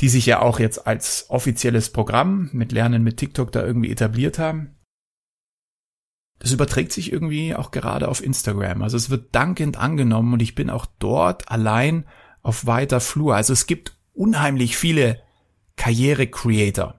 die 0.00 0.08
sich 0.08 0.26
ja 0.26 0.40
auch 0.40 0.58
jetzt 0.58 0.86
als 0.86 1.26
offizielles 1.28 1.90
Programm 1.90 2.48
mit 2.52 2.72
Lernen 2.72 3.02
mit 3.02 3.18
TikTok 3.18 3.52
da 3.52 3.64
irgendwie 3.64 3.90
etabliert 3.90 4.38
haben, 4.38 4.76
das 6.40 6.52
überträgt 6.52 6.90
sich 6.90 7.12
irgendwie 7.12 7.54
auch 7.54 7.70
gerade 7.70 8.08
auf 8.08 8.24
Instagram. 8.24 8.82
Also 8.82 8.96
es 8.96 9.10
wird 9.10 9.34
dankend 9.34 9.76
angenommen 9.76 10.32
und 10.32 10.40
ich 10.40 10.54
bin 10.54 10.70
auch 10.70 10.86
dort 10.98 11.50
allein 11.50 12.06
auf 12.42 12.66
weiter 12.66 13.00
Flur. 13.00 13.36
Also 13.36 13.52
es 13.52 13.66
gibt 13.66 13.98
unheimlich 14.14 14.76
viele 14.76 15.22
Karriere-Creator. 15.76 16.98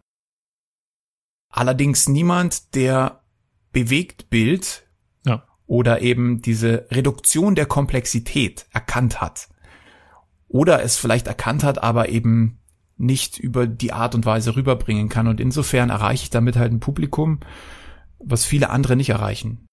Allerdings 1.50 2.08
niemand, 2.08 2.76
der 2.76 3.24
bewegt 3.72 4.30
Bild 4.30 4.88
ja. 5.26 5.44
oder 5.66 6.02
eben 6.02 6.42
diese 6.44 6.86
Reduktion 6.92 7.56
der 7.56 7.66
Komplexität 7.66 8.68
erkannt 8.72 9.22
hat. 9.22 9.50
Oder 10.48 10.84
es 10.84 10.98
vielleicht 10.98 11.26
erkannt 11.26 11.64
hat, 11.64 11.82
aber 11.82 12.10
eben 12.10 12.60
nicht 12.96 13.40
über 13.40 13.66
die 13.66 13.92
Art 13.92 14.14
und 14.14 14.28
Weise 14.28 14.56
rüberbringen 14.56 15.10
kann. 15.10 15.28
Und 15.28 15.40
insofern 15.40 15.90
erreiche 15.90 16.26
ich 16.26 16.30
damit 16.30 16.58
halt 16.58 16.72
ein 16.72 16.80
Publikum, 16.80 17.40
was 18.24 18.46
viele 18.46 18.70
andere 18.70 18.96
nicht 18.96 19.10
erreichen. 19.10 19.68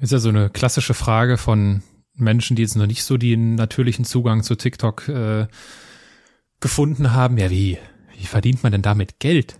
Ist 0.00 0.12
ja 0.12 0.18
so 0.18 0.28
eine 0.28 0.50
klassische 0.50 0.94
Frage 0.94 1.38
von 1.38 1.82
Menschen, 2.14 2.56
die 2.56 2.62
jetzt 2.62 2.76
noch 2.76 2.86
nicht 2.86 3.04
so 3.04 3.16
den 3.16 3.54
natürlichen 3.54 4.04
Zugang 4.04 4.42
zu 4.42 4.54
TikTok 4.54 5.08
äh, 5.08 5.46
gefunden 6.60 7.12
haben. 7.12 7.38
Ja, 7.38 7.50
wie, 7.50 7.78
wie 8.16 8.26
verdient 8.26 8.62
man 8.62 8.72
denn 8.72 8.82
damit 8.82 9.18
Geld? 9.18 9.58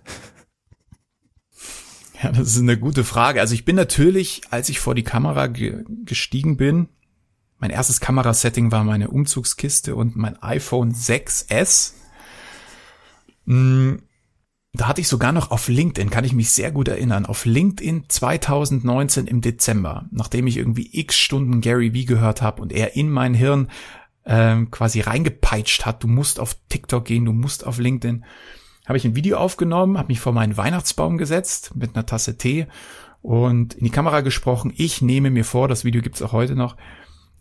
Ja, 2.21 2.31
das 2.31 2.49
ist 2.49 2.59
eine 2.59 2.77
gute 2.77 3.05
Frage. 3.05 3.39
Also 3.39 3.53
ich 3.53 3.63
bin 3.63 3.77
natürlich, 3.77 4.41
als 4.49 4.67
ich 4.67 4.79
vor 4.79 4.93
die 4.93 5.03
Kamera 5.03 5.47
ge 5.47 5.85
gestiegen 6.03 6.57
bin, 6.57 6.89
mein 7.59 7.71
erstes 7.71 7.99
Kamerasetting 7.99 8.71
war 8.71 8.83
meine 8.83 9.09
Umzugskiste 9.09 9.95
und 9.95 10.15
mein 10.15 10.41
iPhone 10.41 10.93
6S. 10.93 11.93
Hm, 13.45 14.01
da 14.73 14.87
hatte 14.87 15.01
ich 15.01 15.07
sogar 15.07 15.31
noch 15.31 15.51
auf 15.51 15.67
LinkedIn, 15.67 16.11
kann 16.11 16.25
ich 16.25 16.33
mich 16.33 16.51
sehr 16.51 16.71
gut 16.71 16.87
erinnern, 16.87 17.25
auf 17.25 17.45
LinkedIn 17.45 18.05
2019 18.07 19.25
im 19.25 19.41
Dezember, 19.41 20.05
nachdem 20.11 20.45
ich 20.45 20.57
irgendwie 20.57 20.89
x 20.91 21.17
Stunden 21.17 21.61
Gary 21.61 21.93
Vee 21.93 22.05
gehört 22.05 22.41
habe 22.41 22.61
und 22.61 22.71
er 22.71 22.95
in 22.95 23.09
mein 23.09 23.33
Hirn 23.33 23.69
ähm, 24.25 24.69
quasi 24.69 25.01
reingepeitscht 25.01 25.85
hat, 25.85 26.03
du 26.03 26.07
musst 26.07 26.39
auf 26.39 26.55
TikTok 26.69 27.05
gehen, 27.05 27.25
du 27.25 27.33
musst 27.33 27.65
auf 27.65 27.79
LinkedIn, 27.79 28.23
habe 28.85 28.97
ich 28.97 29.05
ein 29.05 29.15
Video 29.15 29.37
aufgenommen, 29.37 29.97
habe 29.97 30.09
mich 30.09 30.19
vor 30.19 30.33
meinen 30.33 30.55
Weihnachtsbaum 30.55 31.17
gesetzt 31.17 31.75
mit 31.75 31.95
einer 31.95 32.05
Tasse 32.05 32.37
Tee 32.37 32.67
und 33.23 33.73
in 33.73 33.85
die 33.85 33.91
Kamera 33.91 34.21
gesprochen, 34.21 34.71
ich 34.75 35.01
nehme 35.01 35.31
mir 35.31 35.45
vor, 35.45 35.67
das 35.67 35.83
Video 35.83 36.03
gibt's 36.03 36.21
auch 36.21 36.31
heute 36.31 36.55
noch, 36.55 36.77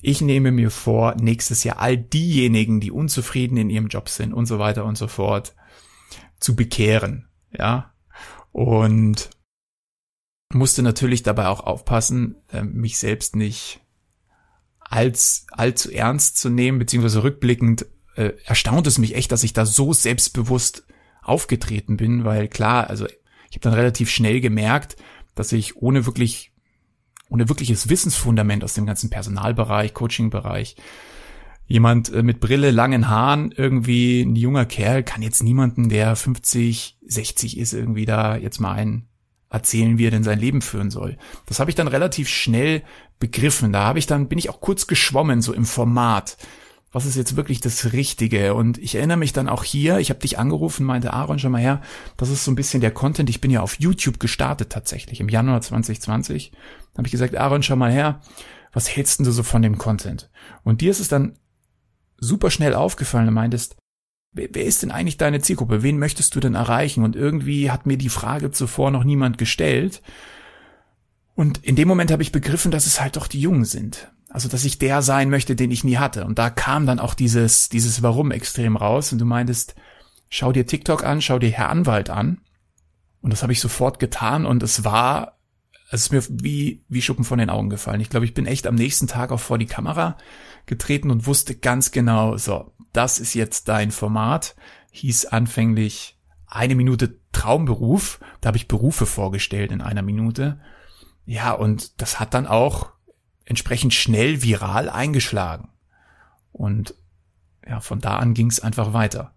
ich 0.00 0.22
nehme 0.22 0.50
mir 0.50 0.70
vor, 0.70 1.14
nächstes 1.20 1.62
Jahr 1.62 1.78
all 1.78 1.98
diejenigen, 1.98 2.80
die 2.80 2.90
unzufrieden 2.90 3.58
in 3.58 3.68
ihrem 3.68 3.88
Job 3.88 4.08
sind 4.08 4.32
und 4.32 4.46
so 4.46 4.58
weiter 4.58 4.86
und 4.86 4.96
so 4.96 5.08
fort, 5.08 5.54
zu 6.40 6.56
bekehren, 6.56 7.28
ja. 7.50 7.94
Und 8.52 9.30
musste 10.52 10.82
natürlich 10.82 11.22
dabei 11.22 11.48
auch 11.48 11.60
aufpassen, 11.60 12.36
äh, 12.50 12.62
mich 12.62 12.98
selbst 12.98 13.36
nicht 13.36 13.80
als 14.80 15.46
allzu 15.50 15.90
ernst 15.92 16.38
zu 16.38 16.48
nehmen, 16.48 16.78
beziehungsweise 16.78 17.22
rückblickend 17.22 17.86
äh, 18.16 18.32
erstaunt 18.44 18.86
es 18.86 18.98
mich 18.98 19.14
echt, 19.14 19.30
dass 19.30 19.44
ich 19.44 19.52
da 19.52 19.66
so 19.66 19.92
selbstbewusst 19.92 20.86
aufgetreten 21.22 21.98
bin, 21.98 22.24
weil 22.24 22.48
klar, 22.48 22.88
also 22.88 23.06
ich 23.06 23.56
habe 23.56 23.60
dann 23.60 23.74
relativ 23.74 24.10
schnell 24.10 24.40
gemerkt, 24.40 24.96
dass 25.34 25.52
ich 25.52 25.76
ohne 25.76 26.06
wirklich 26.06 26.52
ohne 27.30 27.48
wirkliches 27.50 27.90
Wissensfundament 27.90 28.64
aus 28.64 28.72
dem 28.72 28.86
ganzen 28.86 29.10
Personalbereich, 29.10 29.92
Coachingbereich 29.92 30.76
jemand 31.68 32.12
äh, 32.12 32.22
mit 32.22 32.40
Brille, 32.40 32.72
langen 32.72 33.08
Haaren, 33.08 33.52
irgendwie 33.54 34.22
ein 34.22 34.34
junger 34.34 34.64
Kerl, 34.64 35.04
kann 35.04 35.22
jetzt 35.22 35.42
niemanden, 35.42 35.88
der 35.88 36.16
50, 36.16 36.98
60 37.06 37.58
ist, 37.58 37.74
irgendwie 37.74 38.06
da 38.06 38.36
jetzt 38.36 38.58
mal 38.58 38.72
einen 38.72 39.06
erzählen, 39.50 39.96
wie 39.96 40.06
er 40.06 40.10
denn 40.10 40.24
sein 40.24 40.38
Leben 40.38 40.60
führen 40.60 40.90
soll. 40.90 41.16
Das 41.46 41.60
habe 41.60 41.70
ich 41.70 41.74
dann 41.74 41.88
relativ 41.88 42.28
schnell 42.28 42.82
begriffen. 43.18 43.72
Da 43.72 43.84
habe 43.84 43.98
ich 43.98 44.06
dann, 44.06 44.28
bin 44.28 44.38
ich 44.38 44.50
auch 44.50 44.60
kurz 44.60 44.86
geschwommen, 44.86 45.40
so 45.40 45.52
im 45.52 45.64
Format. 45.64 46.36
Was 46.90 47.04
ist 47.04 47.16
jetzt 47.16 47.36
wirklich 47.36 47.60
das 47.60 47.92
Richtige? 47.92 48.54
Und 48.54 48.78
ich 48.78 48.94
erinnere 48.94 49.18
mich 49.18 49.34
dann 49.34 49.48
auch 49.48 49.64
hier, 49.64 49.98
ich 49.98 50.10
habe 50.10 50.20
dich 50.20 50.38
angerufen, 50.38 50.84
meinte 50.84 51.12
Aaron 51.12 51.38
schon 51.38 51.52
mal 51.52 51.60
her, 51.60 51.82
das 52.16 52.30
ist 52.30 52.44
so 52.44 52.50
ein 52.50 52.56
bisschen 52.56 52.80
der 52.80 52.90
Content. 52.90 53.28
Ich 53.28 53.42
bin 53.42 53.50
ja 53.50 53.60
auf 53.60 53.78
YouTube 53.78 54.20
gestartet 54.20 54.70
tatsächlich 54.70 55.20
im 55.20 55.28
Januar 55.28 55.60
2020. 55.60 56.52
Da 56.92 56.98
habe 56.98 57.06
ich 57.06 57.12
gesagt, 57.12 57.36
Aaron, 57.36 57.62
schau 57.62 57.76
mal 57.76 57.92
her, 57.92 58.20
was 58.72 58.88
hältst 58.94 59.20
du 59.20 59.30
so 59.30 59.42
von 59.42 59.62
dem 59.62 59.76
Content? 59.76 60.30
Und 60.64 60.80
dir 60.80 60.90
ist 60.90 61.00
es 61.00 61.08
dann 61.08 61.36
super 62.18 62.50
schnell 62.50 62.74
aufgefallen. 62.74 63.26
Du 63.26 63.32
meintest, 63.32 63.76
wer, 64.32 64.48
wer 64.52 64.64
ist 64.64 64.82
denn 64.82 64.90
eigentlich 64.90 65.16
deine 65.16 65.40
Zielgruppe? 65.40 65.82
Wen 65.82 65.98
möchtest 65.98 66.34
du 66.34 66.40
denn 66.40 66.54
erreichen? 66.54 67.04
Und 67.04 67.16
irgendwie 67.16 67.70
hat 67.70 67.86
mir 67.86 67.96
die 67.96 68.08
Frage 68.08 68.50
zuvor 68.50 68.90
noch 68.90 69.04
niemand 69.04 69.38
gestellt. 69.38 70.02
Und 71.34 71.64
in 71.64 71.76
dem 71.76 71.88
Moment 71.88 72.10
habe 72.10 72.22
ich 72.22 72.32
begriffen, 72.32 72.70
dass 72.70 72.86
es 72.86 73.00
halt 73.00 73.16
doch 73.16 73.28
die 73.28 73.40
Jungen 73.40 73.64
sind. 73.64 74.10
Also, 74.30 74.48
dass 74.48 74.64
ich 74.64 74.78
der 74.78 75.00
sein 75.00 75.30
möchte, 75.30 75.56
den 75.56 75.70
ich 75.70 75.84
nie 75.84 75.96
hatte. 75.96 76.24
Und 76.24 76.38
da 76.38 76.50
kam 76.50 76.84
dann 76.84 76.98
auch 76.98 77.14
dieses, 77.14 77.68
dieses 77.70 78.02
Warum 78.02 78.30
extrem 78.30 78.76
raus. 78.76 79.12
Und 79.12 79.18
du 79.18 79.24
meintest, 79.24 79.74
schau 80.28 80.52
dir 80.52 80.66
TikTok 80.66 81.04
an, 81.04 81.22
schau 81.22 81.38
dir 81.38 81.50
Herr 81.50 81.70
Anwalt 81.70 82.10
an. 82.10 82.40
Und 83.22 83.32
das 83.32 83.42
habe 83.42 83.52
ich 83.52 83.60
sofort 83.60 83.98
getan. 83.98 84.44
Und 84.44 84.62
es 84.62 84.84
war, 84.84 85.38
es 85.90 86.02
ist 86.02 86.12
mir 86.12 86.22
wie, 86.28 86.84
wie 86.88 87.00
Schuppen 87.00 87.24
von 87.24 87.38
den 87.38 87.50
Augen 87.50 87.70
gefallen. 87.70 88.00
Ich 88.00 88.10
glaube, 88.10 88.26
ich 88.26 88.34
bin 88.34 88.44
echt 88.44 88.66
am 88.66 88.74
nächsten 88.74 89.06
Tag 89.06 89.32
auch 89.32 89.40
vor 89.40 89.56
die 89.56 89.66
Kamera 89.66 90.18
getreten 90.68 91.10
und 91.10 91.26
wusste 91.26 91.56
ganz 91.56 91.90
genau, 91.90 92.36
so, 92.36 92.72
das 92.92 93.18
ist 93.18 93.34
jetzt 93.34 93.68
dein 93.68 93.90
Format. 93.90 94.54
Hieß 94.92 95.26
anfänglich 95.26 96.18
eine 96.46 96.74
Minute 96.74 97.18
Traumberuf. 97.32 98.20
Da 98.40 98.48
habe 98.48 98.56
ich 98.56 98.68
Berufe 98.68 99.06
vorgestellt 99.06 99.72
in 99.72 99.80
einer 99.80 100.02
Minute. 100.02 100.60
Ja, 101.26 101.52
und 101.52 102.00
das 102.00 102.20
hat 102.20 102.34
dann 102.34 102.46
auch 102.46 102.90
entsprechend 103.44 103.94
schnell 103.94 104.42
viral 104.42 104.88
eingeschlagen. 104.88 105.68
Und 106.52 106.94
ja, 107.66 107.80
von 107.80 108.00
da 108.00 108.16
an 108.16 108.34
ging 108.34 108.48
es 108.48 108.60
einfach 108.60 108.92
weiter. 108.92 109.34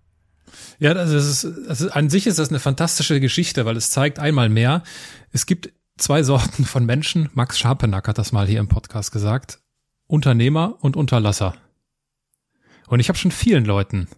Ja, 0.79 0.93
das 0.93 1.11
ist, 1.11 1.47
das 1.67 1.81
ist, 1.81 1.91
an 1.91 2.09
sich 2.09 2.27
ist 2.27 2.39
das 2.39 2.49
eine 2.49 2.59
fantastische 2.59 3.19
Geschichte, 3.19 3.65
weil 3.65 3.77
es 3.77 3.89
zeigt 3.89 4.19
einmal 4.19 4.49
mehr, 4.49 4.83
es 5.31 5.45
gibt 5.45 5.71
zwei 5.97 6.23
Sorten 6.23 6.65
von 6.65 6.85
Menschen. 6.85 7.29
Max 7.33 7.59
Scharpenack 7.59 8.07
hat 8.07 8.17
das 8.17 8.31
mal 8.31 8.47
hier 8.47 8.59
im 8.59 8.67
Podcast 8.67 9.11
gesagt. 9.11 9.60
Unternehmer 10.11 10.77
und 10.81 10.97
Unterlasser. 10.97 11.55
Und 12.87 12.99
ich 12.99 13.07
habe 13.07 13.17
schon 13.17 13.31
vielen 13.31 13.63
Leuten 13.63 14.09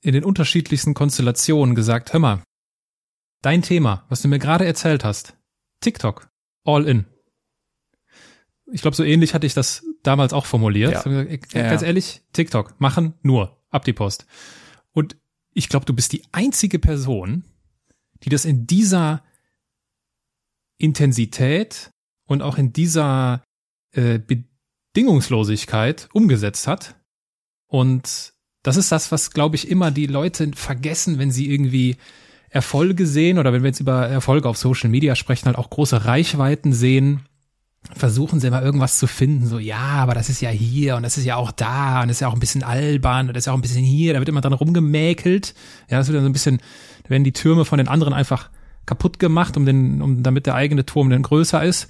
in 0.00 0.12
den 0.12 0.24
unterschiedlichsten 0.24 0.92
Konstellationen 0.92 1.76
gesagt, 1.76 2.12
hör 2.12 2.18
mal, 2.18 2.42
dein 3.42 3.62
Thema, 3.62 4.04
was 4.08 4.22
du 4.22 4.28
mir 4.28 4.40
gerade 4.40 4.66
erzählt 4.66 5.04
hast, 5.04 5.36
TikTok, 5.80 6.28
all 6.64 6.88
in. 6.88 7.06
Ich 8.72 8.82
glaube, 8.82 8.96
so 8.96 9.04
ähnlich 9.04 9.34
hatte 9.34 9.46
ich 9.46 9.54
das 9.54 9.84
damals 10.02 10.32
auch 10.32 10.46
formuliert. 10.46 10.92
Ja. 10.92 11.02
Gesagt, 11.02 11.52
ganz 11.52 11.82
ja. 11.82 11.86
ehrlich, 11.86 12.22
TikTok, 12.32 12.80
machen 12.80 13.14
nur, 13.22 13.62
ab 13.70 13.84
die 13.84 13.92
Post. 13.92 14.26
Und 14.90 15.16
ich 15.52 15.68
glaube, 15.68 15.86
du 15.86 15.94
bist 15.94 16.12
die 16.12 16.24
einzige 16.32 16.80
Person, 16.80 17.44
die 18.24 18.30
das 18.30 18.44
in 18.44 18.66
dieser 18.66 19.22
Intensität 20.76 21.90
und 22.26 22.42
auch 22.42 22.58
in 22.58 22.72
dieser 22.72 23.44
äh, 23.92 24.18
Bedingungslosigkeit 24.92 26.08
umgesetzt 26.12 26.66
hat. 26.66 26.96
Und 27.66 28.32
das 28.62 28.76
ist 28.76 28.92
das, 28.92 29.10
was, 29.10 29.30
glaube 29.30 29.56
ich, 29.56 29.68
immer 29.68 29.90
die 29.90 30.06
Leute 30.06 30.50
vergessen, 30.54 31.18
wenn 31.18 31.30
sie 31.30 31.50
irgendwie 31.50 31.96
Erfolge 32.50 33.06
sehen 33.06 33.38
oder 33.38 33.52
wenn 33.52 33.62
wir 33.62 33.68
jetzt 33.68 33.80
über 33.80 34.06
Erfolge 34.06 34.48
auf 34.48 34.58
Social 34.58 34.90
Media 34.90 35.16
sprechen, 35.16 35.46
halt 35.46 35.56
auch 35.56 35.70
große 35.70 36.04
Reichweiten 36.04 36.72
sehen, 36.74 37.22
versuchen 37.94 38.38
sie 38.38 38.46
immer 38.46 38.62
irgendwas 38.62 38.98
zu 38.98 39.06
finden, 39.06 39.46
so, 39.46 39.58
ja, 39.58 39.78
aber 39.78 40.14
das 40.14 40.28
ist 40.28 40.40
ja 40.40 40.50
hier 40.50 40.96
und 40.96 41.02
das 41.02 41.18
ist 41.18 41.24
ja 41.24 41.36
auch 41.36 41.50
da 41.50 42.02
und 42.02 42.08
das 42.08 42.18
ist 42.18 42.20
ja 42.20 42.28
auch 42.28 42.34
ein 42.34 42.40
bisschen 42.40 42.62
albern 42.62 43.28
und 43.28 43.34
das 43.34 43.42
ist 43.42 43.46
ja 43.46 43.52
auch 43.52 43.58
ein 43.58 43.62
bisschen 43.62 43.84
hier, 43.84 44.12
da 44.12 44.18
wird 44.20 44.28
immer 44.28 44.40
dran 44.40 44.52
rumgemäkelt. 44.52 45.54
Ja, 45.88 45.98
das 45.98 46.06
wird 46.06 46.16
dann 46.16 46.24
so 46.24 46.28
ein 46.28 46.34
bisschen, 46.34 46.58
da 47.04 47.10
werden 47.10 47.24
die 47.24 47.32
Türme 47.32 47.64
von 47.64 47.78
den 47.78 47.88
anderen 47.88 48.12
einfach 48.12 48.50
kaputt 48.86 49.18
gemacht, 49.18 49.56
um 49.56 49.66
den, 49.66 50.02
um 50.02 50.22
damit 50.22 50.46
der 50.46 50.54
eigene 50.54 50.86
Turm 50.86 51.10
dann 51.10 51.22
größer 51.22 51.62
ist. 51.64 51.88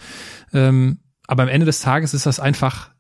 Ähm, 0.53 0.99
aber 1.27 1.43
am 1.43 1.49
Ende 1.49 1.67
des 1.67 1.81
Tages 1.81 2.15
ist 2.15 2.25
das 2.25 2.41
einfach 2.41 2.92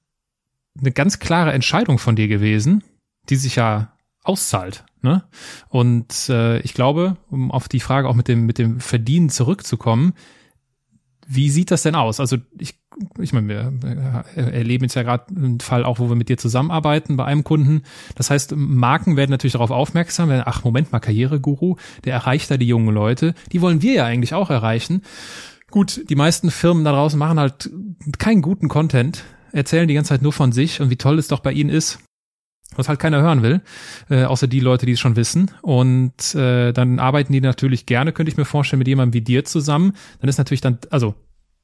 eine 0.78 0.92
ganz 0.92 1.18
klare 1.18 1.52
Entscheidung 1.52 1.98
von 1.98 2.16
dir 2.16 2.28
gewesen, 2.28 2.82
die 3.28 3.36
sich 3.36 3.56
ja 3.56 3.92
auszahlt. 4.24 4.84
Ne? 5.02 5.24
Und 5.68 6.28
äh, 6.28 6.60
ich 6.60 6.74
glaube, 6.74 7.16
um 7.30 7.50
auf 7.50 7.68
die 7.68 7.80
Frage 7.80 8.08
auch 8.08 8.14
mit 8.14 8.28
dem 8.28 8.46
mit 8.46 8.58
dem 8.58 8.80
Verdienen 8.80 9.30
zurückzukommen, 9.30 10.14
wie 11.26 11.50
sieht 11.50 11.70
das 11.70 11.82
denn 11.82 11.94
aus? 11.94 12.20
Also 12.20 12.36
ich, 12.58 12.80
ich 13.18 13.32
meine, 13.32 13.48
wir 13.48 14.24
erleben 14.34 14.84
jetzt 14.84 14.94
ja 14.94 15.02
gerade 15.02 15.34
einen 15.34 15.60
Fall 15.60 15.84
auch, 15.84 15.98
wo 15.98 16.08
wir 16.08 16.16
mit 16.16 16.28
dir 16.28 16.36
zusammenarbeiten 16.36 17.16
bei 17.16 17.24
einem 17.24 17.44
Kunden. 17.44 17.82
Das 18.16 18.30
heißt, 18.30 18.54
Marken 18.56 19.16
werden 19.16 19.30
natürlich 19.30 19.52
darauf 19.52 19.70
aufmerksam, 19.70 20.28
werden, 20.28 20.42
ach 20.44 20.64
Moment 20.64 20.92
mal, 20.92 21.00
Karriereguru, 21.00 21.76
der 22.04 22.14
erreicht 22.14 22.50
da 22.50 22.56
die 22.56 22.66
jungen 22.66 22.94
Leute. 22.94 23.34
Die 23.52 23.60
wollen 23.60 23.82
wir 23.82 23.94
ja 23.94 24.04
eigentlich 24.04 24.34
auch 24.34 24.50
erreichen. 24.50 25.02
Gut, 25.70 26.02
die 26.10 26.16
meisten 26.16 26.50
Firmen 26.50 26.84
da 26.84 26.92
draußen 26.92 27.18
machen 27.18 27.40
halt 27.40 27.70
keinen 28.18 28.42
guten 28.42 28.68
Content, 28.68 29.24
erzählen 29.52 29.88
die 29.88 29.94
ganze 29.94 30.10
Zeit 30.10 30.22
nur 30.22 30.32
von 30.32 30.52
sich 30.52 30.80
und 30.80 30.90
wie 30.90 30.96
toll 30.96 31.18
es 31.18 31.28
doch 31.28 31.40
bei 31.40 31.52
ihnen 31.52 31.70
ist 31.70 31.98
was 32.76 32.88
halt 32.88 32.98
keiner 32.98 33.22
hören 33.22 33.42
will, 33.42 33.60
äh, 34.10 34.24
außer 34.24 34.46
die 34.46 34.60
Leute, 34.60 34.84
die 34.86 34.92
es 34.92 35.00
schon 35.00 35.16
wissen. 35.16 35.50
Und 35.62 36.34
äh, 36.34 36.72
dann 36.72 36.98
arbeiten 36.98 37.32
die 37.32 37.40
natürlich 37.40 37.86
gerne, 37.86 38.12
könnte 38.12 38.30
ich 38.30 38.36
mir 38.36 38.44
vorstellen, 38.44 38.78
mit 38.78 38.88
jemandem 38.88 39.14
wie 39.14 39.22
dir 39.22 39.44
zusammen. 39.44 39.94
Dann 40.20 40.28
ist 40.28 40.38
natürlich 40.38 40.60
dann, 40.60 40.78
also 40.90 41.14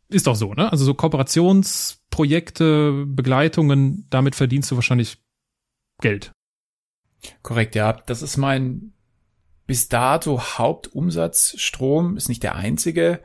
ist 0.08 0.26
doch 0.26 0.36
so, 0.36 0.54
ne? 0.54 0.72
Also 0.72 0.84
so 0.84 0.94
Kooperationsprojekte, 0.94 3.04
Begleitungen, 3.06 4.06
damit 4.10 4.34
verdienst 4.34 4.70
du 4.70 4.76
wahrscheinlich 4.76 5.18
Geld. 6.00 6.32
Korrekt, 7.42 7.74
ja. 7.74 7.92
Das 7.92 8.22
ist 8.22 8.36
mein 8.36 8.92
bis 9.66 9.88
dato 9.88 10.40
Hauptumsatzstrom, 10.40 12.16
ist 12.16 12.30
nicht 12.30 12.42
der 12.42 12.56
einzige. 12.56 13.20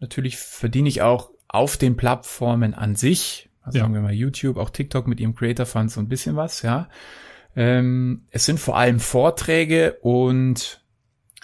Natürlich 0.00 0.38
verdiene 0.38 0.88
ich 0.88 1.02
auch 1.02 1.30
auf 1.46 1.76
den 1.76 1.96
Plattformen 1.96 2.74
an 2.74 2.96
sich 2.96 3.50
also 3.64 3.78
ja. 3.78 3.84
sagen 3.84 3.94
wir 3.94 4.02
mal 4.02 4.12
YouTube, 4.12 4.58
auch 4.58 4.70
TikTok 4.70 5.08
mit 5.08 5.20
ihrem 5.20 5.34
Creator 5.34 5.66
Fund 5.66 5.90
so 5.90 6.00
ein 6.00 6.08
bisschen 6.08 6.36
was, 6.36 6.62
ja. 6.62 6.88
Ähm, 7.56 8.26
es 8.30 8.44
sind 8.44 8.60
vor 8.60 8.76
allem 8.76 9.00
Vorträge 9.00 9.98
und 10.02 10.84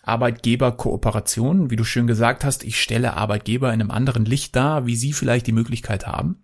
Arbeitgeberkooperation. 0.03 1.71
Wie 1.71 1.77
du 1.77 1.85
schön 1.85 2.07
gesagt 2.07 2.45
hast, 2.45 2.65
ich 2.65 2.81
stelle 2.81 3.17
Arbeitgeber 3.17 3.69
in 3.73 3.81
einem 3.81 3.91
anderen 3.91 4.25
Licht 4.25 4.57
dar, 4.57 4.87
wie 4.87 4.97
sie 4.97 5.13
vielleicht 5.13 5.47
die 5.47 5.53
Möglichkeit 5.53 6.07
haben. 6.07 6.43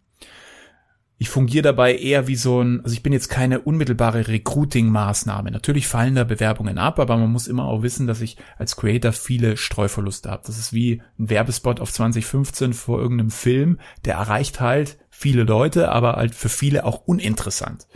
Ich 1.18 1.30
fungiere 1.30 1.62
dabei 1.62 1.96
eher 1.96 2.28
wie 2.28 2.36
so 2.36 2.60
ein, 2.60 2.82
also 2.82 2.92
ich 2.92 3.02
bin 3.02 3.14
jetzt 3.14 3.28
keine 3.28 3.60
unmittelbare 3.60 4.28
Recruiting-Maßnahme. 4.28 5.50
Natürlich 5.50 5.88
fallen 5.88 6.14
da 6.14 6.24
Bewerbungen 6.24 6.76
ab, 6.76 6.98
aber 6.98 7.16
man 7.16 7.32
muss 7.32 7.46
immer 7.46 7.64
auch 7.64 7.82
wissen, 7.82 8.06
dass 8.06 8.20
ich 8.20 8.36
als 8.58 8.76
Creator 8.76 9.12
viele 9.12 9.56
Streuverluste 9.56 10.30
habe. 10.30 10.42
Das 10.46 10.58
ist 10.58 10.74
wie 10.74 11.00
ein 11.18 11.30
Werbespot 11.30 11.80
auf 11.80 11.90
2015 11.90 12.74
vor 12.74 13.00
irgendeinem 13.00 13.30
Film, 13.30 13.78
der 14.04 14.16
erreicht 14.16 14.60
halt 14.60 14.98
viele 15.08 15.44
Leute, 15.44 15.90
aber 15.90 16.16
halt 16.16 16.34
für 16.34 16.50
viele 16.50 16.84
auch 16.84 17.06
uninteressant. 17.06 17.86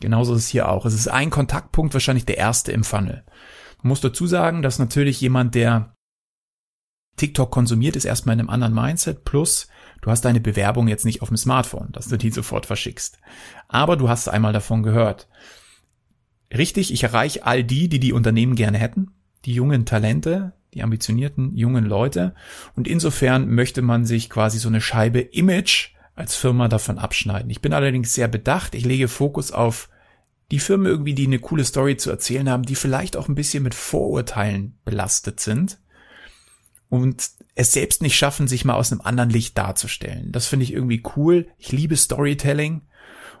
Genauso 0.00 0.34
ist 0.34 0.42
es 0.42 0.48
hier 0.48 0.68
auch. 0.68 0.84
Es 0.84 0.92
ist 0.92 1.08
ein 1.08 1.30
Kontaktpunkt, 1.30 1.94
wahrscheinlich 1.94 2.26
der 2.26 2.36
erste 2.36 2.72
im 2.72 2.84
Funnel. 2.84 3.24
Man 3.82 3.88
muss 3.88 4.02
dazu 4.02 4.26
sagen, 4.26 4.60
dass 4.60 4.78
natürlich 4.78 5.18
jemand, 5.22 5.54
der 5.54 5.95
TikTok 7.16 7.50
konsumiert, 7.50 7.96
ist 7.96 8.04
erstmal 8.04 8.34
in 8.34 8.40
einem 8.40 8.50
anderen 8.50 8.74
Mindset. 8.74 9.24
Plus, 9.24 9.68
du 10.02 10.10
hast 10.10 10.24
deine 10.24 10.40
Bewerbung 10.40 10.88
jetzt 10.88 11.04
nicht 11.04 11.22
auf 11.22 11.28
dem 11.28 11.36
Smartphone, 11.36 11.88
dass 11.92 12.08
du 12.08 12.16
die 12.16 12.30
sofort 12.30 12.66
verschickst. 12.66 13.18
Aber 13.68 13.96
du 13.96 14.08
hast 14.08 14.28
einmal 14.28 14.52
davon 14.52 14.82
gehört. 14.82 15.28
Richtig, 16.56 16.92
ich 16.92 17.02
erreiche 17.02 17.44
all 17.44 17.64
die, 17.64 17.88
die 17.88 18.00
die 18.00 18.12
Unternehmen 18.12 18.54
gerne 18.54 18.78
hätten. 18.78 19.12
Die 19.44 19.54
jungen 19.54 19.84
Talente, 19.86 20.52
die 20.74 20.82
ambitionierten 20.82 21.56
jungen 21.56 21.84
Leute. 21.84 22.34
Und 22.76 22.86
insofern 22.86 23.48
möchte 23.48 23.82
man 23.82 24.04
sich 24.04 24.30
quasi 24.30 24.58
so 24.58 24.68
eine 24.68 24.80
Scheibe 24.80 25.20
Image 25.20 25.90
als 26.14 26.36
Firma 26.36 26.68
davon 26.68 26.98
abschneiden. 26.98 27.50
Ich 27.50 27.60
bin 27.60 27.72
allerdings 27.72 28.14
sehr 28.14 28.28
bedacht. 28.28 28.74
Ich 28.74 28.84
lege 28.84 29.08
Fokus 29.08 29.52
auf 29.52 29.88
die 30.50 30.60
Firmen 30.60 30.86
irgendwie, 30.86 31.14
die 31.14 31.26
eine 31.26 31.40
coole 31.40 31.64
Story 31.64 31.96
zu 31.96 32.10
erzählen 32.10 32.48
haben, 32.48 32.62
die 32.62 32.76
vielleicht 32.76 33.16
auch 33.16 33.28
ein 33.28 33.34
bisschen 33.34 33.62
mit 33.62 33.74
Vorurteilen 33.74 34.78
belastet 34.84 35.40
sind 35.40 35.78
und 36.88 37.30
es 37.54 37.72
selbst 37.72 38.02
nicht 38.02 38.16
schaffen, 38.16 38.48
sich 38.48 38.64
mal 38.64 38.74
aus 38.74 38.92
einem 38.92 39.00
anderen 39.00 39.30
Licht 39.30 39.58
darzustellen. 39.58 40.32
Das 40.32 40.46
finde 40.46 40.64
ich 40.64 40.72
irgendwie 40.72 41.02
cool. 41.16 41.48
Ich 41.58 41.72
liebe 41.72 41.96
Storytelling 41.96 42.82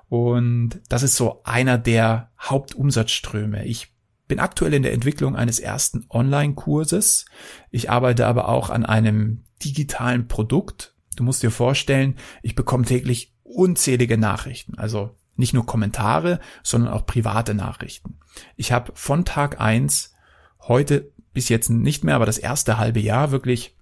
und 0.08 0.80
das 0.88 1.02
ist 1.02 1.16
so 1.16 1.42
einer 1.44 1.78
der 1.78 2.30
Hauptumsatzströme. 2.40 3.64
Ich 3.64 3.92
bin 4.28 4.40
aktuell 4.40 4.74
in 4.74 4.82
der 4.82 4.92
Entwicklung 4.92 5.36
eines 5.36 5.58
ersten 5.58 6.06
Online-Kurses. 6.10 7.26
Ich 7.70 7.90
arbeite 7.90 8.26
aber 8.26 8.48
auch 8.48 8.70
an 8.70 8.84
einem 8.84 9.44
digitalen 9.64 10.28
Produkt. 10.28 10.94
Du 11.16 11.22
musst 11.22 11.42
dir 11.42 11.50
vorstellen, 11.50 12.16
ich 12.42 12.54
bekomme 12.54 12.84
täglich 12.84 13.34
unzählige 13.42 14.18
Nachrichten. 14.18 14.76
Also 14.78 15.16
nicht 15.36 15.54
nur 15.54 15.66
Kommentare, 15.66 16.40
sondern 16.62 16.92
auch 16.92 17.06
private 17.06 17.54
Nachrichten. 17.54 18.18
Ich 18.56 18.72
habe 18.72 18.92
von 18.94 19.24
Tag 19.24 19.60
eins 19.60 20.14
heute 20.60 21.12
bis 21.36 21.50
jetzt 21.50 21.68
nicht 21.68 22.02
mehr, 22.02 22.14
aber 22.14 22.24
das 22.24 22.38
erste 22.38 22.78
halbe 22.78 22.98
Jahr 22.98 23.30
wirklich 23.30 23.76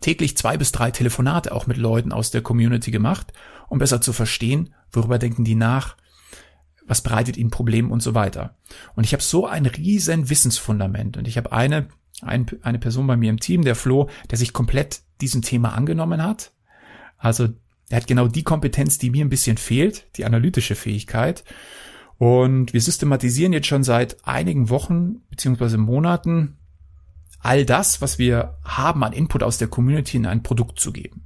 täglich 0.00 0.36
zwei 0.36 0.56
bis 0.56 0.70
drei 0.70 0.92
Telefonate 0.92 1.50
auch 1.50 1.66
mit 1.66 1.78
Leuten 1.78 2.12
aus 2.12 2.30
der 2.30 2.42
Community 2.42 2.92
gemacht, 2.92 3.32
um 3.68 3.78
besser 3.78 4.00
zu 4.00 4.12
verstehen, 4.12 4.72
worüber 4.92 5.18
denken 5.18 5.42
die 5.42 5.56
nach, 5.56 5.96
was 6.86 7.00
bereitet 7.00 7.36
ihnen 7.36 7.50
Probleme 7.50 7.88
und 7.92 8.04
so 8.04 8.14
weiter. 8.14 8.54
Und 8.94 9.02
ich 9.02 9.14
habe 9.14 9.22
so 9.24 9.48
ein 9.48 9.66
riesen 9.66 10.30
Wissensfundament 10.30 11.16
und 11.16 11.26
ich 11.26 11.36
habe 11.36 11.50
eine, 11.50 11.88
ein, 12.22 12.46
eine 12.62 12.78
Person 12.78 13.08
bei 13.08 13.16
mir 13.16 13.30
im 13.30 13.40
Team, 13.40 13.62
der 13.62 13.74
Flo, 13.74 14.08
der 14.30 14.38
sich 14.38 14.52
komplett 14.52 15.00
diesem 15.20 15.42
Thema 15.42 15.74
angenommen 15.74 16.22
hat. 16.22 16.52
Also 17.18 17.48
er 17.88 17.96
hat 17.96 18.06
genau 18.06 18.28
die 18.28 18.44
Kompetenz, 18.44 18.98
die 18.98 19.10
mir 19.10 19.24
ein 19.24 19.28
bisschen 19.28 19.56
fehlt, 19.56 20.06
die 20.18 20.24
analytische 20.24 20.76
Fähigkeit. 20.76 21.42
Und 22.16 22.72
wir 22.72 22.80
systematisieren 22.80 23.52
jetzt 23.52 23.66
schon 23.66 23.82
seit 23.82 24.24
einigen 24.24 24.70
Wochen 24.70 25.22
beziehungsweise 25.30 25.78
Monaten 25.78 26.58
all 27.46 27.64
das, 27.64 28.02
was 28.02 28.18
wir 28.18 28.58
haben 28.64 29.04
an 29.04 29.12
Input 29.12 29.42
aus 29.42 29.58
der 29.58 29.68
Community 29.68 30.16
in 30.16 30.26
ein 30.26 30.42
Produkt 30.42 30.80
zu 30.80 30.92
geben. 30.92 31.22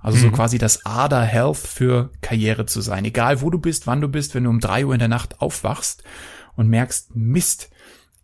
Also 0.00 0.18
so 0.18 0.28
mhm. 0.28 0.32
quasi 0.32 0.58
das 0.58 0.84
ADA 0.84 1.22
Health 1.22 1.56
für 1.56 2.10
Karriere 2.20 2.66
zu 2.66 2.80
sein. 2.80 3.04
Egal 3.04 3.40
wo 3.40 3.50
du 3.50 3.58
bist, 3.58 3.86
wann 3.86 4.00
du 4.00 4.08
bist, 4.08 4.34
wenn 4.34 4.44
du 4.44 4.50
um 4.50 4.60
drei 4.60 4.86
Uhr 4.86 4.92
in 4.92 4.98
der 4.98 5.08
Nacht 5.08 5.40
aufwachst 5.40 6.04
und 6.56 6.68
merkst, 6.68 7.16
Mist, 7.16 7.70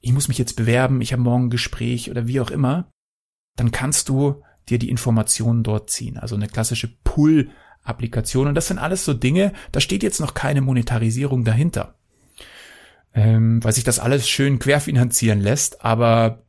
ich 0.00 0.12
muss 0.12 0.28
mich 0.28 0.38
jetzt 0.38 0.56
bewerben, 0.56 1.00
ich 1.00 1.12
habe 1.12 1.22
morgen 1.22 1.46
ein 1.46 1.50
Gespräch 1.50 2.10
oder 2.10 2.26
wie 2.26 2.40
auch 2.40 2.50
immer, 2.50 2.90
dann 3.56 3.70
kannst 3.70 4.08
du 4.08 4.42
dir 4.68 4.78
die 4.78 4.90
Informationen 4.90 5.62
dort 5.62 5.90
ziehen. 5.90 6.18
Also 6.18 6.36
eine 6.36 6.48
klassische 6.48 6.88
Pull 7.02 7.50
Applikation. 7.82 8.46
Und 8.46 8.54
das 8.54 8.68
sind 8.68 8.78
alles 8.78 9.04
so 9.04 9.14
Dinge, 9.14 9.52
da 9.72 9.80
steht 9.80 10.02
jetzt 10.02 10.20
noch 10.20 10.34
keine 10.34 10.60
Monetarisierung 10.60 11.44
dahinter. 11.44 11.94
Ähm, 13.12 13.64
weil 13.64 13.72
sich 13.72 13.84
das 13.84 13.98
alles 13.98 14.28
schön 14.28 14.58
querfinanzieren 14.58 15.40
lässt, 15.40 15.84
aber 15.84 16.44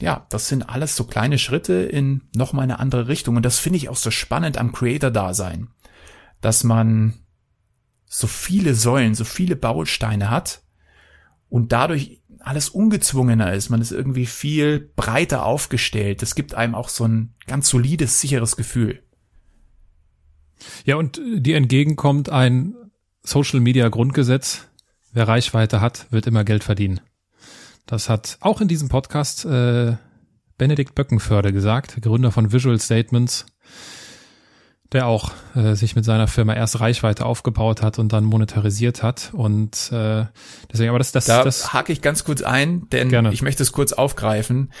ja, 0.00 0.26
das 0.30 0.48
sind 0.48 0.68
alles 0.68 0.96
so 0.96 1.04
kleine 1.04 1.38
Schritte 1.38 1.74
in 1.74 2.22
nochmal 2.34 2.64
eine 2.64 2.78
andere 2.78 3.08
Richtung. 3.08 3.36
Und 3.36 3.44
das 3.44 3.58
finde 3.58 3.78
ich 3.78 3.88
auch 3.88 3.96
so 3.96 4.10
spannend 4.10 4.58
am 4.58 4.72
Creator-Dasein, 4.72 5.68
dass 6.40 6.64
man 6.64 7.14
so 8.04 8.26
viele 8.26 8.74
Säulen, 8.74 9.14
so 9.14 9.24
viele 9.24 9.56
Bausteine 9.56 10.30
hat 10.30 10.62
und 11.48 11.72
dadurch 11.72 12.20
alles 12.40 12.68
ungezwungener 12.68 13.52
ist. 13.54 13.70
Man 13.70 13.80
ist 13.80 13.90
irgendwie 13.90 14.26
viel 14.26 14.92
breiter 14.94 15.44
aufgestellt. 15.44 16.22
Es 16.22 16.34
gibt 16.34 16.54
einem 16.54 16.74
auch 16.74 16.88
so 16.88 17.04
ein 17.04 17.34
ganz 17.46 17.68
solides, 17.68 18.20
sicheres 18.20 18.56
Gefühl. 18.56 19.02
Ja, 20.84 20.96
und 20.96 21.20
dir 21.24 21.56
entgegenkommt 21.56 22.28
ein 22.28 22.74
Social 23.22 23.60
Media 23.60 23.88
Grundgesetz. 23.88 24.68
Wer 25.12 25.26
Reichweite 25.26 25.80
hat, 25.80 26.06
wird 26.12 26.26
immer 26.26 26.44
Geld 26.44 26.62
verdienen. 26.62 27.00
Das 27.86 28.08
hat 28.08 28.36
auch 28.40 28.60
in 28.60 28.68
diesem 28.68 28.88
Podcast 28.88 29.44
äh, 29.44 29.96
Benedikt 30.58 30.94
Böckenförde 30.94 31.52
gesagt, 31.52 32.00
Gründer 32.02 32.32
von 32.32 32.52
Visual 32.52 32.80
Statements, 32.80 33.46
der 34.92 35.06
auch 35.06 35.32
äh, 35.54 35.74
sich 35.74 35.94
mit 35.94 36.04
seiner 36.04 36.26
Firma 36.26 36.54
erst 36.54 36.80
Reichweite 36.80 37.24
aufgebaut 37.24 37.82
hat 37.82 37.98
und 37.98 38.12
dann 38.12 38.24
monetarisiert 38.24 39.02
hat. 39.02 39.30
Und 39.34 39.92
äh, 39.92 40.26
deswegen, 40.72 40.90
aber 40.90 40.98
das, 40.98 41.12
das, 41.12 41.26
da 41.26 41.44
das 41.44 41.72
hake 41.72 41.92
ich 41.92 42.02
ganz 42.02 42.24
kurz 42.24 42.42
ein, 42.42 42.88
denn 42.90 43.08
gerne. 43.08 43.32
ich 43.32 43.42
möchte 43.42 43.62
es 43.62 43.72
kurz 43.72 43.92
aufgreifen. 43.92 44.72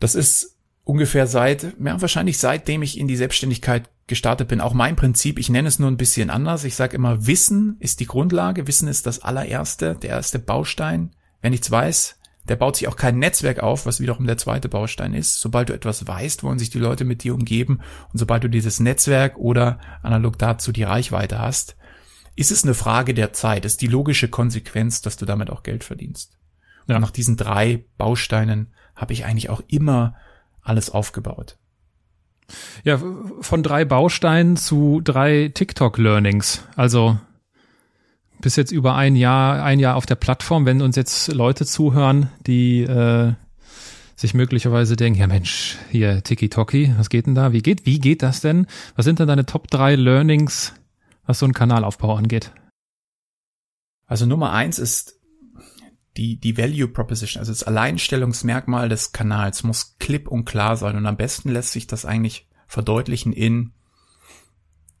Das 0.00 0.14
ist 0.14 0.56
ungefähr 0.82 1.26
seit, 1.26 1.74
ja, 1.78 2.00
wahrscheinlich 2.00 2.38
seitdem 2.38 2.82
ich 2.82 2.98
in 2.98 3.08
die 3.08 3.16
Selbstständigkeit 3.16 3.88
gestartet 4.06 4.48
bin. 4.48 4.60
Auch 4.60 4.74
mein 4.74 4.96
Prinzip, 4.96 5.38
ich 5.38 5.48
nenne 5.48 5.68
es 5.68 5.78
nur 5.78 5.90
ein 5.90 5.96
bisschen 5.96 6.30
anders. 6.30 6.64
Ich 6.64 6.76
sage 6.76 6.96
immer, 6.96 7.26
Wissen 7.26 7.76
ist 7.80 8.00
die 8.00 8.06
Grundlage, 8.06 8.66
Wissen 8.66 8.88
ist 8.88 9.06
das 9.06 9.20
allererste, 9.20 9.96
der 10.00 10.10
erste 10.10 10.38
Baustein. 10.38 11.15
Wer 11.40 11.50
nichts 11.50 11.70
weiß, 11.70 12.18
der 12.48 12.56
baut 12.56 12.76
sich 12.76 12.88
auch 12.88 12.96
kein 12.96 13.18
Netzwerk 13.18 13.60
auf, 13.60 13.86
was 13.86 14.00
wiederum 14.00 14.26
der 14.26 14.38
zweite 14.38 14.68
Baustein 14.68 15.14
ist. 15.14 15.40
Sobald 15.40 15.68
du 15.68 15.72
etwas 15.72 16.06
weißt, 16.06 16.42
wollen 16.42 16.58
sich 16.58 16.70
die 16.70 16.78
Leute 16.78 17.04
mit 17.04 17.24
dir 17.24 17.34
umgeben 17.34 17.80
und 18.12 18.18
sobald 18.18 18.44
du 18.44 18.48
dieses 18.48 18.80
Netzwerk 18.80 19.36
oder 19.36 19.78
analog 20.02 20.38
dazu 20.38 20.72
die 20.72 20.84
Reichweite 20.84 21.38
hast, 21.38 21.76
ist 22.36 22.52
es 22.52 22.64
eine 22.64 22.74
Frage 22.74 23.14
der 23.14 23.32
Zeit, 23.32 23.64
ist 23.64 23.80
die 23.80 23.86
logische 23.86 24.28
Konsequenz, 24.28 25.00
dass 25.00 25.16
du 25.16 25.24
damit 25.24 25.50
auch 25.50 25.62
Geld 25.62 25.84
verdienst. 25.84 26.36
Ja. 26.86 26.96
Und 26.96 27.02
nach 27.02 27.10
diesen 27.10 27.36
drei 27.36 27.84
Bausteinen 27.96 28.72
habe 28.94 29.12
ich 29.12 29.24
eigentlich 29.24 29.50
auch 29.50 29.62
immer 29.66 30.14
alles 30.62 30.90
aufgebaut. 30.90 31.56
Ja, 32.84 33.00
von 33.40 33.62
drei 33.62 33.84
Bausteinen 33.84 34.56
zu 34.56 35.00
drei 35.02 35.50
TikTok-Learnings. 35.52 36.62
Also 36.76 37.18
bis 38.40 38.56
jetzt 38.56 38.72
über 38.72 38.94
ein 38.94 39.16
Jahr, 39.16 39.62
ein 39.62 39.78
Jahr 39.78 39.96
auf 39.96 40.06
der 40.06 40.14
Plattform, 40.14 40.66
wenn 40.66 40.82
uns 40.82 40.96
jetzt 40.96 41.32
Leute 41.32 41.66
zuhören, 41.66 42.30
die 42.46 42.82
äh, 42.82 43.32
sich 44.14 44.34
möglicherweise 44.34 44.96
denken, 44.96 45.20
ja 45.20 45.26
Mensch, 45.26 45.76
hier 45.90 46.22
Tiki-Toki, 46.22 46.94
was 46.96 47.10
geht 47.10 47.26
denn 47.26 47.34
da? 47.34 47.52
Wie 47.52 47.62
geht, 47.62 47.86
wie 47.86 47.98
geht 47.98 48.22
das 48.22 48.40
denn? 48.40 48.66
Was 48.94 49.04
sind 49.04 49.18
denn 49.18 49.28
deine 49.28 49.46
Top 49.46 49.68
drei 49.68 49.94
Learnings, 49.94 50.74
was 51.26 51.38
so 51.38 51.46
einen 51.46 51.52
Kanalaufbau 51.52 52.14
angeht? 52.14 52.52
Also 54.06 54.24
Nummer 54.24 54.52
eins 54.52 54.78
ist 54.78 55.20
die, 56.16 56.40
die 56.40 56.56
Value 56.56 56.88
Proposition, 56.88 57.40
also 57.40 57.52
das 57.52 57.64
Alleinstellungsmerkmal 57.64 58.88
des 58.88 59.12
Kanals 59.12 59.64
muss 59.64 59.96
klipp 59.98 60.28
und 60.28 60.46
klar 60.46 60.76
sein 60.76 60.96
und 60.96 61.06
am 61.06 61.16
besten 61.16 61.50
lässt 61.50 61.72
sich 61.72 61.86
das 61.86 62.06
eigentlich 62.06 62.48
verdeutlichen 62.66 63.32
in 63.32 63.72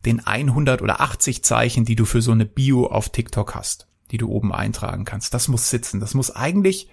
den 0.06 0.24
100 0.24 0.80
oder 0.80 1.00
80 1.00 1.44
Zeichen, 1.44 1.84
die 1.84 1.96
du 1.96 2.04
für 2.04 2.22
so 2.22 2.32
eine 2.32 2.46
Bio 2.46 2.86
auf 2.86 3.10
TikTok 3.10 3.54
hast, 3.54 3.88
die 4.10 4.18
du 4.18 4.28
oben 4.28 4.52
eintragen 4.52 5.04
kannst. 5.04 5.34
Das 5.34 5.48
muss 5.48 5.68
sitzen. 5.68 6.00
Das 6.00 6.14
muss 6.14 6.30
eigentlich 6.30 6.88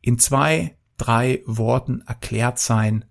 in 0.00 0.18
zwei, 0.18 0.76
drei 0.96 1.42
Worten 1.46 2.02
erklärt 2.06 2.58
sein, 2.58 3.04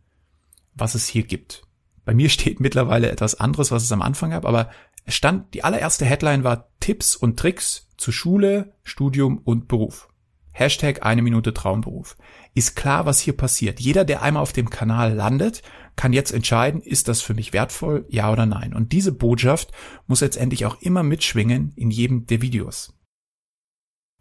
was 0.74 0.96
es 0.96 1.08
hier 1.08 1.24
gibt. 1.24 1.64
Bei 2.06 2.14
mir 2.14 2.30
steht 2.30 2.60
mittlerweile 2.60 3.12
etwas 3.12 3.36
anderes, 3.36 3.72
was 3.72 3.84
es 3.84 3.92
am 3.92 4.02
Anfang 4.02 4.32
gab, 4.32 4.46
aber 4.46 4.72
es 5.06 5.16
stand, 5.16 5.54
die 5.54 5.64
allererste 5.64 6.06
Headline 6.06 6.44
war 6.44 6.70
Tipps 6.80 7.16
und 7.16 7.38
Tricks 7.40 7.88
zu 7.98 8.12
Schule, 8.12 8.74
Studium 8.84 9.38
und 9.38 9.68
Beruf. 9.68 10.10
Hashtag 10.52 11.06
eine 11.06 11.22
Minute 11.22 11.54
Traumberuf. 11.54 12.18
Ist 12.54 12.76
klar, 12.76 13.06
was 13.06 13.20
hier 13.20 13.36
passiert. 13.36 13.80
Jeder, 13.80 14.04
der 14.04 14.22
einmal 14.22 14.44
auf 14.44 14.54
dem 14.54 14.70
Kanal 14.70 15.14
landet, 15.14 15.62
kann 15.96 16.14
jetzt 16.14 16.32
entscheiden, 16.32 16.82
ist 16.82 17.08
das 17.08 17.22
für 17.22 17.34
mich 17.34 17.54
wertvoll, 17.54 18.06
ja 18.10 18.32
oder 18.32 18.46
nein. 18.46 18.74
Und 18.74 18.92
diese 18.92 19.12
Botschaft 19.12 19.72
muss 20.08 20.22
letztendlich 20.22 20.66
auch 20.66 20.82
immer 20.82 21.04
mitschwingen 21.04 21.74
in 21.76 21.92
jedem 21.92 22.26
der 22.26 22.42
Videos. 22.42 22.94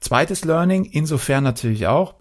Zweites 0.01 0.45
Learning, 0.45 0.85
insofern 0.85 1.45
natürlich 1.45 1.87
auch, 1.87 2.17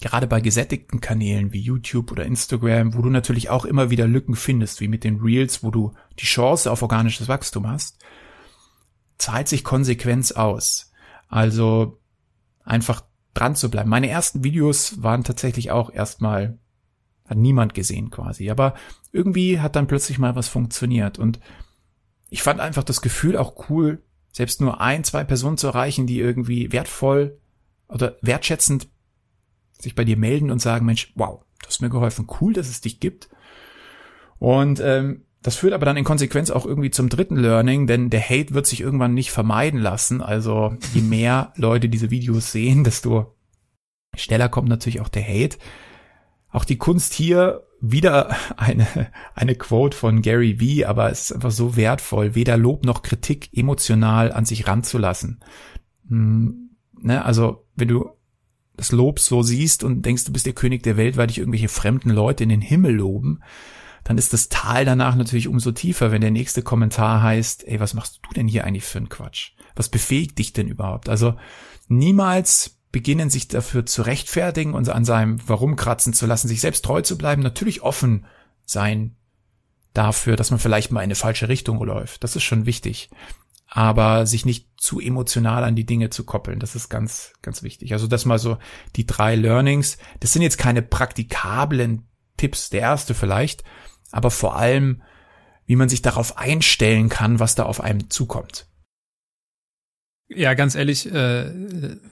gerade 0.00 0.26
bei 0.26 0.40
gesättigten 0.40 1.00
Kanälen 1.00 1.52
wie 1.52 1.60
YouTube 1.60 2.10
oder 2.10 2.24
Instagram, 2.24 2.94
wo 2.94 3.02
du 3.02 3.10
natürlich 3.10 3.50
auch 3.50 3.64
immer 3.64 3.90
wieder 3.90 4.06
Lücken 4.06 4.34
findest, 4.34 4.80
wie 4.80 4.88
mit 4.88 5.04
den 5.04 5.20
Reels, 5.20 5.62
wo 5.62 5.70
du 5.70 5.92
die 6.18 6.26
Chance 6.26 6.70
auf 6.70 6.82
organisches 6.82 7.28
Wachstum 7.28 7.68
hast, 7.68 7.98
zahlt 9.18 9.48
sich 9.48 9.64
Konsequenz 9.64 10.32
aus. 10.32 10.92
Also 11.28 12.00
einfach 12.64 13.02
dran 13.34 13.54
zu 13.54 13.70
bleiben. 13.70 13.88
Meine 13.88 14.08
ersten 14.08 14.44
Videos 14.44 15.02
waren 15.02 15.24
tatsächlich 15.24 15.70
auch 15.70 15.92
erstmal, 15.92 16.58
hat 17.26 17.38
niemand 17.38 17.74
gesehen 17.74 18.10
quasi, 18.10 18.50
aber 18.50 18.74
irgendwie 19.12 19.60
hat 19.60 19.76
dann 19.76 19.86
plötzlich 19.86 20.18
mal 20.18 20.36
was 20.36 20.48
funktioniert 20.48 21.18
und 21.18 21.40
ich 22.28 22.42
fand 22.42 22.60
einfach 22.60 22.84
das 22.84 23.02
Gefühl 23.02 23.36
auch 23.36 23.68
cool, 23.68 24.02
selbst 24.32 24.60
nur 24.60 24.80
ein, 24.80 25.04
zwei 25.04 25.24
Personen 25.24 25.58
zu 25.58 25.66
erreichen, 25.66 26.06
die 26.06 26.20
irgendwie 26.20 26.72
wertvoll 26.72 27.38
oder 27.88 28.16
wertschätzend 28.22 28.88
sich 29.78 29.94
bei 29.94 30.04
dir 30.04 30.16
melden 30.16 30.50
und 30.50 30.60
sagen, 30.60 30.86
Mensch, 30.86 31.12
wow, 31.16 31.42
du 31.60 31.66
hast 31.66 31.82
mir 31.82 31.90
geholfen, 31.90 32.28
cool, 32.40 32.52
dass 32.52 32.68
es 32.68 32.80
dich 32.80 33.00
gibt. 33.00 33.28
Und 34.38 34.80
ähm, 34.80 35.24
das 35.42 35.56
führt 35.56 35.72
aber 35.72 35.86
dann 35.86 35.96
in 35.96 36.04
Konsequenz 36.04 36.50
auch 36.50 36.66
irgendwie 36.66 36.90
zum 36.90 37.08
dritten 37.08 37.36
Learning, 37.36 37.86
denn 37.86 38.10
der 38.10 38.22
Hate 38.22 38.52
wird 38.52 38.66
sich 38.66 38.80
irgendwann 38.80 39.14
nicht 39.14 39.30
vermeiden 39.30 39.80
lassen. 39.80 40.20
Also 40.20 40.76
je 40.92 41.00
mehr 41.00 41.52
Leute 41.56 41.88
diese 41.88 42.10
Videos 42.10 42.52
sehen, 42.52 42.84
desto 42.84 43.34
schneller 44.14 44.48
kommt 44.48 44.68
natürlich 44.68 45.00
auch 45.00 45.08
der 45.08 45.26
Hate. 45.26 45.56
Auch 46.50 46.64
die 46.64 46.76
Kunst 46.76 47.14
hier 47.14 47.66
wieder 47.80 48.36
eine, 48.56 48.86
eine 49.34 49.54
Quote 49.54 49.96
von 49.96 50.20
Gary 50.20 50.60
Vee, 50.60 50.84
aber 50.84 51.10
es 51.10 51.22
ist 51.22 51.32
einfach 51.32 51.52
so 51.52 51.74
wertvoll, 51.74 52.34
weder 52.34 52.58
Lob 52.58 52.84
noch 52.84 53.02
Kritik 53.02 53.48
emotional 53.56 54.32
an 54.32 54.44
sich 54.44 54.68
ranzulassen. 54.68 55.40
Hm, 56.08 56.70
ne, 57.00 57.24
also 57.24 57.64
wenn 57.76 57.88
du 57.88 58.10
das 58.76 58.92
Lob 58.92 59.20
so 59.20 59.42
siehst 59.42 59.84
und 59.84 60.04
denkst, 60.04 60.24
du 60.24 60.32
bist 60.32 60.46
der 60.46 60.52
König 60.52 60.82
der 60.82 60.98
Welt, 60.98 61.16
weil 61.16 61.28
dich 61.28 61.38
irgendwelche 61.38 61.68
fremden 61.68 62.10
Leute 62.10 62.42
in 62.42 62.48
den 62.50 62.62
Himmel 62.62 62.94
loben, 62.94 63.40
dann 64.04 64.18
ist 64.18 64.32
das 64.32 64.48
Tal 64.48 64.84
danach 64.84 65.14
natürlich 65.14 65.48
umso 65.48 65.72
tiefer, 65.72 66.10
wenn 66.10 66.20
der 66.20 66.30
nächste 66.30 66.62
Kommentar 66.62 67.22
heißt, 67.22 67.66
ey, 67.66 67.80
was 67.80 67.94
machst 67.94 68.20
du 68.22 68.34
denn 68.34 68.48
hier 68.48 68.64
eigentlich 68.64 68.84
für 68.84 68.98
einen 68.98 69.08
Quatsch? 69.08 69.52
Was 69.76 69.88
befähigt 69.88 70.38
dich 70.38 70.52
denn 70.52 70.68
überhaupt? 70.68 71.08
Also 71.08 71.34
niemals 71.88 72.78
beginnen, 72.92 73.30
sich 73.30 73.48
dafür 73.48 73.86
zu 73.86 74.02
rechtfertigen 74.02 74.74
und 74.74 74.88
an 74.88 75.04
seinem 75.04 75.38
Warum 75.46 75.76
kratzen 75.76 76.12
zu 76.12 76.26
lassen, 76.26 76.48
sich 76.48 76.60
selbst 76.60 76.84
treu 76.84 77.02
zu 77.02 77.16
bleiben, 77.16 77.42
natürlich 77.42 77.82
offen 77.82 78.26
sein 78.64 79.16
dafür, 79.92 80.36
dass 80.36 80.50
man 80.50 80.60
vielleicht 80.60 80.90
mal 80.90 81.00
in 81.00 81.04
eine 81.04 81.14
falsche 81.14 81.48
Richtung 81.48 81.82
läuft. 81.82 82.24
Das 82.24 82.36
ist 82.36 82.42
schon 82.42 82.66
wichtig 82.66 83.10
aber 83.70 84.26
sich 84.26 84.44
nicht 84.44 84.68
zu 84.76 84.98
emotional 84.98 85.62
an 85.62 85.76
die 85.76 85.86
Dinge 85.86 86.10
zu 86.10 86.24
koppeln. 86.24 86.58
Das 86.58 86.74
ist 86.74 86.88
ganz, 86.88 87.32
ganz 87.40 87.62
wichtig. 87.62 87.92
Also 87.92 88.08
das 88.08 88.24
mal 88.24 88.40
so 88.40 88.58
die 88.96 89.06
drei 89.06 89.36
Learnings. 89.36 89.96
Das 90.18 90.32
sind 90.32 90.42
jetzt 90.42 90.58
keine 90.58 90.82
praktikablen 90.82 92.08
Tipps, 92.36 92.70
der 92.70 92.80
erste 92.80 93.14
vielleicht, 93.14 93.62
aber 94.10 94.30
vor 94.30 94.56
allem, 94.56 95.02
wie 95.66 95.76
man 95.76 95.88
sich 95.88 96.02
darauf 96.02 96.38
einstellen 96.38 97.08
kann, 97.08 97.38
was 97.38 97.54
da 97.54 97.64
auf 97.64 97.80
einem 97.80 98.10
zukommt. 98.10 98.66
Ja, 100.28 100.54
ganz 100.54 100.76
ehrlich, 100.76 101.12
äh, 101.12 101.50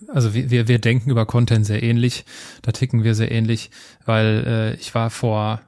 also 0.09 0.35
wir, 0.35 0.67
wir 0.67 0.79
denken 0.81 1.11
über 1.11 1.25
Content 1.25 1.65
sehr 1.65 1.83
ähnlich, 1.83 2.25
da 2.63 2.73
ticken 2.73 3.05
wir 3.05 3.15
sehr 3.15 3.31
ähnlich, 3.31 3.71
weil 4.05 4.45
äh, 4.47 4.75
ich 4.75 4.95
war 4.95 5.11
vor 5.11 5.61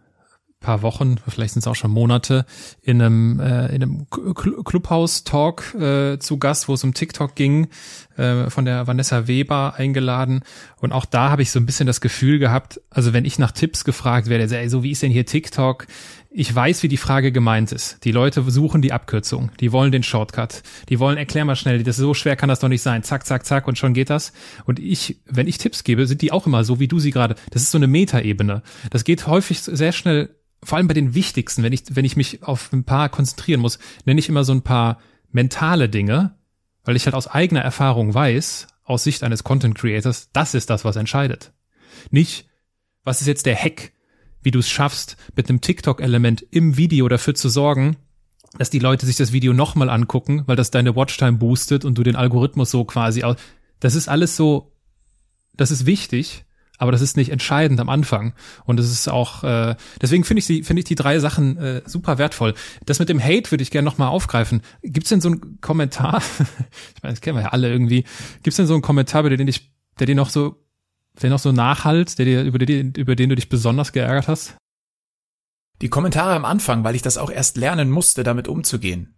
paar 0.60 0.82
Wochen, 0.82 1.16
vielleicht 1.26 1.54
sind 1.54 1.60
es 1.60 1.66
auch 1.66 1.74
schon 1.74 1.90
Monate, 1.90 2.44
in 2.82 3.00
einem, 3.00 3.40
äh, 3.40 3.74
in 3.74 3.82
einem 3.82 4.06
Clubhouse-Talk 4.10 5.74
äh, 5.74 6.18
zu 6.18 6.38
Gast, 6.38 6.68
wo 6.68 6.74
es 6.74 6.84
um 6.84 6.92
TikTok 6.92 7.34
ging, 7.34 7.68
äh, 8.16 8.50
von 8.50 8.66
der 8.66 8.86
Vanessa 8.86 9.26
Weber 9.26 9.74
eingeladen. 9.76 10.42
Und 10.76 10.92
auch 10.92 11.06
da 11.06 11.30
habe 11.30 11.40
ich 11.40 11.50
so 11.50 11.58
ein 11.58 11.66
bisschen 11.66 11.86
das 11.86 12.02
Gefühl 12.02 12.38
gehabt, 12.38 12.80
also 12.90 13.14
wenn 13.14 13.24
ich 13.24 13.38
nach 13.38 13.52
Tipps 13.52 13.84
gefragt 13.84 14.28
werde, 14.28 14.48
so, 14.48 14.54
ey, 14.54 14.68
so 14.68 14.82
wie 14.82 14.90
ist 14.90 15.02
denn 15.02 15.10
hier 15.10 15.24
TikTok? 15.24 15.86
Ich 16.32 16.54
weiß, 16.54 16.84
wie 16.84 16.88
die 16.88 16.96
Frage 16.96 17.32
gemeint 17.32 17.72
ist. 17.72 18.04
Die 18.04 18.12
Leute 18.12 18.48
suchen 18.48 18.82
die 18.82 18.92
Abkürzung, 18.92 19.50
die 19.58 19.72
wollen 19.72 19.90
den 19.90 20.04
Shortcut, 20.04 20.62
die 20.88 21.00
wollen, 21.00 21.18
erklär 21.18 21.44
mal 21.44 21.56
schnell, 21.56 21.82
das 21.82 21.98
ist 21.98 22.02
so 22.02 22.14
schwer 22.14 22.36
kann 22.36 22.48
das 22.48 22.60
doch 22.60 22.68
nicht 22.68 22.82
sein. 22.82 23.02
Zack, 23.02 23.26
zack, 23.26 23.44
zack 23.44 23.66
und 23.66 23.78
schon 23.78 23.94
geht 23.94 24.10
das. 24.10 24.32
Und 24.64 24.78
ich, 24.78 25.20
wenn 25.26 25.48
ich 25.48 25.58
Tipps 25.58 25.82
gebe, 25.82 26.06
sind 26.06 26.22
die 26.22 26.30
auch 26.30 26.46
immer 26.46 26.62
so, 26.62 26.78
wie 26.78 26.86
du 26.86 27.00
sie 27.00 27.10
gerade. 27.10 27.34
Das 27.50 27.62
ist 27.62 27.72
so 27.72 27.78
eine 27.78 27.88
Metaebene. 27.88 28.62
Das 28.90 29.02
geht 29.02 29.26
häufig 29.26 29.60
sehr 29.60 29.90
schnell 29.90 30.36
vor 30.62 30.78
allem 30.78 30.88
bei 30.88 30.94
den 30.94 31.14
wichtigsten, 31.14 31.62
wenn 31.62 31.72
ich, 31.72 31.84
wenn 31.90 32.04
ich 32.04 32.16
mich 32.16 32.42
auf 32.42 32.72
ein 32.72 32.84
paar 32.84 33.08
konzentrieren 33.08 33.60
muss, 33.60 33.78
nenne 34.04 34.20
ich 34.20 34.28
immer 34.28 34.44
so 34.44 34.52
ein 34.52 34.62
paar 34.62 35.00
mentale 35.32 35.88
Dinge, 35.88 36.36
weil 36.84 36.96
ich 36.96 37.06
halt 37.06 37.14
aus 37.14 37.28
eigener 37.28 37.62
Erfahrung 37.62 38.12
weiß, 38.14 38.66
aus 38.84 39.04
Sicht 39.04 39.22
eines 39.22 39.44
Content 39.44 39.74
Creators, 39.74 40.30
das 40.32 40.54
ist 40.54 40.70
das, 40.70 40.84
was 40.84 40.96
entscheidet. 40.96 41.52
Nicht, 42.10 42.48
was 43.04 43.20
ist 43.20 43.26
jetzt 43.26 43.46
der 43.46 43.56
Hack, 43.56 43.92
wie 44.42 44.50
du 44.50 44.58
es 44.58 44.68
schaffst, 44.68 45.16
mit 45.36 45.48
einem 45.48 45.60
TikTok-Element 45.60 46.44
im 46.50 46.76
Video 46.76 47.08
dafür 47.08 47.34
zu 47.34 47.48
sorgen, 47.48 47.96
dass 48.58 48.70
die 48.70 48.78
Leute 48.78 49.06
sich 49.06 49.16
das 49.16 49.32
Video 49.32 49.52
nochmal 49.52 49.90
angucken, 49.90 50.42
weil 50.46 50.56
das 50.56 50.70
deine 50.70 50.96
Watchtime 50.96 51.38
boostet 51.38 51.84
und 51.84 51.96
du 51.96 52.02
den 52.02 52.16
Algorithmus 52.16 52.70
so 52.70 52.84
quasi 52.84 53.22
aus. 53.22 53.36
Das 53.78 53.94
ist 53.94 54.08
alles 54.08 54.36
so, 54.36 54.72
das 55.54 55.70
ist 55.70 55.86
wichtig, 55.86 56.44
aber 56.78 56.92
das 56.92 57.02
ist 57.02 57.16
nicht 57.16 57.30
entscheidend 57.30 57.78
am 57.78 57.90
Anfang. 57.90 58.32
Und 58.64 58.80
es 58.80 58.90
ist 58.90 59.08
auch, 59.08 59.44
äh, 59.44 59.76
deswegen 60.00 60.24
finde 60.24 60.38
ich 60.38 60.46
sie, 60.46 60.62
finde 60.62 60.80
ich 60.80 60.86
die 60.86 60.94
drei 60.94 61.18
Sachen 61.18 61.58
äh, 61.58 61.82
super 61.84 62.18
wertvoll. 62.18 62.54
Das 62.86 62.98
mit 62.98 63.08
dem 63.08 63.22
Hate 63.22 63.50
würde 63.50 63.62
ich 63.62 63.70
gerne 63.70 63.84
nochmal 63.84 64.08
aufgreifen. 64.08 64.62
Gibt's 64.82 65.10
denn 65.10 65.20
so 65.20 65.28
einen 65.28 65.60
Kommentar? 65.60 66.22
ich 66.96 67.02
meine, 67.02 67.12
das 67.12 67.20
kennen 67.20 67.36
wir 67.36 67.42
ja 67.42 67.48
alle 67.50 67.70
irgendwie. 67.70 68.04
Gibt's 68.42 68.56
denn 68.56 68.66
so 68.66 68.72
einen 68.72 68.82
Kommentar, 68.82 69.20
über 69.20 69.36
den 69.36 69.46
dich, 69.46 69.74
der 69.98 70.06
dir 70.06 70.14
noch 70.14 70.30
so, 70.30 70.56
der 71.22 71.30
noch 71.30 71.38
so 71.38 71.52
nachhalt, 71.52 72.18
der 72.18 72.24
dir, 72.24 72.42
über 72.42 72.58
den, 72.58 72.92
über 72.94 73.16
den 73.16 73.28
du 73.28 73.36
dich 73.36 73.48
besonders 73.48 73.92
geärgert 73.92 74.28
hast? 74.28 74.56
Die 75.82 75.88
Kommentare 75.88 76.34
am 76.34 76.44
Anfang, 76.44 76.84
weil 76.84 76.94
ich 76.94 77.02
das 77.02 77.18
auch 77.18 77.30
erst 77.30 77.56
lernen 77.56 77.90
musste, 77.90 78.22
damit 78.22 78.48
umzugehen. 78.48 79.14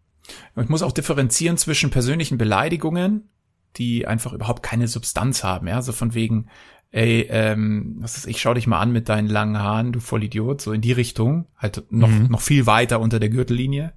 Und 0.55 0.65
ich 0.65 0.69
muss 0.69 0.83
auch 0.83 0.93
differenzieren 0.93 1.57
zwischen 1.57 1.91
persönlichen 1.91 2.39
Beleidigungen, 2.39 3.29
die 3.77 4.07
einfach 4.07 4.33
überhaupt 4.33 4.63
keine 4.63 4.87
Substanz 4.87 5.43
haben, 5.45 5.67
ja, 5.67 5.83
so 5.83 5.93
von 5.93 6.15
wegen, 6.15 6.49
ey, 6.91 7.27
ähm, 7.31 7.97
was 8.01 8.19
ist, 8.19 8.27
ich 8.27 8.41
schau 8.41 8.55
dich 8.55 8.67
mal 8.67 8.81
an 8.81 8.93
mit 8.93 9.09
deinen 9.09 9.29
langen 9.29 9.59
Haaren, 9.59 9.93
du 9.93 10.01
Vollidiot, 10.01 10.61
so 10.61 10.73
in 10.73 10.83
die 10.83 10.93
Richtung, 10.93 11.47
halt 11.57 11.85
noch, 11.91 12.09
mhm. 12.09 12.27
noch 12.29 12.43
viel 12.43 12.67
weiter 12.67 13.01
unter 13.01 13.19
der 13.19 13.31
Gürtellinie, 13.31 13.95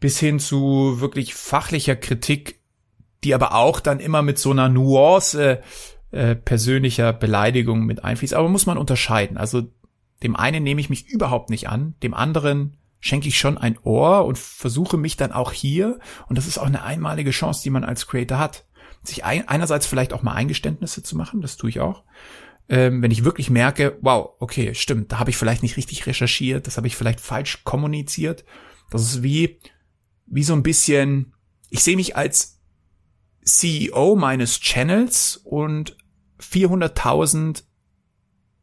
bis 0.00 0.18
hin 0.18 0.38
zu 0.38 1.00
wirklich 1.00 1.34
fachlicher 1.34 1.96
Kritik, 1.96 2.60
die 3.24 3.34
aber 3.34 3.54
auch 3.54 3.80
dann 3.80 4.00
immer 4.00 4.22
mit 4.22 4.38
so 4.38 4.52
einer 4.52 4.68
Nuance 4.68 5.60
äh, 6.12 6.36
persönlicher 6.36 7.12
Beleidigung 7.12 7.84
mit 7.84 8.04
einfließt. 8.04 8.34
Aber 8.34 8.48
muss 8.48 8.66
man 8.66 8.78
unterscheiden. 8.78 9.36
Also 9.36 9.62
dem 10.22 10.36
einen 10.36 10.62
nehme 10.62 10.80
ich 10.80 10.90
mich 10.90 11.08
überhaupt 11.08 11.50
nicht 11.50 11.68
an, 11.68 11.94
dem 12.02 12.14
anderen 12.14 12.76
schenke 13.00 13.26
ich 13.26 13.38
schon 13.38 13.58
ein 13.58 13.78
Ohr 13.82 14.24
und 14.24 14.38
versuche 14.38 14.96
mich 14.96 15.16
dann 15.16 15.32
auch 15.32 15.50
hier, 15.50 15.98
und 16.28 16.38
das 16.38 16.46
ist 16.46 16.58
auch 16.58 16.66
eine 16.66 16.84
einmalige 16.84 17.32
Chance, 17.32 17.62
die 17.64 17.70
man 17.70 17.82
als 17.82 18.06
Creator 18.06 18.38
hat, 18.38 18.64
sich 19.02 19.24
ein, 19.24 19.48
einerseits 19.48 19.86
vielleicht 19.86 20.12
auch 20.12 20.22
mal 20.22 20.34
Eingeständnisse 20.34 21.02
zu 21.02 21.16
machen, 21.16 21.40
das 21.40 21.56
tue 21.56 21.70
ich 21.70 21.80
auch. 21.80 22.04
Ähm, 22.68 23.02
wenn 23.02 23.10
ich 23.10 23.24
wirklich 23.24 23.50
merke, 23.50 23.98
wow, 24.02 24.30
okay, 24.38 24.74
stimmt, 24.74 25.10
da 25.10 25.18
habe 25.18 25.30
ich 25.30 25.36
vielleicht 25.36 25.64
nicht 25.64 25.76
richtig 25.76 26.06
recherchiert, 26.06 26.68
das 26.68 26.76
habe 26.76 26.86
ich 26.86 26.94
vielleicht 26.94 27.20
falsch 27.20 27.64
kommuniziert. 27.64 28.44
Das 28.90 29.02
ist 29.02 29.24
wie, 29.24 29.58
wie 30.26 30.44
so 30.44 30.52
ein 30.52 30.62
bisschen, 30.62 31.34
ich 31.70 31.82
sehe 31.82 31.96
mich 31.96 32.16
als 32.16 32.60
CEO 33.44 34.14
meines 34.14 34.60
Channels 34.60 35.40
und 35.42 35.96
400.000 36.42 37.64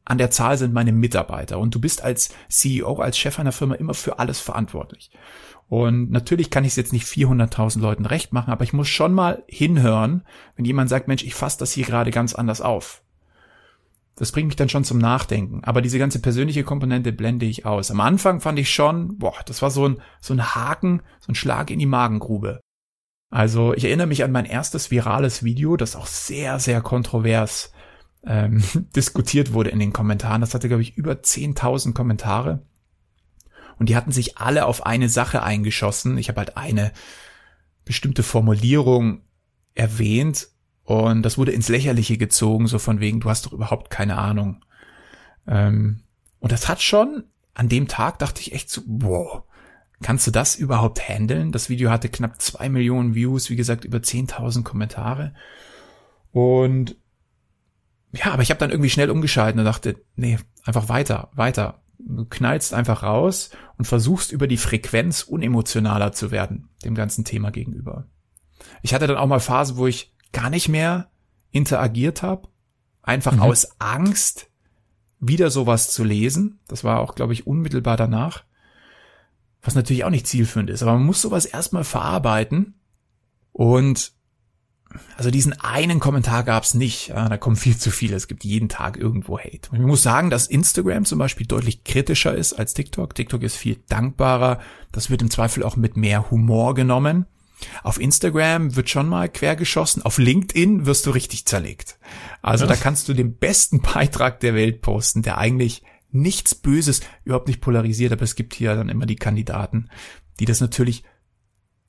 an 0.05 0.17
der 0.17 0.31
Zahl 0.31 0.57
sind 0.57 0.73
meine 0.73 0.91
Mitarbeiter 0.91 1.59
und 1.59 1.75
du 1.75 1.79
bist 1.79 2.03
als 2.03 2.29
CEO, 2.49 2.95
als 2.95 3.17
Chef 3.17 3.39
einer 3.39 3.51
Firma 3.51 3.75
immer 3.75 3.93
für 3.93 4.17
alles 4.17 4.39
verantwortlich. 4.39 5.11
Und 5.67 6.09
natürlich 6.09 6.49
kann 6.49 6.63
ich 6.63 6.71
es 6.71 6.77
jetzt 6.77 6.93
nicht 6.93 7.05
400.000 7.05 7.79
Leuten 7.79 8.07
recht 8.07 8.33
machen, 8.33 8.51
aber 8.51 8.63
ich 8.63 8.73
muss 8.73 8.87
schon 8.87 9.13
mal 9.13 9.43
hinhören, 9.47 10.23
wenn 10.55 10.65
jemand 10.65 10.89
sagt, 10.89 11.07
Mensch, 11.07 11.23
ich 11.23 11.35
fasse 11.35 11.59
das 11.59 11.71
hier 11.71 11.85
gerade 11.85 12.09
ganz 12.09 12.33
anders 12.33 12.59
auf. 12.59 13.03
Das 14.15 14.31
bringt 14.31 14.47
mich 14.47 14.57
dann 14.57 14.67
schon 14.67 14.83
zum 14.83 14.97
Nachdenken. 14.97 15.63
Aber 15.63 15.81
diese 15.81 15.99
ganze 15.99 16.19
persönliche 16.19 16.63
Komponente 16.63 17.13
blende 17.13 17.45
ich 17.45 17.65
aus. 17.65 17.89
Am 17.89 18.01
Anfang 18.01 18.41
fand 18.41 18.59
ich 18.59 18.69
schon, 18.73 19.17
boah, 19.17 19.35
das 19.45 19.61
war 19.61 19.71
so 19.71 19.87
ein, 19.87 20.01
so 20.19 20.33
ein 20.33 20.55
Haken, 20.55 21.03
so 21.21 21.31
ein 21.31 21.35
Schlag 21.35 21.69
in 21.69 21.79
die 21.79 21.85
Magengrube. 21.85 22.59
Also 23.29 23.73
ich 23.73 23.85
erinnere 23.85 24.07
mich 24.07 24.23
an 24.23 24.31
mein 24.31 24.45
erstes 24.45 24.89
virales 24.91 25.43
Video, 25.43 25.77
das 25.77 25.95
auch 25.95 26.07
sehr, 26.07 26.59
sehr 26.59 26.81
kontrovers 26.81 27.71
ähm, 28.25 28.63
diskutiert 28.95 29.53
wurde 29.53 29.69
in 29.69 29.79
den 29.79 29.93
Kommentaren. 29.93 30.41
Das 30.41 30.53
hatte, 30.53 30.67
glaube 30.67 30.81
ich, 30.81 30.97
über 30.97 31.13
10.000 31.13 31.93
Kommentare. 31.93 32.63
Und 33.77 33.89
die 33.89 33.95
hatten 33.95 34.11
sich 34.11 34.37
alle 34.37 34.65
auf 34.65 34.85
eine 34.85 35.09
Sache 35.09 35.43
eingeschossen. 35.43 36.17
Ich 36.17 36.27
habe 36.27 36.39
halt 36.39 36.57
eine 36.57 36.91
bestimmte 37.85 38.23
Formulierung 38.23 39.21
erwähnt 39.73 40.49
und 40.83 41.21
das 41.23 41.37
wurde 41.37 41.51
ins 41.51 41.69
Lächerliche 41.69 42.17
gezogen, 42.17 42.67
so 42.67 42.79
von 42.79 42.99
wegen, 42.99 43.19
du 43.19 43.29
hast 43.29 43.45
doch 43.45 43.53
überhaupt 43.53 43.89
keine 43.89 44.17
Ahnung. 44.17 44.65
Ähm, 45.47 46.01
und 46.39 46.51
das 46.51 46.67
hat 46.67 46.81
schon, 46.81 47.25
an 47.53 47.69
dem 47.69 47.87
Tag 47.87 48.19
dachte 48.19 48.41
ich 48.41 48.53
echt 48.53 48.69
so, 48.69 48.81
wow, 48.87 49.43
kannst 50.01 50.27
du 50.27 50.31
das 50.31 50.55
überhaupt 50.55 51.07
handeln? 51.07 51.51
Das 51.51 51.69
Video 51.69 51.89
hatte 51.89 52.09
knapp 52.09 52.41
zwei 52.41 52.69
Millionen 52.69 53.15
Views, 53.15 53.49
wie 53.49 53.55
gesagt, 53.55 53.85
über 53.85 53.99
10.000 53.99 54.63
Kommentare. 54.63 55.33
Und 56.31 56.95
ja, 58.11 58.31
aber 58.31 58.41
ich 58.41 58.49
habe 58.49 58.59
dann 58.59 58.71
irgendwie 58.71 58.89
schnell 58.89 59.11
umgeschalten 59.11 59.59
und 59.59 59.65
dachte, 59.65 60.03
nee, 60.15 60.39
einfach 60.63 60.89
weiter, 60.89 61.29
weiter. 61.33 61.81
Du 61.99 62.25
knallst 62.25 62.73
einfach 62.73 63.03
raus 63.03 63.51
und 63.77 63.85
versuchst 63.85 64.31
über 64.31 64.47
die 64.47 64.57
Frequenz 64.57 65.23
unemotionaler 65.23 66.13
zu 66.13 66.31
werden, 66.31 66.69
dem 66.83 66.95
ganzen 66.95 67.25
Thema 67.25 67.51
gegenüber. 67.51 68.07
Ich 68.81 68.93
hatte 68.93 69.07
dann 69.07 69.17
auch 69.17 69.27
mal 69.27 69.39
Phasen, 69.39 69.77
wo 69.77 69.85
ich 69.85 70.15
gar 70.31 70.49
nicht 70.49 70.69
mehr 70.69 71.09
interagiert 71.51 72.23
habe, 72.23 72.47
einfach 73.01 73.33
mhm. 73.33 73.41
aus 73.41 73.79
Angst, 73.79 74.49
wieder 75.19 75.49
sowas 75.49 75.91
zu 75.91 76.03
lesen. 76.03 76.59
Das 76.67 76.83
war 76.83 76.99
auch, 76.99 77.15
glaube 77.15 77.33
ich, 77.33 77.45
unmittelbar 77.45 77.97
danach. 77.97 78.45
Was 79.61 79.75
natürlich 79.75 80.05
auch 80.05 80.09
nicht 80.09 80.27
zielführend 80.27 80.69
ist, 80.69 80.81
aber 80.81 80.93
man 80.93 81.05
muss 81.05 81.21
sowas 81.21 81.45
erstmal 81.45 81.83
verarbeiten 81.83 82.75
und 83.51 84.13
also 85.17 85.29
diesen 85.29 85.53
einen 85.59 85.99
Kommentar 85.99 86.43
gab's 86.43 86.73
nicht. 86.73 87.09
Ja, 87.09 87.29
da 87.29 87.37
kommen 87.37 87.55
viel 87.55 87.77
zu 87.77 87.91
viele. 87.91 88.15
Es 88.15 88.27
gibt 88.27 88.43
jeden 88.43 88.69
Tag 88.69 88.97
irgendwo 88.97 89.37
Hate. 89.37 89.69
Und 89.71 89.79
ich 89.79 89.85
muss 89.85 90.01
sagen, 90.01 90.29
dass 90.29 90.47
Instagram 90.47 91.05
zum 91.05 91.19
Beispiel 91.19 91.45
deutlich 91.45 91.83
kritischer 91.83 92.33
ist 92.33 92.53
als 92.53 92.73
TikTok. 92.73 93.13
TikTok 93.13 93.43
ist 93.43 93.55
viel 93.55 93.77
dankbarer. 93.87 94.59
Das 94.91 95.09
wird 95.09 95.21
im 95.21 95.29
Zweifel 95.29 95.63
auch 95.63 95.75
mit 95.75 95.95
mehr 95.95 96.31
Humor 96.31 96.73
genommen. 96.73 97.25
Auf 97.83 97.99
Instagram 97.99 98.75
wird 98.75 98.89
schon 98.89 99.07
mal 99.07 99.29
quergeschossen. 99.29 100.01
Auf 100.03 100.17
LinkedIn 100.17 100.85
wirst 100.85 101.05
du 101.05 101.11
richtig 101.11 101.45
zerlegt. 101.45 101.99
Also 102.41 102.65
ja. 102.65 102.69
da 102.69 102.75
kannst 102.75 103.09
du 103.09 103.13
den 103.13 103.35
besten 103.35 103.81
Beitrag 103.81 104.39
der 104.39 104.55
Welt 104.55 104.81
posten, 104.81 105.21
der 105.21 105.37
eigentlich 105.37 105.83
nichts 106.11 106.55
Böses, 106.55 107.01
überhaupt 107.23 107.47
nicht 107.47 107.61
polarisiert, 107.61 108.11
aber 108.11 108.23
es 108.23 108.35
gibt 108.35 108.53
hier 108.53 108.75
dann 108.75 108.89
immer 108.89 109.05
die 109.05 109.15
Kandidaten, 109.15 109.89
die 110.39 110.45
das 110.45 110.61
natürlich 110.61 111.03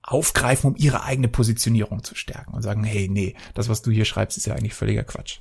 aufgreifen, 0.03 0.71
um 0.71 0.77
ihre 0.77 1.05
eigene 1.05 1.29
Positionierung 1.29 2.03
zu 2.03 2.15
stärken 2.15 2.55
und 2.55 2.63
sagen, 2.63 2.85
hey, 2.85 3.09
nee, 3.09 3.37
das, 3.55 3.69
was 3.69 3.83
du 3.83 3.91
hier 3.91 4.05
schreibst, 4.05 4.37
ist 4.37 4.47
ja 4.47 4.55
eigentlich 4.55 4.75
völliger 4.75 5.05
Quatsch. 5.05 5.39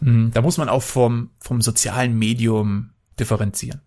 Mhm. 0.00 0.30
Da 0.32 0.42
muss 0.42 0.58
man 0.58 0.68
auch 0.68 0.82
vom, 0.82 1.30
vom 1.38 1.60
sozialen 1.60 2.18
Medium 2.18 2.90
differenzieren. 3.18 3.80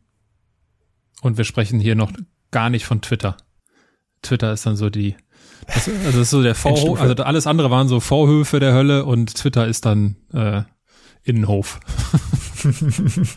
Und 1.22 1.38
wir 1.38 1.44
sprechen 1.44 1.80
hier 1.80 1.96
noch 1.96 2.12
gar 2.52 2.70
nicht 2.70 2.86
von 2.86 3.02
Twitter. 3.02 3.38
Twitter 4.22 4.54
ist 4.54 4.66
dann 4.66 4.76
so 4.76 4.90
die, 4.90 5.16
das, 5.68 5.88
also 5.88 6.06
das 6.06 6.16
ist 6.16 6.30
so 6.30 6.44
der 6.44 6.56
Vorhof, 6.56 7.00
also 7.00 7.16
alles 7.24 7.48
andere 7.48 7.72
waren 7.72 7.88
so 7.88 8.00
Vorhöfe 8.00 8.60
der 8.60 8.74
Hölle 8.74 9.06
und 9.06 9.36
Twitter 9.36 9.68
ist 9.68 9.86
dann 9.86 10.16
äh, 10.34 10.64
Innenhof. 11.24 11.80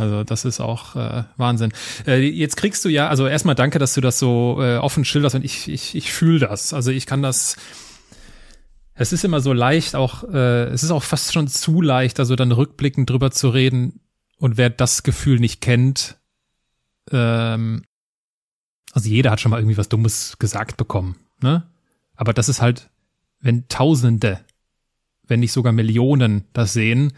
Also 0.00 0.24
das 0.24 0.44
ist 0.44 0.60
auch 0.60 0.96
äh, 0.96 1.24
Wahnsinn. 1.36 1.72
Äh, 2.06 2.20
jetzt 2.28 2.56
kriegst 2.56 2.84
du 2.84 2.88
ja, 2.88 3.08
also 3.08 3.26
erstmal 3.26 3.54
danke, 3.54 3.78
dass 3.78 3.94
du 3.94 4.00
das 4.00 4.18
so 4.18 4.58
äh, 4.60 4.78
offen 4.78 5.04
schilderst 5.04 5.36
und 5.36 5.44
ich, 5.44 5.68
ich, 5.68 5.94
ich 5.94 6.12
fühle 6.12 6.38
das. 6.38 6.72
Also 6.72 6.90
ich 6.90 7.06
kann 7.06 7.22
das. 7.22 7.56
Es 8.94 9.12
ist 9.12 9.24
immer 9.24 9.40
so 9.40 9.52
leicht, 9.52 9.94
auch 9.94 10.24
äh, 10.24 10.64
es 10.64 10.82
ist 10.82 10.90
auch 10.90 11.02
fast 11.02 11.32
schon 11.32 11.48
zu 11.48 11.80
leicht, 11.80 12.18
also 12.18 12.36
dann 12.36 12.52
rückblickend 12.52 13.08
drüber 13.08 13.30
zu 13.30 13.48
reden. 13.50 14.00
Und 14.36 14.56
wer 14.56 14.70
das 14.70 15.02
Gefühl 15.02 15.38
nicht 15.38 15.60
kennt, 15.60 16.16
ähm, 17.10 17.84
also 18.92 19.08
jeder 19.08 19.30
hat 19.30 19.40
schon 19.40 19.50
mal 19.50 19.58
irgendwie 19.58 19.76
was 19.76 19.88
Dummes 19.88 20.38
gesagt 20.38 20.76
bekommen, 20.76 21.16
ne? 21.42 21.66
Aber 22.14 22.34
das 22.34 22.48
ist 22.48 22.60
halt, 22.60 22.90
wenn 23.40 23.68
Tausende, 23.68 24.40
wenn 25.26 25.40
nicht 25.40 25.52
sogar 25.52 25.72
Millionen 25.72 26.44
das 26.52 26.72
sehen, 26.72 27.12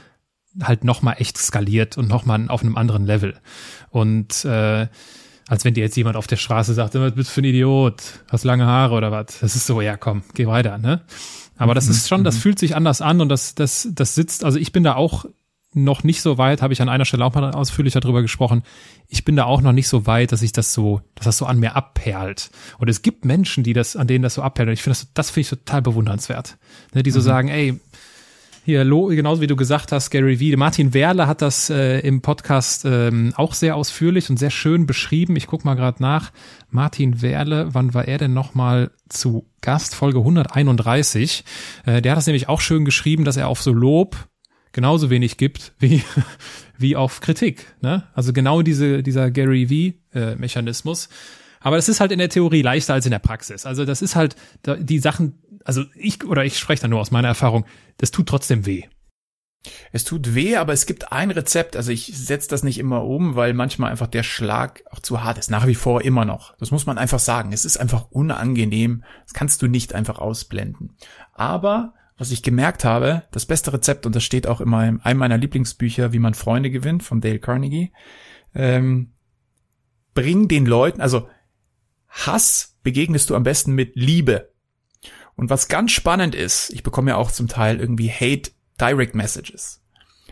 halt 0.61 0.85
nochmal 0.85 1.17
echt 1.19 1.39
skaliert 1.39 1.97
und 1.97 2.09
nochmal 2.09 2.49
auf 2.49 2.63
einem 2.63 2.77
anderen 2.77 3.07
Level. 3.07 3.39
Und 3.91 4.45
äh, 4.45 4.87
als 5.49 5.65
wenn 5.65 5.75
dir 5.75 5.83
jetzt 5.83 5.97
jemand 5.97 6.17
auf 6.17 6.27
der 6.27 6.37
Straße 6.37 6.75
sagt, 6.75 6.95
was 6.95 7.15
bist 7.15 7.31
du 7.31 7.35
für 7.35 7.41
ein 7.43 7.47
Idiot, 7.47 8.03
hast 8.29 8.45
lange 8.45 8.67
Haare 8.67 8.95
oder 8.95 9.11
was. 9.11 9.41
Das 9.41 9.57
ist 9.57 9.67
so, 9.67 9.81
ja 9.81 9.97
komm, 9.97 10.23
geh 10.35 10.47
weiter, 10.47 10.79
ne? 10.79 11.03
Aber 11.57 11.75
das 11.75 11.89
ist 11.89 12.09
schon, 12.09 12.25
das 12.25 12.37
mhm. 12.37 12.41
fühlt 12.41 12.59
sich 12.59 12.75
anders 12.75 13.01
an 13.03 13.21
und 13.21 13.29
das, 13.29 13.55
das, 13.55 13.89
das 13.93 14.15
sitzt, 14.15 14.45
also 14.45 14.59
ich 14.59 14.73
bin 14.73 14.83
da 14.83 14.95
auch 14.95 15.27
noch 15.75 16.05
nicht 16.05 16.21
so 16.21 16.39
weit, 16.39 16.61
habe 16.61 16.73
ich 16.73 16.83
an 16.83 16.89
einer 16.89 17.05
Stelle 17.05 17.25
auch 17.25 17.35
mal 17.35 17.51
ausführlicher 17.53 18.01
drüber 18.01 18.21
gesprochen. 18.21 18.63
Ich 19.09 19.25
bin 19.25 19.37
da 19.37 19.45
auch 19.45 19.63
noch 19.63 19.73
nicht 19.73 19.89
so 19.89 20.07
weit, 20.07 20.33
dass 20.33 20.43
ich 20.43 20.53
das 20.53 20.75
so, 20.75 21.01
dass 21.15 21.25
das 21.25 21.39
so 21.39 21.47
an 21.47 21.59
mir 21.59 21.77
abperlt. 21.77 22.51
Und 22.79 22.89
es 22.89 23.03
gibt 23.03 23.25
Menschen, 23.25 23.65
die 23.65 23.73
das, 23.73 23.97
an 23.97 24.07
denen 24.07 24.23
das 24.23 24.35
so 24.35 24.43
abperlt. 24.43 24.69
Und 24.69 24.75
ich 24.75 24.83
finde 24.83 24.99
das, 24.99 25.09
das 25.15 25.31
finde 25.31 25.41
ich 25.43 25.49
total 25.49 25.81
bewundernswert. 25.81 26.59
Ne, 26.95 27.03
die 27.03 27.11
so 27.11 27.21
mhm. 27.21 27.25
sagen, 27.25 27.49
ey, 27.49 27.81
hier, 28.65 28.85
genauso 28.85 29.41
wie 29.41 29.49
du 29.49 29.57
gesagt 29.57 29.91
hast, 29.91 30.11
Gary 30.11 30.39
Vee. 30.39 30.55
Martin 30.55 30.95
Werle 30.95 31.27
hat 31.27 31.43
das 31.43 31.69
äh, 31.69 31.99
im 32.01 32.23
Podcast 32.23 32.85
ähm, 32.85 33.33
auch 33.37 33.55
sehr 33.55 33.75
ausführlich 33.75 34.31
und 34.31 34.37
sehr 34.37 34.51
schön 34.51 34.87
beschrieben. 34.87 35.35
Ich 35.35 35.49
guck 35.49 35.65
mal 35.65 35.75
gerade 35.75 36.01
nach. 36.01 36.31
Martin 36.71 37.23
Werle, 37.23 37.75
wann 37.75 37.93
war 37.93 38.07
er 38.07 38.19
denn 38.19 38.35
nochmal 38.35 38.93
zu 39.09 39.49
Gast? 39.63 39.97
Folge 39.97 40.21
131. 40.21 41.45
Äh, 41.87 42.03
der 42.03 42.13
hat 42.13 42.19
das 42.19 42.27
nämlich 42.27 42.49
auch 42.49 42.61
schön 42.61 42.85
geschrieben, 42.85 43.25
dass 43.25 43.37
er 43.37 43.49
auf 43.49 43.61
so 43.61 43.73
Lob 43.73 44.29
genauso 44.71 45.11
wenig 45.11 45.39
gibt 45.39 45.73
wie, 45.81 46.05
wie 46.79 46.95
auf 46.95 47.21
Kritik. 47.21 47.67
Ne? 47.81 48.05
Also 48.15 48.33
genau 48.33 48.63
diese, 48.63 49.03
dieser 49.03 49.33
Gary 49.33 49.71
Vee-Mechanismus. 49.71 51.07
Äh, 51.07 51.09
aber 51.63 51.77
das 51.77 51.89
ist 51.89 52.01
halt 52.01 52.13
in 52.13 52.19
der 52.19 52.29
Theorie 52.29 52.63
leichter 52.63 52.95
als 52.95 53.07
in 53.07 53.13
der 53.13 53.19
Praxis. 53.19 53.67
Also 53.67 53.85
das 53.85 54.03
ist 54.03 54.17
halt 54.17 54.37
die 54.79 54.99
Sachen, 54.99 55.39
also 55.65 55.85
ich 55.95 56.25
oder 56.25 56.45
ich 56.45 56.59
spreche 56.59 56.83
da 56.83 56.89
nur 56.89 57.01
aus 57.01 57.11
meiner 57.11 57.29
Erfahrung, 57.29 57.65
das 57.99 58.11
tut 58.11 58.29
trotzdem 58.29 58.67
weh. 58.67 58.85
Es 59.93 60.05
tut 60.05 60.35
weh, 60.35 60.57
aber 60.57 60.73
es 60.73 60.87
gibt 60.87 61.13
ein 61.13 61.31
Rezept. 61.31 61.77
Also 61.77 61.93
ich 61.93 62.07
setze 62.07 62.49
das 62.49 62.65
nicht 62.65 62.79
immer 62.79 63.05
um, 63.05 63.37
weil 63.37 63.55
manchmal 63.55 63.91
einfach 63.91 64.09
der 64.09 64.25
Schlag 64.25 64.83
auch 64.91 64.99
zu 64.99 65.23
hart 65.23 65.39
ist. 65.39 65.51
Nach 65.51 65.67
wie 65.67 65.77
vor 65.77 66.03
immer 66.03 66.25
noch. 66.25 66.57
Das 66.57 66.73
muss 66.73 66.87
man 66.87 66.99
einfach 66.99 67.21
sagen. 67.21 67.53
Es 67.53 67.65
ist 67.65 67.77
einfach 67.77 68.11
unangenehm. 68.11 69.05
Das 69.25 69.35
kannst 69.35 69.63
du 69.63 69.69
nicht 69.69 69.95
einfach 69.95 70.19
ausblenden. 70.19 70.97
Aber 71.33 71.95
was 72.19 72.33
ich 72.33 72.43
gemerkt 72.43 72.85
habe, 72.85 73.25
das 73.31 73.47
beste 73.47 73.73
Rezept, 73.73 74.07
und 74.07 74.15
das 74.15 74.25
steht 74.25 74.47
auch 74.47 74.61
in 74.61 74.73
einem 74.75 75.19
meiner 75.19 75.39
Lieblingsbücher, 75.39 76.13
wie 76.13 76.19
man 76.19 76.35
Freunde 76.35 76.71
gewinnt, 76.71 77.03
von 77.03 77.21
Dale 77.21 77.39
Carnegie, 77.39 77.93
ähm, 78.55 79.13
bring 80.15 80.49
den 80.49 80.67
Leuten, 80.67 81.01
also 81.01 81.29
Hass 82.09 82.77
begegnest 82.83 83.31
du 83.31 83.35
am 83.37 83.43
besten 83.43 83.73
mit 83.73 83.93
Liebe. 83.97 84.52
Und 85.37 85.51
was 85.51 85.69
ganz 85.69 85.93
spannend 85.93 86.35
ist, 86.35 86.71
ich 86.71 86.83
bekomme 86.83 87.13
ja 87.13 87.17
auch 87.17 87.31
zum 87.31 87.49
Teil 87.49 87.81
irgendwie 87.81 88.11
Hate 88.11 88.51
Direct 88.81 89.15
Messages. 89.15 89.83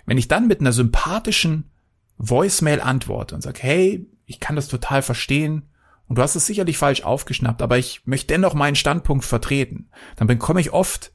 Wenn 0.07 0.19
ich 0.19 0.29
dann 0.29 0.47
mit 0.47 0.61
einer 0.61 0.73
sympathischen 0.73 1.71
Voicemail 2.19 2.81
antworte 2.81 3.35
und 3.35 3.41
sage, 3.41 3.61
hey, 3.63 4.07
ich 4.27 4.41
kann 4.41 4.57
das 4.57 4.69
total 4.69 5.03
verstehen 5.03 5.69
und 6.07 6.19
du 6.19 6.23
hast 6.23 6.37
es 6.37 6.47
sicherlich 6.47 6.77
falsch 6.77 7.03
aufgeschnappt, 7.03 7.63
aber 7.63 7.79
ich 7.79 8.03
möchte 8.05 8.35
dennoch 8.35 8.55
meinen 8.55 8.77
Standpunkt 8.77 9.25
vertreten, 9.25 9.89
dann 10.17 10.27
bekomme 10.27 10.61
ich 10.61 10.73
oft 10.73 11.13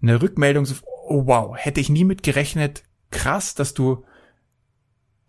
eine 0.00 0.22
Rückmeldung, 0.22 0.64
so, 0.64 0.74
oh 1.08 1.26
wow, 1.26 1.56
hätte 1.56 1.80
ich 1.80 1.88
nie 1.88 2.04
mit 2.04 2.22
gerechnet, 2.22 2.84
krass, 3.10 3.54
dass 3.54 3.74
du 3.74 4.04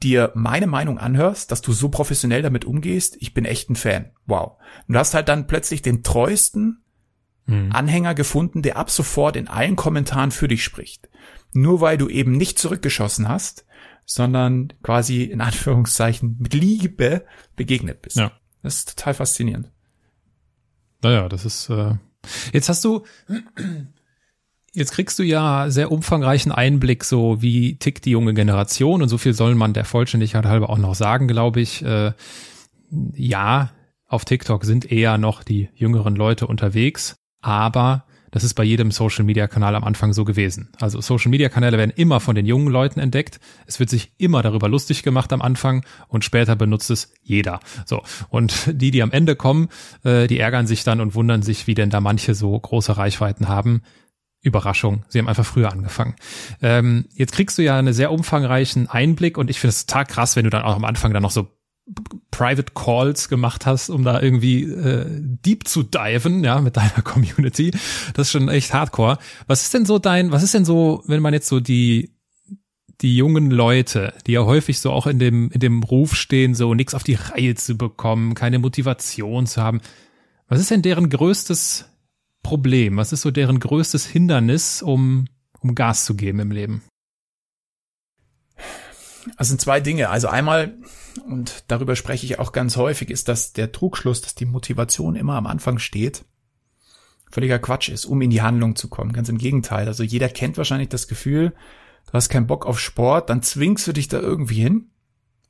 dir 0.04 0.32
meine 0.36 0.68
Meinung 0.68 1.00
anhörst, 1.00 1.52
dass 1.52 1.62
du 1.62 1.74
so 1.74 1.90
professionell 1.90 2.42
damit 2.42 2.66
umgehst, 2.66 3.18
ich 3.20 3.34
bin 3.34 3.46
echt 3.46 3.70
ein 3.70 3.76
Fan. 3.76 4.12
Wow. 4.26 4.58
Und 4.88 4.94
du 4.94 5.00
hast 5.00 5.14
halt 5.14 5.28
dann 5.28 5.48
plötzlich 5.48 5.82
den 5.82 6.04
treuesten 6.04 6.84
mhm. 7.48 7.72
Anhänger 7.72 8.14
gefunden, 8.14 8.62
der 8.62 8.78
ab 8.78 8.90
sofort 8.90 9.36
in 9.36 9.48
allen 9.48 9.76
Kommentaren 9.76 10.32
für 10.32 10.48
dich 10.48 10.64
spricht. 10.64 11.10
Nur 11.54 11.82
weil 11.82 11.98
du 11.98 12.08
eben 12.08 12.34
nicht 12.34 12.60
zurückgeschossen 12.60 13.28
hast, 13.28 13.66
sondern 14.06 14.74
quasi 14.84 15.24
in 15.24 15.42
Anführungszeichen 15.42 16.38
mit 16.40 16.54
Liebe 16.54 17.26
begegnet 17.56 18.02
bist. 18.02 18.18
Ja. 18.18 18.32
Das 18.62 18.78
ist 18.78 18.98
total 18.98 19.16
faszinierend. 19.16 19.72
Naja, 21.02 21.30
das 21.30 21.46
ist, 21.46 21.70
äh, 21.70 21.96
jetzt 22.54 22.70
hast 22.70 22.84
du, 22.86 23.04
Jetzt 24.78 24.92
kriegst 24.92 25.18
du 25.18 25.24
ja 25.24 25.72
sehr 25.72 25.92
umfangreichen 25.92 26.52
Einblick, 26.52 27.04
so 27.04 27.42
wie 27.42 27.78
tickt 27.80 28.06
die 28.06 28.12
junge 28.12 28.36
Generation 28.36 29.02
und 29.02 29.10
so 29.10 29.18
viel 29.18 29.34
soll 29.34 29.56
man 29.56 29.74
der 29.74 29.86
Vollständigkeit 29.86 30.46
halber 30.46 30.70
auch 30.70 30.78
noch 30.78 30.94
sagen, 30.94 31.28
glaube 31.28 31.62
ich. 31.62 31.84
Äh, 31.84 32.12
ja, 33.16 33.72
auf 34.06 34.24
TikTok 34.24 34.66
sind 34.66 34.92
eher 34.92 35.18
noch 35.18 35.44
die 35.44 35.70
jüngeren 35.74 36.16
Leute 36.16 36.46
unterwegs, 36.46 37.16
aber 37.48 38.04
das 38.32 38.44
ist 38.44 38.56
bei 38.56 38.66
jedem 38.66 38.92
Social 38.92 39.24
Media 39.24 39.48
Kanal 39.48 39.74
am 39.76 39.86
Anfang 39.86 40.12
so 40.12 40.26
gewesen. 40.26 40.68
Also 40.82 41.00
Social 41.00 41.32
Media 41.32 41.48
Kanäle 41.48 41.78
werden 41.78 41.94
immer 41.96 42.20
von 42.20 42.36
den 42.36 42.46
jungen 42.46 42.68
Leuten 42.68 43.00
entdeckt. 43.00 43.40
Es 43.68 43.80
wird 43.80 43.90
sich 43.90 44.12
immer 44.18 44.44
darüber 44.44 44.68
lustig 44.68 45.02
gemacht 45.02 45.32
am 45.32 45.42
Anfang 45.42 45.86
und 46.10 46.26
später 46.26 46.58
benutzt 46.58 46.92
es 46.92 47.14
jeder. 47.24 47.62
So. 47.86 48.04
Und 48.28 48.70
die, 48.74 48.92
die 48.92 49.02
am 49.02 49.12
Ende 49.12 49.38
kommen, 49.38 49.70
äh, 50.04 50.28
die 50.28 50.40
ärgern 50.40 50.68
sich 50.68 50.84
dann 50.84 51.00
und 51.00 51.16
wundern 51.16 51.42
sich, 51.42 51.68
wie 51.68 51.74
denn 51.74 51.90
da 51.90 52.02
manche 52.02 52.36
so 52.36 52.60
große 52.60 52.98
Reichweiten 52.98 53.48
haben. 53.48 53.82
Überraschung, 54.42 55.04
sie 55.08 55.20
haben 55.20 55.30
einfach 55.30 55.46
früher 55.46 55.72
angefangen. 55.72 56.16
Ähm, 56.62 57.06
jetzt 57.16 57.32
kriegst 57.32 57.58
du 57.58 57.64
ja 57.64 57.80
einen 57.80 57.94
sehr 57.94 58.12
umfangreichen 58.12 58.90
Einblick 58.90 59.38
und 59.38 59.50
ich 59.50 59.60
finde 59.60 59.70
es 59.70 59.86
total 59.86 60.06
krass, 60.06 60.36
wenn 60.36 60.44
du 60.44 60.50
dann 60.50 60.64
auch 60.64 60.76
am 60.76 60.86
Anfang 60.86 61.14
dann 61.14 61.24
noch 61.24 61.32
so 61.32 61.57
Private 62.32 62.74
Calls 62.76 63.30
gemacht 63.30 63.66
hast, 63.66 63.90
um 63.90 64.04
da 64.04 64.22
irgendwie 64.22 64.64
äh, 64.64 65.06
deep 65.10 65.68
zu 65.68 65.84
diven, 65.84 66.44
ja, 66.44 66.60
mit 66.60 66.78
deiner 66.78 67.02
Community. 67.04 67.72
Das 68.14 68.28
ist 68.28 68.32
schon 68.32 68.50
echt 68.50 68.74
hardcore. 68.74 69.18
Was 69.48 69.64
ist 69.64 69.74
denn 69.74 69.86
so 69.86 69.98
dein, 69.98 70.32
was 70.32 70.44
ist 70.44 70.54
denn 70.54 70.66
so, 70.66 71.04
wenn 71.08 71.22
man 71.22 71.34
jetzt 71.34 71.48
so 71.48 71.60
die 71.60 72.14
die 73.02 73.16
jungen 73.16 73.52
Leute, 73.52 74.14
die 74.26 74.32
ja 74.32 74.44
häufig 74.44 74.80
so 74.80 74.92
auch 74.92 75.06
in 75.06 75.20
dem 75.20 75.52
in 75.52 75.60
dem 75.60 75.84
Ruf 75.84 76.16
stehen, 76.16 76.56
so 76.56 76.74
nichts 76.74 76.96
auf 76.96 77.04
die 77.04 77.14
Reihe 77.14 77.56
zu 77.56 77.78
bekommen, 77.78 78.34
keine 78.34 78.60
Motivation 78.60 79.46
zu 79.46 79.62
haben. 79.62 79.82
Was 80.48 80.60
ist 80.60 80.72
denn 80.72 80.82
deren 80.82 81.10
größtes 81.10 81.86
Problem? 82.44 82.98
Was 82.98 83.14
ist 83.14 83.22
so 83.22 83.32
deren 83.32 83.60
größtes 83.60 84.06
Hindernis, 84.06 84.82
um, 84.82 85.26
um 85.60 85.76
Gas 85.76 86.06
zu 86.06 86.16
geben 86.16 86.40
im 86.40 86.52
Leben? 86.52 86.82
Also 89.36 89.50
sind 89.50 89.62
zwei 89.62 89.80
Dinge. 89.80 90.10
Also 90.10 90.28
einmal, 90.28 90.76
und 91.28 91.66
darüber 91.68 91.96
spreche 91.96 92.26
ich 92.26 92.40
auch 92.40 92.52
ganz 92.52 92.78
häufig, 92.78 93.10
ist, 93.10 93.28
dass 93.28 93.54
der 93.54 93.72
Trugschluss, 93.72 94.22
dass 94.22 94.36
die 94.36 94.46
Motivation 94.46 95.16
immer 95.16 95.36
am 95.36 95.48
Anfang 95.48 95.80
steht, 95.80 96.26
völliger 97.30 97.60
Quatsch 97.60 97.90
ist, 97.90 98.06
um 98.06 98.22
in 98.22 98.30
die 98.30 98.42
Handlung 98.42 98.76
zu 98.76 98.88
kommen. 98.88 99.14
Ganz 99.14 99.30
im 99.30 99.38
Gegenteil. 99.38 99.88
Also 99.88 100.04
jeder 100.04 100.30
kennt 100.30 100.58
wahrscheinlich 100.58 100.90
das 100.90 101.08
Gefühl, 101.08 101.54
du 102.06 102.14
hast 102.14 102.30
keinen 102.30 102.48
Bock 102.48 102.66
auf 102.66 102.80
Sport, 102.80 103.30
dann 103.30 103.42
zwingst 103.42 103.86
du 103.88 103.94
dich 103.94 104.08
da 104.08 104.20
irgendwie 104.20 104.62
hin 104.62 104.92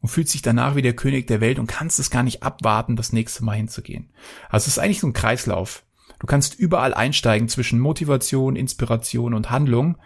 und 0.01 0.09
fühlst 0.09 0.33
dich 0.33 0.41
danach 0.41 0.75
wie 0.75 0.81
der 0.81 0.95
König 0.95 1.27
der 1.27 1.41
Welt 1.41 1.59
und 1.59 1.67
kannst 1.67 1.99
es 1.99 2.09
gar 2.09 2.23
nicht 2.23 2.43
abwarten, 2.43 2.95
das 2.95 3.13
nächste 3.13 3.43
Mal 3.43 3.57
hinzugehen. 3.57 4.11
Also 4.49 4.65
es 4.65 4.77
ist 4.77 4.79
eigentlich 4.79 4.99
so 4.99 5.07
ein 5.07 5.13
Kreislauf. 5.13 5.83
Du 6.19 6.25
kannst 6.25 6.55
überall 6.55 6.93
einsteigen 6.93 7.47
zwischen 7.47 7.79
Motivation, 7.79 8.55
Inspiration 8.55 9.33
und 9.33 9.51
Handlung 9.51 9.97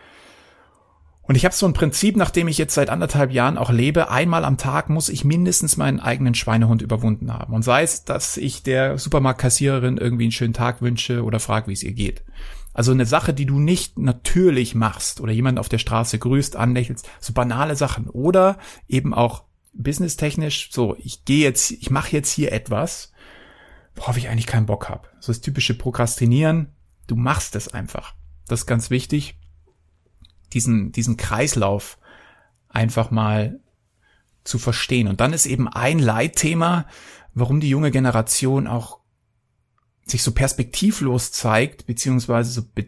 und 1.32 1.36
ich 1.38 1.46
habe 1.46 1.56
so 1.56 1.66
ein 1.66 1.72
Prinzip, 1.72 2.18
nachdem 2.18 2.50
ich 2.50 2.58
jetzt 2.58 2.74
seit 2.74 2.90
anderthalb 2.90 3.32
Jahren 3.32 3.58
auch 3.58 3.72
lebe, 3.72 4.12
einmal 4.12 4.44
am 4.44 4.58
Tag 4.58 4.90
muss 4.90 5.08
ich 5.08 5.24
mindestens 5.24 5.78
meinen 5.78 6.02
eigenen 6.02 6.36
Schweinehund 6.36 6.82
überwunden 6.82 7.32
haben. 7.32 7.54
Und 7.54 7.64
sei 7.64 7.84
es, 7.84 8.04
dass 8.04 8.36
ich 8.36 8.64
der 8.64 8.98
Supermarktkassiererin 8.98 9.98
irgendwie 9.98 10.26
einen 10.26 10.34
schönen 10.34 10.54
Tag 10.54 10.82
wünsche 10.82 11.24
oder 11.24 11.40
frage, 11.40 11.68
wie 11.68 11.72
es 11.72 11.84
ihr 11.84 11.94
geht. 11.94 12.26
Also 12.74 12.92
eine 12.92 13.06
Sache, 13.06 13.34
die 13.34 13.46
du 13.46 13.62
nicht 13.62 13.98
natürlich 13.98 14.76
machst 14.76 15.22
oder 15.22 15.32
jemand 15.32 15.58
auf 15.58 15.70
der 15.70 15.78
Straße 15.78 16.20
grüßt, 16.20 16.58
anlächelst, 16.58 17.10
so 17.22 17.32
banale 17.32 17.78
Sachen. 17.78 18.10
Oder 18.10 18.58
eben 18.90 19.14
auch 19.14 19.46
businesstechnisch, 19.72 20.68
so, 20.74 20.98
ich 21.00 21.24
gehe 21.24 21.46
jetzt, 21.46 21.72
ich 21.72 21.90
mache 21.90 22.12
jetzt 22.12 22.34
hier 22.34 22.52
etwas, 22.52 23.14
worauf 23.96 24.18
ich 24.18 24.28
eigentlich 24.28 24.48
keinen 24.48 24.66
Bock 24.66 24.90
habe. 24.90 25.08
So 25.22 25.32
das 25.32 25.40
typische 25.40 25.76
Prokrastinieren, 25.76 26.74
du 27.08 27.16
machst 27.16 27.56
es 27.56 27.74
einfach. 27.74 28.16
Das 28.50 28.60
ist 28.60 28.66
ganz 28.66 28.90
wichtig 28.90 29.38
diesen, 30.54 30.92
diesen 30.92 31.18
Kreislauf 31.18 31.98
einfach 32.70 33.12
mal 33.12 33.60
zu 34.44 34.58
verstehen. 34.58 35.08
Und 35.08 35.22
dann 35.22 35.34
ist 35.34 35.46
eben 35.46 35.68
ein 35.68 36.00
Leitthema, 36.00 36.86
warum 37.34 37.60
die 37.60 37.70
junge 37.70 37.92
Generation 37.92 38.68
auch 38.68 39.00
sich 40.06 40.24
so 40.24 40.32
perspektivlos 40.32 41.32
zeigt, 41.32 41.86
beziehungsweise 41.86 42.52
so, 42.52 42.64
be 42.64 42.88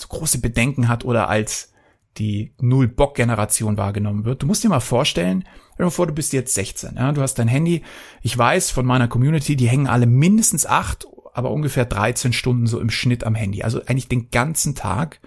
so 0.00 0.08
große 0.08 0.40
Bedenken 0.40 0.88
hat 0.88 1.04
oder 1.04 1.28
als 1.28 1.72
die 2.18 2.54
Null-Bock-Generation 2.60 3.76
wahrgenommen 3.76 4.24
wird. 4.24 4.42
Du 4.42 4.46
musst 4.46 4.64
dir 4.64 4.68
mal 4.68 4.80
vorstellen, 4.80 5.44
stell 5.74 5.86
dir 5.86 5.90
vor, 5.90 6.06
du 6.06 6.12
bist 6.12 6.32
jetzt 6.32 6.54
16, 6.54 6.96
ja, 6.96 7.12
du 7.12 7.20
hast 7.20 7.34
dein 7.34 7.48
Handy. 7.48 7.82
Ich 8.22 8.36
weiß 8.36 8.70
von 8.70 8.86
meiner 8.86 9.08
Community, 9.08 9.56
die 9.56 9.68
hängen 9.68 9.86
alle 9.86 10.06
mindestens 10.06 10.66
acht, 10.66 11.06
aber 11.32 11.50
ungefähr 11.50 11.84
13 11.84 12.32
Stunden 12.32 12.66
so 12.66 12.80
im 12.80 12.90
Schnitt 12.90 13.24
am 13.24 13.34
Handy. 13.34 13.62
Also 13.62 13.80
eigentlich 13.86 14.08
den 14.08 14.30
ganzen 14.30 14.74
Tag 14.74 15.20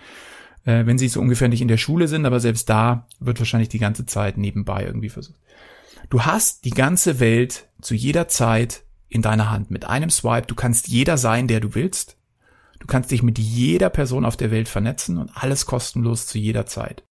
äh, 0.66 0.86
wenn 0.86 0.98
sie 0.98 1.08
so 1.08 1.20
ungefähr 1.20 1.48
nicht 1.48 1.62
in 1.62 1.68
der 1.68 1.78
Schule 1.78 2.08
sind, 2.08 2.26
aber 2.26 2.40
selbst 2.40 2.70
da 2.70 3.08
wird 3.20 3.40
wahrscheinlich 3.40 3.70
die 3.70 3.80
ganze 3.80 4.06
Zeit 4.06 4.38
nebenbei 4.38 4.86
irgendwie 4.86 5.10
versucht. 5.10 5.40
Du 6.10 6.24
hast 6.24 6.66
die 6.66 6.72
ganze 6.72 7.20
Welt 7.20 7.70
zu 7.82 7.96
jeder 7.96 8.28
Zeit 8.28 8.84
in 9.08 9.22
deiner 9.22 9.50
Hand 9.50 9.72
mit 9.72 9.86
einem 9.86 10.10
Swipe. 10.10 10.48
Du 10.48 10.56
kannst 10.56 10.88
jeder 10.88 11.18
sein, 11.18 11.48
der 11.48 11.60
du 11.60 11.76
willst. 11.76 12.18
Du 12.80 12.88
kannst 12.88 13.12
dich 13.12 13.22
mit 13.22 13.38
jeder 13.38 13.90
Person 13.90 14.26
auf 14.26 14.38
der 14.38 14.52
Welt 14.52 14.68
vernetzen 14.68 15.18
und 15.18 15.32
alles 15.36 15.66
kostenlos 15.66 16.26
zu 16.26 16.38
jeder 16.38 16.66
Zeit. 16.66 17.04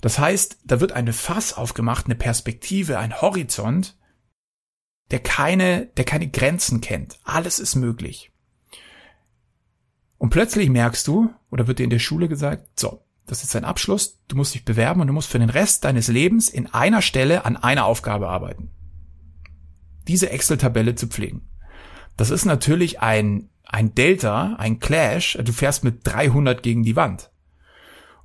Das 0.00 0.18
heißt, 0.18 0.58
da 0.64 0.80
wird 0.80 0.92
eine 0.92 1.12
Fass 1.12 1.52
aufgemacht, 1.52 2.06
eine 2.06 2.14
Perspektive, 2.14 2.98
ein 2.98 3.20
Horizont, 3.20 3.96
der 5.10 5.20
keine, 5.20 5.86
der 5.96 6.04
keine 6.04 6.28
Grenzen 6.28 6.80
kennt. 6.80 7.18
Alles 7.24 7.58
ist 7.58 7.74
möglich. 7.74 8.30
Und 10.18 10.30
plötzlich 10.30 10.68
merkst 10.68 11.06
du, 11.06 11.30
oder 11.50 11.66
wird 11.66 11.78
dir 11.78 11.84
in 11.84 11.90
der 11.90 12.00
Schule 12.00 12.28
gesagt, 12.28 12.78
so, 12.78 13.02
das 13.26 13.44
ist 13.44 13.54
dein 13.54 13.64
Abschluss, 13.64 14.18
du 14.26 14.36
musst 14.36 14.54
dich 14.54 14.64
bewerben 14.64 15.00
und 15.00 15.06
du 15.06 15.12
musst 15.12 15.30
für 15.30 15.38
den 15.38 15.50
Rest 15.50 15.84
deines 15.84 16.08
Lebens 16.08 16.48
in 16.48 16.66
einer 16.66 17.02
Stelle 17.02 17.44
an 17.44 17.56
einer 17.56 17.84
Aufgabe 17.84 18.28
arbeiten. 18.28 18.70
Diese 20.08 20.30
Excel-Tabelle 20.30 20.94
zu 20.94 21.06
pflegen. 21.06 21.48
Das 22.16 22.30
ist 22.30 22.46
natürlich 22.46 23.00
ein, 23.00 23.50
ein 23.64 23.94
Delta, 23.94 24.56
ein 24.58 24.80
Clash, 24.80 25.38
du 25.40 25.52
fährst 25.52 25.84
mit 25.84 26.00
300 26.04 26.62
gegen 26.62 26.82
die 26.82 26.96
Wand. 26.96 27.30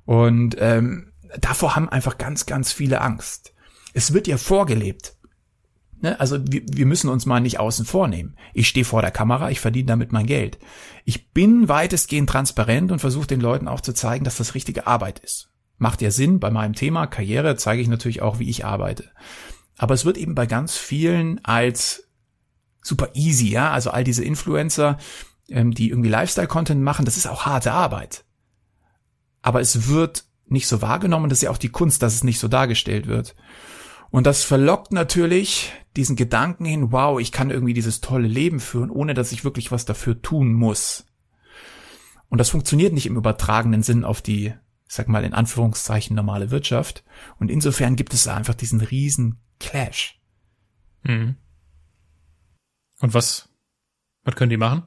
Und 0.04 0.56
ähm, 0.58 1.12
davor 1.38 1.76
haben 1.76 1.88
einfach 1.88 2.18
ganz, 2.18 2.46
ganz 2.46 2.72
viele 2.72 3.00
Angst. 3.00 3.54
Es 3.92 4.12
wird 4.12 4.26
dir 4.26 4.38
vorgelebt. 4.38 5.13
Ne? 6.00 6.18
Also 6.20 6.38
wir, 6.46 6.62
wir 6.70 6.86
müssen 6.86 7.08
uns 7.08 7.26
mal 7.26 7.40
nicht 7.40 7.60
außen 7.60 7.84
vornehmen. 7.84 8.36
Ich 8.52 8.68
stehe 8.68 8.84
vor 8.84 9.02
der 9.02 9.10
Kamera, 9.10 9.50
ich 9.50 9.60
verdiene 9.60 9.86
damit 9.86 10.12
mein 10.12 10.26
Geld. 10.26 10.58
Ich 11.04 11.30
bin 11.32 11.68
weitestgehend 11.68 12.28
transparent 12.28 12.92
und 12.92 13.00
versuche 13.00 13.26
den 13.26 13.40
Leuten 13.40 13.68
auch 13.68 13.80
zu 13.80 13.92
zeigen, 13.92 14.24
dass 14.24 14.36
das 14.36 14.54
richtige 14.54 14.86
Arbeit 14.86 15.18
ist. 15.18 15.50
Macht 15.78 16.02
ja 16.02 16.10
Sinn, 16.10 16.40
bei 16.40 16.50
meinem 16.50 16.74
Thema 16.74 17.06
Karriere 17.06 17.56
zeige 17.56 17.82
ich 17.82 17.88
natürlich 17.88 18.22
auch, 18.22 18.38
wie 18.38 18.48
ich 18.48 18.64
arbeite. 18.64 19.10
Aber 19.76 19.94
es 19.94 20.04
wird 20.04 20.16
eben 20.16 20.34
bei 20.34 20.46
ganz 20.46 20.76
vielen 20.76 21.44
als 21.44 22.08
super 22.82 23.08
easy, 23.14 23.48
ja, 23.48 23.72
also 23.72 23.90
all 23.90 24.04
diese 24.04 24.24
Influencer, 24.24 24.98
ähm, 25.48 25.72
die 25.72 25.88
irgendwie 25.90 26.10
Lifestyle-Content 26.10 26.80
machen, 26.80 27.04
das 27.04 27.16
ist 27.16 27.26
auch 27.26 27.46
harte 27.46 27.72
Arbeit. 27.72 28.24
Aber 29.42 29.60
es 29.60 29.88
wird 29.88 30.24
nicht 30.46 30.68
so 30.68 30.82
wahrgenommen, 30.82 31.28
das 31.28 31.38
ist 31.38 31.42
ja 31.42 31.50
auch 31.50 31.58
die 31.58 31.70
Kunst, 31.70 32.02
dass 32.02 32.14
es 32.14 32.24
nicht 32.24 32.38
so 32.38 32.48
dargestellt 32.48 33.06
wird. 33.06 33.34
Und 34.10 34.26
das 34.26 34.44
verlockt 34.44 34.92
natürlich 34.92 35.72
diesen 35.96 36.16
Gedanken 36.16 36.64
hin, 36.64 36.92
wow, 36.92 37.20
ich 37.20 37.32
kann 37.32 37.50
irgendwie 37.50 37.74
dieses 37.74 38.00
tolle 38.00 38.26
Leben 38.26 38.60
führen, 38.60 38.90
ohne 38.90 39.14
dass 39.14 39.32
ich 39.32 39.44
wirklich 39.44 39.70
was 39.70 39.84
dafür 39.84 40.20
tun 40.22 40.52
muss. 40.52 41.06
Und 42.28 42.38
das 42.38 42.50
funktioniert 42.50 42.92
nicht 42.92 43.06
im 43.06 43.16
übertragenen 43.16 43.82
Sinn 43.82 44.04
auf 44.04 44.20
die, 44.20 44.46
ich 44.46 44.94
sag 44.94 45.08
mal 45.08 45.24
in 45.24 45.34
Anführungszeichen, 45.34 46.16
normale 46.16 46.50
Wirtschaft. 46.50 47.04
Und 47.38 47.50
insofern 47.50 47.96
gibt 47.96 48.12
es 48.12 48.26
einfach 48.26 48.54
diesen 48.54 48.80
riesen 48.80 49.38
Clash. 49.60 50.20
Mhm. 51.04 51.36
Und 53.00 53.14
was, 53.14 53.48
was 54.24 54.34
können 54.34 54.50
die 54.50 54.56
machen? 54.56 54.82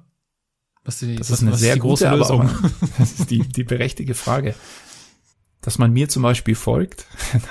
Was 0.84 1.00
die, 1.00 1.16
das 1.16 1.32
was, 1.32 1.42
ist 1.42 1.48
eine 1.48 1.56
sehr 1.56 1.78
große 1.78 2.10
Lösung. 2.10 2.50
das 2.98 3.20
ist 3.20 3.32
die, 3.32 3.40
die 3.40 3.64
berechtigte 3.64 4.14
Frage 4.14 4.56
dass 5.62 5.78
man 5.78 5.92
mir 5.92 6.08
zum 6.08 6.24
Beispiel 6.24 6.56
folgt. 6.56 7.06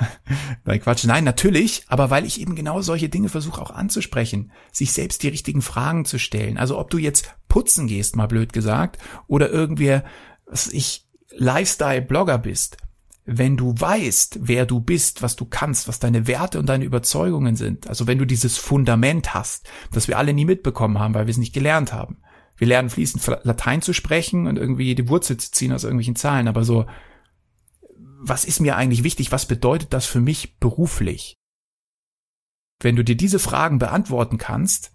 Nein, 0.65 0.81
Quatsch. 0.81 1.05
Nein, 1.05 1.25
natürlich, 1.25 1.85
aber 1.89 2.11
weil 2.11 2.25
ich 2.25 2.41
eben 2.41 2.55
genau 2.55 2.81
solche 2.81 3.09
Dinge 3.09 3.29
versuche 3.29 3.61
auch 3.61 3.71
anzusprechen, 3.71 4.53
sich 4.73 4.93
selbst 4.93 5.23
die 5.23 5.29
richtigen 5.29 5.63
Fragen 5.63 6.05
zu 6.05 6.19
stellen. 6.19 6.57
Also 6.57 6.79
ob 6.79 6.91
du 6.91 6.99
jetzt 6.99 7.35
putzen 7.49 7.87
gehst, 7.87 8.17
mal 8.17 8.27
blöd 8.27 8.53
gesagt, 8.53 8.99
oder 9.27 9.51
irgendwer, 9.51 10.05
was 10.47 10.69
ich, 10.69 11.05
Lifestyle-Blogger 11.39 12.39
bist, 12.39 12.79
wenn 13.27 13.57
du 13.57 13.75
weißt, 13.77 14.39
wer 14.43 14.67
du 14.67 14.81
bist, 14.81 15.21
was 15.21 15.35
du 15.35 15.45
kannst, 15.45 15.89
was 15.89 15.99
deine 15.99 16.29
Werte 16.29 16.61
und 16.61 16.67
deine 16.69 16.85
Überzeugungen 16.85 17.57
sind, 17.57 17.89
also 17.89 18.07
wenn 18.07 18.19
du 18.19 18.25
dieses 18.25 18.57
Fundament 18.57 19.35
hast, 19.35 19.69
das 19.91 20.07
wir 20.07 20.17
alle 20.17 20.33
nie 20.33 20.45
mitbekommen 20.45 20.99
haben, 20.99 21.13
weil 21.13 21.27
wir 21.27 21.33
es 21.33 21.37
nicht 21.37 21.53
gelernt 21.53 21.93
haben. 21.93 22.19
Wir 22.57 22.69
lernen 22.69 22.89
fließend 22.89 23.41
Latein 23.43 23.83
zu 23.83 23.93
sprechen 23.93 24.47
und 24.47 24.57
irgendwie 24.57 24.95
die 24.95 25.09
Wurzel 25.09 25.37
zu 25.37 25.51
ziehen 25.51 25.73
aus 25.73 25.85
irgendwelchen 25.85 26.17
Zahlen, 26.17 26.49
aber 26.49 26.65
so 26.65 26.87
was 28.29 28.45
ist 28.45 28.61
mir 28.61 28.77
eigentlich 28.77 29.05
wichtig, 29.05 29.33
was 29.33 29.47
bedeutet 29.47 29.93
das 29.93 30.07
für 30.07 30.21
mich 30.21 30.59
beruflich? 30.59 31.37
Wenn 32.81 32.97
du 32.97 33.05
dir 33.05 33.17
diese 33.17 33.39
Fragen 33.39 33.79
beantworten 33.79 34.39
kannst, 34.39 34.93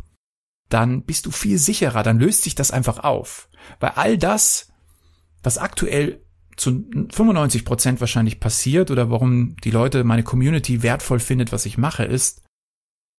dann 0.70 1.04
bist 1.04 1.26
du 1.26 1.32
viel 1.32 1.58
sicherer, 1.58 2.04
dann 2.04 2.20
löst 2.20 2.44
sich 2.44 2.56
das 2.56 2.72
einfach 2.72 3.00
auf. 3.00 3.50
Weil 3.80 3.92
all 3.96 4.18
das, 4.18 4.72
was 5.44 5.58
aktuell 5.58 6.24
zu 6.58 6.86
95 7.12 7.66
Prozent 7.66 8.02
wahrscheinlich 8.02 8.40
passiert 8.40 8.92
oder 8.92 9.10
warum 9.10 9.56
die 9.64 9.72
Leute, 9.72 10.04
meine 10.04 10.24
Community 10.24 10.84
wertvoll 10.84 11.20
findet, 11.20 11.52
was 11.52 11.66
ich 11.66 11.78
mache, 11.78 12.04
ist, 12.04 12.44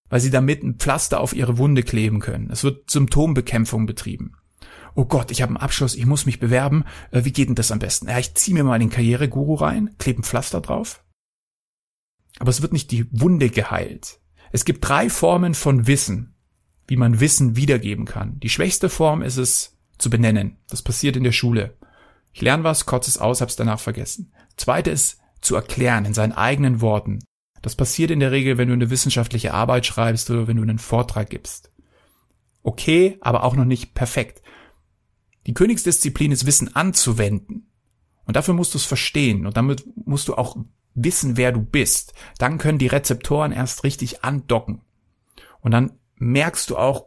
weil 0.08 0.20
sie 0.20 0.30
damit 0.30 0.62
ein 0.62 0.76
Pflaster 0.76 1.20
auf 1.20 1.34
ihre 1.34 1.58
Wunde 1.58 1.82
kleben 1.82 2.20
können. 2.20 2.50
Es 2.50 2.64
wird 2.64 2.90
Symptombekämpfung 2.90 3.86
betrieben 3.86 4.36
oh 4.94 5.04
Gott, 5.04 5.30
ich 5.30 5.42
habe 5.42 5.50
einen 5.50 5.56
Abschluss, 5.58 5.94
ich 5.94 6.06
muss 6.06 6.26
mich 6.26 6.40
bewerben, 6.40 6.84
äh, 7.10 7.24
wie 7.24 7.32
geht 7.32 7.48
denn 7.48 7.54
das 7.54 7.70
am 7.70 7.78
besten? 7.78 8.08
Ja, 8.08 8.18
ich 8.18 8.34
ziehe 8.34 8.54
mir 8.54 8.64
mal 8.64 8.78
den 8.78 8.90
Karriereguru 8.90 9.54
rein, 9.54 9.94
klebe 9.98 10.20
ein 10.20 10.24
Pflaster 10.24 10.60
drauf. 10.60 11.02
Aber 12.38 12.50
es 12.50 12.62
wird 12.62 12.72
nicht 12.72 12.90
die 12.90 13.06
Wunde 13.10 13.50
geheilt. 13.50 14.20
Es 14.52 14.64
gibt 14.64 14.86
drei 14.86 15.08
Formen 15.08 15.54
von 15.54 15.86
Wissen, 15.86 16.34
wie 16.86 16.96
man 16.96 17.20
Wissen 17.20 17.56
wiedergeben 17.56 18.04
kann. 18.04 18.38
Die 18.40 18.48
schwächste 18.48 18.88
Form 18.88 19.22
ist 19.22 19.36
es 19.36 19.78
zu 19.98 20.10
benennen. 20.10 20.58
Das 20.68 20.82
passiert 20.82 21.16
in 21.16 21.24
der 21.24 21.32
Schule. 21.32 21.76
Ich 22.32 22.40
lerne 22.40 22.64
was, 22.64 22.86
kotze 22.86 23.10
es 23.10 23.18
aus, 23.18 23.40
hab's 23.40 23.56
danach 23.56 23.80
vergessen. 23.80 24.32
Zweite 24.56 24.90
ist 24.90 25.18
zu 25.40 25.54
erklären 25.54 26.04
in 26.04 26.14
seinen 26.14 26.32
eigenen 26.32 26.80
Worten. 26.80 27.20
Das 27.60 27.76
passiert 27.76 28.10
in 28.10 28.20
der 28.20 28.32
Regel, 28.32 28.58
wenn 28.58 28.68
du 28.68 28.74
eine 28.74 28.90
wissenschaftliche 28.90 29.54
Arbeit 29.54 29.86
schreibst 29.86 30.28
oder 30.30 30.48
wenn 30.48 30.56
du 30.56 30.62
einen 30.62 30.78
Vortrag 30.78 31.30
gibst. 31.30 31.70
Okay, 32.62 33.18
aber 33.20 33.44
auch 33.44 33.54
noch 33.54 33.64
nicht 33.64 33.94
perfekt. 33.94 34.42
Die 35.46 35.54
Königsdisziplin 35.54 36.32
ist 36.32 36.46
Wissen 36.46 36.74
anzuwenden. 36.74 37.68
Und 38.24 38.36
dafür 38.36 38.54
musst 38.54 38.74
du 38.74 38.78
es 38.78 38.84
verstehen 38.84 39.46
und 39.46 39.56
damit 39.56 39.84
musst 40.06 40.28
du 40.28 40.34
auch 40.34 40.56
wissen, 40.94 41.36
wer 41.36 41.52
du 41.52 41.60
bist. 41.60 42.14
Dann 42.38 42.58
können 42.58 42.78
die 42.78 42.86
Rezeptoren 42.86 43.52
erst 43.52 43.84
richtig 43.84 44.24
andocken. 44.24 44.82
Und 45.60 45.72
dann 45.72 45.92
merkst 46.16 46.70
du 46.70 46.76
auch, 46.76 47.06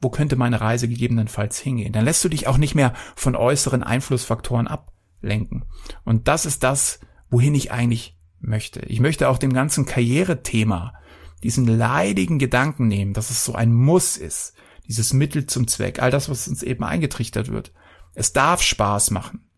wo 0.00 0.10
könnte 0.10 0.36
meine 0.36 0.60
Reise 0.60 0.88
gegebenenfalls 0.88 1.58
hingehen. 1.58 1.92
Dann 1.92 2.04
lässt 2.04 2.24
du 2.24 2.28
dich 2.28 2.46
auch 2.46 2.58
nicht 2.58 2.74
mehr 2.74 2.92
von 3.14 3.36
äußeren 3.36 3.82
Einflussfaktoren 3.82 4.66
ablenken. 4.68 5.64
Und 6.04 6.28
das 6.28 6.46
ist 6.46 6.62
das, 6.62 7.00
wohin 7.30 7.54
ich 7.54 7.70
eigentlich 7.72 8.18
möchte. 8.40 8.80
Ich 8.80 9.00
möchte 9.00 9.28
auch 9.28 9.38
dem 9.38 9.52
ganzen 9.52 9.86
Karrierethema 9.86 10.94
diesen 11.42 11.66
leidigen 11.66 12.38
Gedanken 12.38 12.88
nehmen, 12.88 13.14
dass 13.14 13.30
es 13.30 13.44
so 13.44 13.54
ein 13.54 13.72
Muss 13.72 14.16
ist, 14.16 14.54
dieses 14.92 15.14
Mittel 15.14 15.46
zum 15.46 15.66
Zweck, 15.66 16.02
all 16.02 16.10
das, 16.10 16.28
was 16.28 16.46
uns 16.46 16.62
eben 16.62 16.84
eingetrichtert 16.84 17.48
wird. 17.48 17.72
Es 18.14 18.34
darf 18.34 18.60
Spaß 18.60 19.10
machen. 19.10 19.48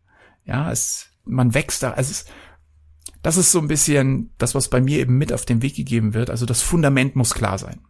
Ja, 0.45 0.71
es, 0.71 1.09
man 1.25 1.55
wächst 1.55 1.83
da, 1.83 1.91
also 1.91 2.13
es, 2.13 2.27
das 3.21 3.37
ist 3.37 3.51
so 3.51 3.59
ein 3.59 3.67
bisschen 3.67 4.33
das, 4.39 4.55
was 4.55 4.71
bei 4.71 4.81
mir 4.81 5.01
eben 5.01 5.19
mit 5.19 5.33
auf 5.33 5.45
den 5.45 5.61
Weg 5.61 5.75
gegeben 5.75 6.15
wird. 6.15 6.31
Also 6.31 6.47
das 6.47 6.63
Fundament 6.63 7.17
muss 7.17 7.35
klar 7.35 7.59
sein. 7.59 7.85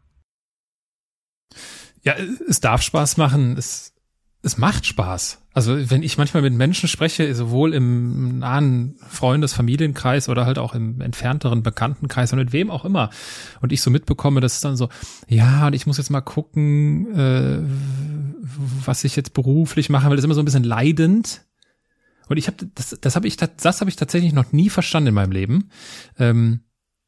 Ja, 2.02 2.14
es 2.48 2.60
darf 2.60 2.80
Spaß 2.80 3.18
machen. 3.18 3.58
Es, 3.58 3.92
es 4.42 4.56
macht 4.56 4.86
Spaß. 4.86 5.43
Also 5.54 5.88
wenn 5.88 6.02
ich 6.02 6.18
manchmal 6.18 6.42
mit 6.42 6.52
Menschen 6.52 6.88
spreche, 6.88 7.32
sowohl 7.32 7.74
im 7.74 8.40
nahen 8.40 8.96
Freundes-, 9.08 9.54
Familienkreis 9.54 10.28
oder 10.28 10.46
halt 10.46 10.58
auch 10.58 10.74
im 10.74 11.00
entfernteren 11.00 11.62
Bekanntenkreis 11.62 12.32
und 12.32 12.40
mit 12.40 12.52
wem 12.52 12.72
auch 12.72 12.84
immer, 12.84 13.10
und 13.60 13.72
ich 13.72 13.80
so 13.80 13.88
mitbekomme, 13.90 14.40
dass 14.40 14.54
es 14.54 14.60
dann 14.60 14.76
so, 14.76 14.88
ja, 15.28 15.68
und 15.68 15.72
ich 15.72 15.86
muss 15.86 15.96
jetzt 15.96 16.10
mal 16.10 16.22
gucken, 16.22 17.14
äh, 17.14 17.60
was 18.84 19.04
ich 19.04 19.14
jetzt 19.14 19.32
beruflich 19.32 19.88
mache, 19.90 20.06
weil 20.06 20.16
das 20.16 20.22
ist 20.22 20.24
immer 20.24 20.34
so 20.34 20.42
ein 20.42 20.44
bisschen 20.44 20.64
leidend. 20.64 21.46
Und 22.28 22.36
ich 22.36 22.48
habe 22.48 22.68
das, 22.74 22.98
das 23.00 23.14
habe 23.14 23.28
ich, 23.28 23.36
das 23.36 23.80
habe 23.80 23.88
ich 23.88 23.96
tatsächlich 23.96 24.32
noch 24.32 24.50
nie 24.50 24.70
verstanden 24.70 25.08
in 25.08 25.14
meinem 25.14 25.32
Leben. 25.32 25.70
Ähm, 26.18 26.64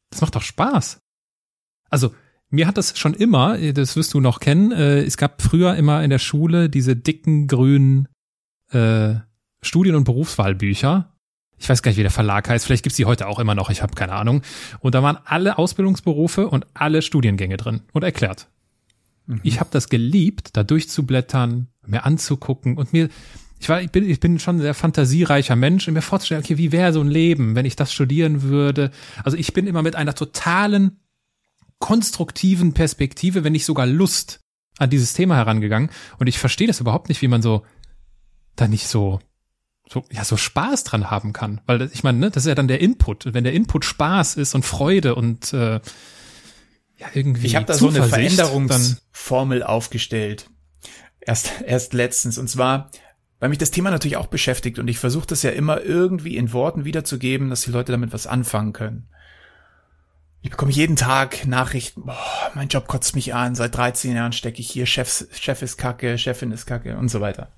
das 0.09 0.21
macht 0.21 0.35
doch 0.35 0.41
Spaß. 0.41 1.01
Also 1.89 2.13
mir 2.49 2.65
hat 2.65 2.77
das 2.77 2.97
schon 2.97 3.13
immer, 3.13 3.57
das 3.73 3.97
wirst 3.97 4.13
du 4.13 4.21
noch 4.21 4.39
kennen, 4.39 4.71
äh, 4.71 5.01
es 5.01 5.17
gab 5.17 5.41
früher 5.41 5.75
immer 5.75 6.01
in 6.01 6.09
der 6.09 6.19
Schule 6.19 6.69
diese 6.69 6.95
dicken 6.95 7.47
grünen 7.47 8.07
äh, 8.71 9.15
Studien- 9.61 9.95
und 9.95 10.03
Berufswahlbücher. 10.03 11.13
Ich 11.59 11.67
weiß 11.67 11.81
gar 11.81 11.89
nicht, 11.89 11.97
wie 11.97 12.03
der 12.03 12.11
Verlag 12.11 12.47
heißt. 12.49 12.65
Vielleicht 12.65 12.83
gibt's 12.83 12.97
die 12.97 13.05
heute 13.05 13.27
auch 13.27 13.39
immer 13.39 13.55
noch. 13.55 13.69
Ich 13.69 13.81
habe 13.81 13.95
keine 13.95 14.13
Ahnung. 14.13 14.43
Und 14.79 14.93
da 14.95 15.01
waren 15.01 15.17
alle 15.25 15.57
Ausbildungsberufe 15.57 16.47
und 16.47 16.67
alle 16.73 17.01
Studiengänge 17.01 17.57
drin 17.57 17.81
und 17.93 18.03
erklärt. 18.03 18.47
Mhm. 19.25 19.39
Ich 19.43 19.59
habe 19.59 19.69
das 19.71 19.89
geliebt, 19.89 20.51
da 20.53 20.63
durchzublättern, 20.63 21.67
mir 21.85 22.05
anzugucken 22.05 22.77
und 22.77 22.93
mir 22.93 23.09
ich 23.59 23.69
war, 23.69 23.81
ich 23.81 23.89
bin, 23.89 24.07
ich 24.07 24.19
bin 24.19 24.39
schon 24.39 24.57
ein 24.57 24.61
sehr 24.61 24.73
fantasiereicher 24.73 25.55
Mensch 25.55 25.87
und 25.87 25.95
mir 25.95 26.01
vorzustellen, 26.01 26.43
okay, 26.43 26.57
wie 26.57 26.71
wäre 26.71 26.93
so 26.93 27.01
ein 27.01 27.07
Leben, 27.07 27.55
wenn 27.55 27.65
ich 27.65 27.75
das 27.75 27.91
studieren 27.91 28.43
würde? 28.43 28.91
Also 29.23 29.35
ich 29.37 29.53
bin 29.53 29.67
immer 29.67 29.81
mit 29.81 29.95
einer 29.95 30.13
totalen 30.13 30.99
konstruktiven 31.79 32.73
Perspektive, 32.73 33.43
wenn 33.43 33.53
nicht 33.53 33.65
sogar 33.65 33.87
Lust 33.87 34.41
an 34.77 34.89
dieses 34.89 35.13
Thema 35.13 35.35
herangegangen. 35.35 35.89
Und 36.19 36.27
ich 36.27 36.37
verstehe 36.37 36.67
das 36.67 36.79
überhaupt 36.79 37.09
nicht, 37.09 37.21
wie 37.21 37.27
man 37.27 37.41
so 37.41 37.63
da 38.57 38.67
nicht 38.67 38.87
so 38.87 39.19
so 39.89 40.03
ja 40.11 40.25
so 40.25 40.37
Spaß 40.37 40.83
dran 40.83 41.09
haben 41.09 41.33
kann, 41.33 41.61
weil 41.65 41.89
ich 41.93 42.03
meine, 42.03 42.17
ne, 42.17 42.29
das 42.29 42.43
ist 42.43 42.49
ja 42.49 42.55
dann 42.55 42.67
der 42.67 42.81
Input. 42.81 43.25
Und 43.25 43.33
wenn 43.33 43.43
der 43.43 43.53
Input 43.53 43.85
Spaß 43.85 44.35
ist 44.35 44.53
und 44.53 44.65
Freude 44.65 45.15
und 45.15 45.53
äh, 45.53 45.79
ja 46.97 47.07
irgendwie 47.13 47.47
ich 47.47 47.55
habe 47.55 47.65
da 47.65 47.73
so 47.73 47.89
eine 47.89 48.03
Veränderungsformel 48.03 49.63
aufgestellt. 49.63 50.49
Erst 51.19 51.51
erst 51.65 51.93
letztens 51.93 52.37
und 52.37 52.49
zwar 52.49 52.91
weil 53.39 53.49
mich 53.49 53.59
das 53.59 53.71
Thema 53.71 53.91
natürlich 53.91 54.17
auch 54.17 54.27
beschäftigt 54.27 54.79
und 54.79 54.87
ich 54.87 54.97
versuche 54.97 55.27
das 55.27 55.43
ja 55.43 55.51
immer 55.51 55.81
irgendwie 55.81 56.37
in 56.37 56.53
Worten 56.53 56.85
wiederzugeben, 56.85 57.49
dass 57.49 57.61
die 57.61 57.71
Leute 57.71 57.91
damit 57.91 58.11
was 58.11 58.25
anfangen 58.25 58.73
können. 58.73 59.09
Ich 60.47 60.51
bekomme 60.51 60.71
jeden 60.71 60.95
Tag 60.95 61.45
Nachrichten, 61.45 62.03
boah, 62.05 62.51
mein 62.55 62.69
Job 62.69 62.87
kotzt 62.87 63.15
mich 63.15 63.35
an, 63.35 63.53
seit 63.53 63.75
13 63.75 64.15
Jahren 64.15 64.31
stecke 64.31 64.61
ich 64.61 64.71
hier, 64.71 64.85
Chef, 64.85 65.25
Chef 65.33 65.61
ist 65.61 65.75
kacke, 65.75 66.17
Chefin 66.17 66.53
ist 66.53 66.65
kacke 66.65 66.95
und 66.95 67.09
so 67.09 67.19
weiter. 67.19 67.51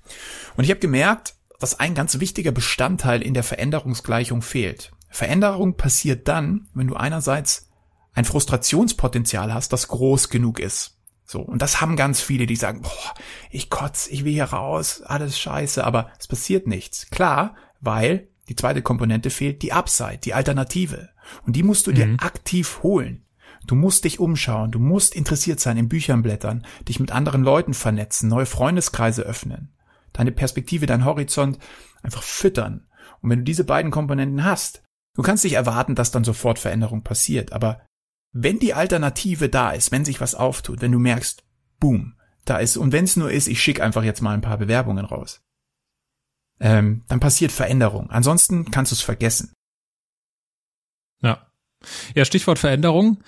Und 0.56 0.64
ich 0.64 0.70
habe 0.70 0.80
gemerkt, 0.80 1.34
dass 1.60 1.78
ein 1.78 1.94
ganz 1.94 2.18
wichtiger 2.18 2.50
Bestandteil 2.50 3.22
in 3.22 3.32
der 3.32 3.44
Veränderungsgleichung 3.44 4.42
fehlt. 4.42 4.90
Veränderung 5.08 5.76
passiert 5.76 6.26
dann, 6.26 6.66
wenn 6.74 6.88
du 6.88 6.96
einerseits 6.96 7.68
ein 8.12 8.24
Frustrationspotenzial 8.24 9.54
hast, 9.54 9.72
das 9.72 9.86
groß 9.86 10.28
genug 10.28 10.58
ist. 10.58 10.96
So, 11.24 11.42
und 11.42 11.62
das 11.62 11.80
haben 11.80 11.94
ganz 11.94 12.20
viele, 12.20 12.46
die 12.46 12.56
sagen, 12.56 12.82
boah, 12.82 13.14
ich 13.52 13.70
kotz, 13.70 14.08
ich 14.08 14.24
will 14.24 14.32
hier 14.32 14.46
raus, 14.46 15.00
alles 15.02 15.38
scheiße, 15.38 15.84
aber 15.84 16.10
es 16.18 16.26
passiert 16.26 16.66
nichts. 16.66 17.08
Klar, 17.10 17.54
weil 17.80 18.26
die 18.50 18.56
zweite 18.56 18.82
Komponente 18.82 19.30
fehlt, 19.30 19.62
die 19.62 19.72
Upside, 19.72 20.18
die 20.18 20.34
Alternative. 20.34 21.10
Und 21.46 21.54
die 21.54 21.62
musst 21.62 21.86
du 21.86 21.92
mhm. 21.92 21.94
dir 21.94 22.16
aktiv 22.18 22.80
holen. 22.82 23.24
Du 23.64 23.76
musst 23.76 24.02
dich 24.02 24.18
umschauen, 24.18 24.72
du 24.72 24.80
musst 24.80 25.14
interessiert 25.14 25.60
sein, 25.60 25.76
in 25.76 25.88
Büchern 25.88 26.22
blättern, 26.22 26.66
dich 26.88 26.98
mit 26.98 27.12
anderen 27.12 27.44
Leuten 27.44 27.74
vernetzen, 27.74 28.28
neue 28.28 28.46
Freundeskreise 28.46 29.22
öffnen, 29.22 29.72
deine 30.12 30.32
Perspektive, 30.32 30.86
dein 30.86 31.04
Horizont 31.04 31.58
einfach 32.02 32.24
füttern. 32.24 32.88
Und 33.20 33.30
wenn 33.30 33.40
du 33.40 33.44
diese 33.44 33.62
beiden 33.62 33.92
Komponenten 33.92 34.42
hast, 34.42 34.82
du 35.14 35.22
kannst 35.22 35.44
nicht 35.44 35.52
erwarten, 35.52 35.94
dass 35.94 36.10
dann 36.10 36.24
sofort 36.24 36.58
Veränderung 36.58 37.04
passiert, 37.04 37.52
aber 37.52 37.82
wenn 38.32 38.58
die 38.58 38.74
Alternative 38.74 39.48
da 39.48 39.70
ist, 39.70 39.92
wenn 39.92 40.04
sich 40.04 40.20
was 40.20 40.34
auftut, 40.34 40.80
wenn 40.80 40.92
du 40.92 40.98
merkst, 40.98 41.44
boom, 41.78 42.14
da 42.44 42.58
ist, 42.58 42.76
und 42.76 42.90
wenn 42.90 43.04
es 43.04 43.16
nur 43.16 43.30
ist, 43.30 43.46
ich 43.46 43.62
schicke 43.62 43.84
einfach 43.84 44.02
jetzt 44.02 44.22
mal 44.22 44.34
ein 44.34 44.40
paar 44.40 44.58
Bewerbungen 44.58 45.04
raus, 45.04 45.40
ähm, 46.60 47.02
dann 47.08 47.20
passiert 47.20 47.52
Veränderung. 47.52 48.10
Ansonsten 48.10 48.70
kannst 48.70 48.92
du 48.92 48.94
es 48.94 49.02
vergessen. 49.02 49.52
Ja. 51.22 51.46
Ja, 52.14 52.24
Stichwort 52.24 52.58
Veränderung 52.58 53.22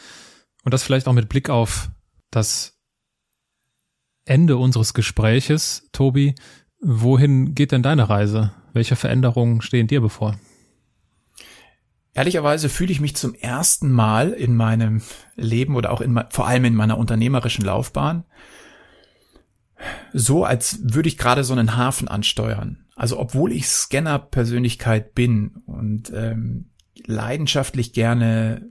und 0.65 0.75
das 0.75 0.83
vielleicht 0.83 1.09
auch 1.09 1.15
mit 1.15 1.29
Blick 1.29 1.49
auf 1.49 1.91
das 2.31 2.79
Ende 4.25 4.57
unseres 4.57 4.95
Gespräches, 4.95 5.89
Tobi. 5.93 6.35
Wohin 6.81 7.55
geht 7.55 7.73
denn 7.73 7.83
deine 7.83 8.09
Reise? 8.09 8.53
Welche 8.73 8.97
Veränderungen 8.97 9.63
stehen 9.63 9.87
dir 9.87 10.01
bevor? 10.01 10.39
Ehrlicherweise 12.15 12.69
fühle 12.69 12.93
ich 12.93 13.01
mich 13.01 13.17
zum 13.17 13.35
ersten 13.35 13.91
Mal 13.91 14.33
in 14.33 14.55
meinem 14.55 15.03
Leben 15.35 15.77
oder 15.77 15.91
auch 15.93 16.03
in, 16.03 16.23
vor 16.31 16.47
allem 16.47 16.67
in 16.67 16.75
meiner 16.75 16.99
unternehmerischen 16.99 17.65
Laufbahn 17.65 18.25
so, 20.13 20.45
als 20.45 20.81
würde 20.83 21.09
ich 21.09 21.19
gerade 21.19 21.43
so 21.43 21.53
einen 21.53 21.77
Hafen 21.77 22.09
ansteuern. 22.09 22.82
Also 22.95 23.19
obwohl 23.19 23.53
ich 23.53 23.69
Scanner-Persönlichkeit 23.69 25.15
bin 25.15 25.63
und 25.67 26.13
ähm, 26.15 26.71
leidenschaftlich 27.07 27.93
gerne 27.93 28.71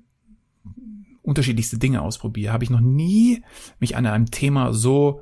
unterschiedlichste 1.22 1.78
Dinge 1.78 2.02
ausprobiere, 2.02 2.54
habe 2.54 2.64
ich 2.64 2.70
noch 2.70 2.82
nie 2.82 3.44
mich 3.80 3.96
an 3.96 4.06
einem 4.06 4.32
Thema 4.32 4.74
so 4.74 5.22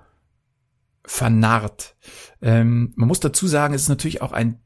vernarrt. 1.06 1.96
Ähm, 2.42 2.94
man 2.96 3.08
muss 3.08 3.20
dazu 3.20 3.48
sagen, 3.48 3.74
es 3.74 3.84
ist 3.84 3.90
natürlich 3.90 4.22
auch 4.22 4.32
ein, 4.32 4.60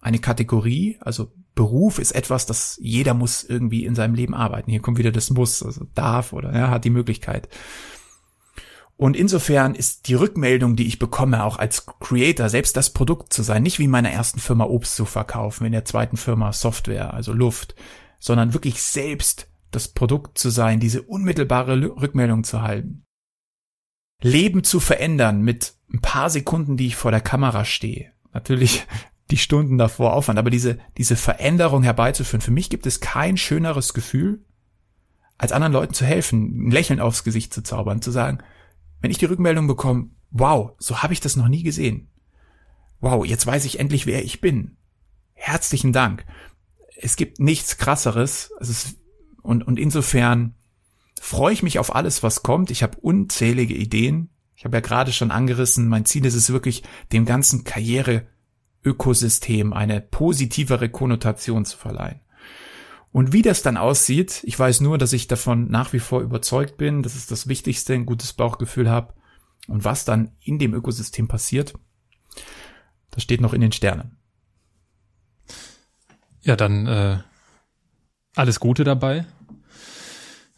eine 0.00 0.18
Kategorie, 0.18 0.98
also 1.00 1.32
Beruf 1.54 1.98
ist 1.98 2.12
etwas, 2.12 2.46
das 2.46 2.78
jeder 2.80 3.14
muss 3.14 3.42
irgendwie 3.42 3.84
in 3.84 3.96
seinem 3.96 4.14
Leben 4.14 4.32
arbeiten. 4.32 4.70
Hier 4.70 4.80
kommt 4.80 4.98
wieder 4.98 5.10
das 5.10 5.30
Muss, 5.30 5.60
also 5.60 5.86
darf 5.92 6.32
oder 6.32 6.54
ja, 6.54 6.70
hat 6.70 6.84
die 6.84 6.90
Möglichkeit. 6.90 7.48
Und 8.98 9.16
insofern 9.16 9.76
ist 9.76 10.08
die 10.08 10.14
Rückmeldung, 10.14 10.74
die 10.74 10.88
ich 10.88 10.98
bekomme, 10.98 11.44
auch 11.44 11.56
als 11.56 11.86
Creator, 11.86 12.48
selbst 12.48 12.76
das 12.76 12.90
Produkt 12.90 13.32
zu 13.32 13.44
sein, 13.44 13.62
nicht 13.62 13.78
wie 13.78 13.84
in 13.84 13.92
meiner 13.92 14.10
ersten 14.10 14.40
Firma 14.40 14.64
Obst 14.64 14.96
zu 14.96 15.04
verkaufen, 15.04 15.64
in 15.66 15.72
der 15.72 15.84
zweiten 15.84 16.16
Firma 16.16 16.52
Software, 16.52 17.14
also 17.14 17.32
Luft, 17.32 17.76
sondern 18.18 18.54
wirklich 18.54 18.82
selbst 18.82 19.46
das 19.70 19.86
Produkt 19.86 20.36
zu 20.36 20.50
sein, 20.50 20.80
diese 20.80 21.02
unmittelbare 21.02 21.80
Rückmeldung 21.80 22.42
zu 22.42 22.62
halten. 22.62 23.04
Leben 24.20 24.64
zu 24.64 24.80
verändern 24.80 25.42
mit 25.42 25.74
ein 25.92 26.00
paar 26.00 26.28
Sekunden, 26.28 26.76
die 26.76 26.88
ich 26.88 26.96
vor 26.96 27.12
der 27.12 27.20
Kamera 27.20 27.64
stehe. 27.64 28.10
Natürlich 28.32 28.84
die 29.30 29.36
Stunden 29.36 29.78
davor 29.78 30.12
Aufwand, 30.12 30.40
aber 30.40 30.50
diese, 30.50 30.80
diese 30.96 31.14
Veränderung 31.14 31.84
herbeizuführen, 31.84 32.40
für 32.40 32.50
mich 32.50 32.68
gibt 32.68 32.84
es 32.84 32.98
kein 32.98 33.36
schöneres 33.36 33.94
Gefühl, 33.94 34.44
als 35.36 35.52
anderen 35.52 35.72
Leuten 35.72 35.94
zu 35.94 36.04
helfen, 36.04 36.66
ein 36.66 36.70
Lächeln 36.72 36.98
aufs 36.98 37.22
Gesicht 37.22 37.54
zu 37.54 37.62
zaubern, 37.62 38.02
zu 38.02 38.10
sagen, 38.10 38.42
wenn 39.00 39.10
ich 39.10 39.18
die 39.18 39.26
Rückmeldung 39.26 39.66
bekomme, 39.66 40.10
wow, 40.30 40.72
so 40.78 41.02
habe 41.02 41.12
ich 41.12 41.20
das 41.20 41.36
noch 41.36 41.48
nie 41.48 41.62
gesehen. 41.62 42.08
Wow, 43.00 43.24
jetzt 43.24 43.46
weiß 43.46 43.64
ich 43.64 43.78
endlich, 43.78 44.06
wer 44.06 44.24
ich 44.24 44.40
bin. 44.40 44.76
Herzlichen 45.34 45.92
Dank. 45.92 46.26
Es 47.00 47.14
gibt 47.16 47.38
nichts 47.38 47.76
krasseres. 47.76 48.50
Es 48.60 48.68
ist, 48.68 48.96
und, 49.42 49.64
und 49.66 49.78
insofern 49.78 50.56
freue 51.20 51.52
ich 51.52 51.62
mich 51.62 51.78
auf 51.78 51.94
alles, 51.94 52.24
was 52.24 52.42
kommt. 52.42 52.72
Ich 52.72 52.82
habe 52.82 52.98
unzählige 52.98 53.74
Ideen. 53.74 54.30
Ich 54.56 54.64
habe 54.64 54.78
ja 54.78 54.80
gerade 54.80 55.12
schon 55.12 55.30
angerissen, 55.30 55.86
mein 55.86 56.04
Ziel 56.04 56.26
ist 56.26 56.34
es 56.34 56.50
wirklich, 56.50 56.82
dem 57.12 57.24
ganzen 57.24 57.62
Karriere-Ökosystem 57.62 59.72
eine 59.72 60.00
positivere 60.00 60.88
Konnotation 60.88 61.64
zu 61.64 61.78
verleihen. 61.78 62.18
Und 63.10 63.32
wie 63.32 63.42
das 63.42 63.62
dann 63.62 63.76
aussieht, 63.76 64.42
ich 64.44 64.58
weiß 64.58 64.80
nur, 64.80 64.98
dass 64.98 65.12
ich 65.12 65.28
davon 65.28 65.70
nach 65.70 65.92
wie 65.92 65.98
vor 65.98 66.20
überzeugt 66.20 66.76
bin, 66.76 67.02
das 67.02 67.16
ist 67.16 67.30
das 67.30 67.48
Wichtigste, 67.48 67.94
ein 67.94 68.06
gutes 68.06 68.32
Bauchgefühl 68.32 68.90
habe. 68.90 69.14
Und 69.66 69.84
was 69.84 70.04
dann 70.04 70.32
in 70.40 70.58
dem 70.58 70.74
Ökosystem 70.74 71.28
passiert, 71.28 71.74
das 73.10 73.22
steht 73.22 73.40
noch 73.40 73.54
in 73.54 73.60
den 73.60 73.72
Sternen. 73.72 74.18
Ja, 76.42 76.56
dann 76.56 76.86
äh, 76.86 77.18
alles 78.36 78.60
Gute 78.60 78.84
dabei. 78.84 79.26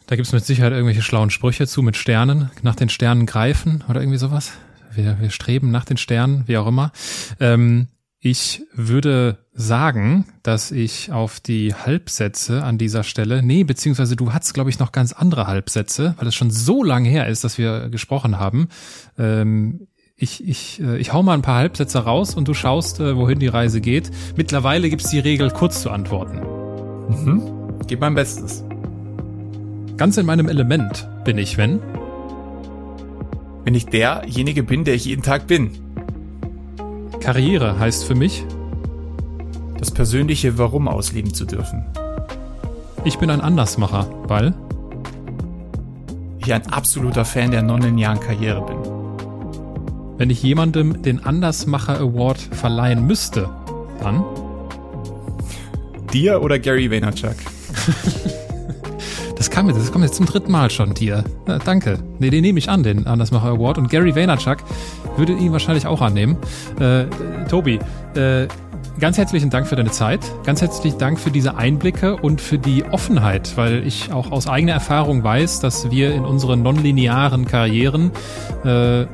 Da 0.07 0.15
gibt's 0.15 0.33
mit 0.33 0.45
Sicherheit 0.45 0.73
irgendwelche 0.73 1.01
schlauen 1.01 1.29
Sprüche 1.29 1.67
zu 1.67 1.81
mit 1.81 1.95
Sternen, 1.95 2.51
nach 2.61 2.75
den 2.75 2.89
Sternen 2.89 3.25
greifen 3.25 3.83
oder 3.87 4.01
irgendwie 4.01 4.17
sowas. 4.17 4.51
Wir, 4.93 5.19
wir 5.21 5.29
streben 5.29 5.71
nach 5.71 5.85
den 5.85 5.97
Sternen, 5.97 6.47
wie 6.47 6.57
auch 6.57 6.67
immer. 6.67 6.91
Ähm, 7.39 7.87
Ich 8.23 8.61
würde 8.71 9.39
sagen, 9.51 10.25
dass 10.43 10.69
ich 10.71 11.11
auf 11.11 11.39
die 11.39 11.73
Halbsätze 11.73 12.63
an 12.63 12.77
dieser 12.77 13.01
Stelle, 13.01 13.41
nee, 13.41 13.63
beziehungsweise 13.63 14.15
du 14.15 14.31
hattest, 14.31 14.53
glaube 14.53 14.69
ich, 14.69 14.77
noch 14.77 14.91
ganz 14.91 15.11
andere 15.11 15.47
Halbsätze, 15.47 16.13
weil 16.19 16.27
es 16.27 16.35
schon 16.35 16.51
so 16.51 16.83
lange 16.83 17.09
her 17.09 17.27
ist, 17.27 17.43
dass 17.43 17.57
wir 17.57 17.89
gesprochen 17.89 18.37
haben. 18.37 18.69
Ähm, 19.17 19.87
ich, 20.15 20.47
ich, 20.47 20.79
äh, 20.81 20.99
ich 20.99 21.13
hau 21.13 21.23
mal 21.23 21.33
ein 21.33 21.41
paar 21.41 21.57
Halbsätze 21.57 21.97
raus 21.97 22.35
und 22.35 22.47
du 22.47 22.53
schaust, 22.53 22.99
äh, 22.99 23.17
wohin 23.17 23.39
die 23.39 23.47
Reise 23.47 23.81
geht. 23.81 24.11
Mittlerweile 24.37 24.91
gibt's 24.91 25.09
die 25.09 25.19
Regel, 25.19 25.49
kurz 25.49 25.81
zu 25.81 25.89
antworten. 25.89 26.41
Mhm. 27.09 27.79
Gib 27.87 28.01
mein 28.01 28.13
Bestes. 28.13 28.63
Ganz 29.97 30.17
in 30.17 30.27
meinem 30.27 30.47
Element 30.47 31.09
bin 31.25 31.39
ich, 31.39 31.57
wenn? 31.57 31.79
Wenn 33.63 33.73
ich 33.73 33.87
derjenige 33.87 34.61
bin, 34.61 34.83
der 34.83 34.93
ich 34.93 35.05
jeden 35.05 35.23
Tag 35.23 35.47
bin. 35.47 35.90
Karriere 37.21 37.79
heißt 37.79 38.03
für 38.03 38.15
mich, 38.15 38.43
das 39.77 39.91
persönliche 39.91 40.57
Warum 40.57 40.87
ausleben 40.87 41.33
zu 41.33 41.45
dürfen. 41.45 41.85
Ich 43.05 43.19
bin 43.19 43.29
ein 43.29 43.41
Andersmacher, 43.41 44.07
weil 44.27 44.53
ich 46.39 46.51
ein 46.51 46.65
absoluter 46.67 47.23
Fan 47.23 47.51
der 47.51 47.61
nonlinearen 47.61 48.19
Karriere 48.19 48.65
bin. 48.65 48.77
Wenn 50.17 50.29
ich 50.31 50.41
jemandem 50.41 51.03
den 51.03 51.23
Andersmacher 51.23 51.99
Award 51.99 52.39
verleihen 52.39 53.05
müsste, 53.05 53.49
dann 53.99 54.23
dir 56.11 56.41
oder 56.41 56.59
Gary 56.59 56.89
Vaynerchuk? 56.89 57.35
Das 59.41 59.49
kam 59.49 59.67
jetzt, 59.69 59.79
das 59.79 59.91
kommt 59.91 60.05
jetzt 60.05 60.17
zum 60.17 60.27
dritten 60.27 60.51
Mal 60.51 60.69
schon 60.69 60.93
dir. 60.93 61.23
Ja, 61.47 61.57
danke. 61.57 61.97
Nee, 62.19 62.29
den 62.29 62.43
nehme 62.43 62.59
ich 62.59 62.69
an, 62.69 62.83
den 62.83 63.07
Andersmacher 63.07 63.47
Award. 63.47 63.79
Und 63.79 63.89
Gary 63.89 64.15
Vaynerchuk 64.15 64.57
würde 65.17 65.33
ihn 65.33 65.51
wahrscheinlich 65.51 65.87
auch 65.87 65.99
annehmen. 65.99 66.37
Äh, 66.79 67.05
Tobi, 67.49 67.79
äh, 68.13 68.45
ganz 68.99 69.17
herzlichen 69.17 69.49
Dank 69.49 69.65
für 69.65 69.75
deine 69.75 69.89
Zeit. 69.89 70.19
Ganz 70.43 70.61
herzlichen 70.61 70.99
Dank 70.99 71.19
für 71.19 71.31
diese 71.31 71.55
Einblicke 71.57 72.17
und 72.17 72.39
für 72.39 72.59
die 72.59 72.83
Offenheit, 72.83 73.57
weil 73.57 73.87
ich 73.87 74.13
auch 74.13 74.31
aus 74.31 74.45
eigener 74.45 74.73
Erfahrung 74.73 75.23
weiß, 75.23 75.59
dass 75.59 75.89
wir 75.89 76.13
in 76.13 76.23
unseren 76.23 76.61
nonlinearen 76.61 77.45
Karrieren 77.45 78.11
äh, 78.63 79.07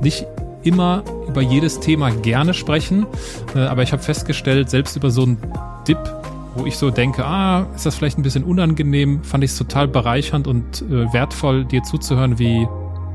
nicht 0.00 0.26
immer 0.64 1.04
über 1.28 1.42
jedes 1.42 1.78
Thema 1.78 2.10
gerne 2.10 2.54
sprechen, 2.54 3.06
äh, 3.54 3.60
aber 3.60 3.84
ich 3.84 3.92
habe 3.92 4.02
festgestellt, 4.02 4.68
selbst 4.68 4.96
über 4.96 5.12
so 5.12 5.22
einen 5.22 5.38
Dip 5.86 6.21
wo 6.54 6.66
ich 6.66 6.76
so 6.76 6.90
denke, 6.90 7.24
ah, 7.24 7.66
ist 7.74 7.86
das 7.86 7.94
vielleicht 7.94 8.18
ein 8.18 8.22
bisschen 8.22 8.44
unangenehm, 8.44 9.22
fand 9.24 9.44
ich 9.44 9.52
es 9.52 9.58
total 9.58 9.88
bereichernd 9.88 10.46
und 10.46 10.82
äh, 10.82 11.12
wertvoll, 11.12 11.64
dir 11.64 11.82
zuzuhören, 11.82 12.38
wie, 12.38 12.66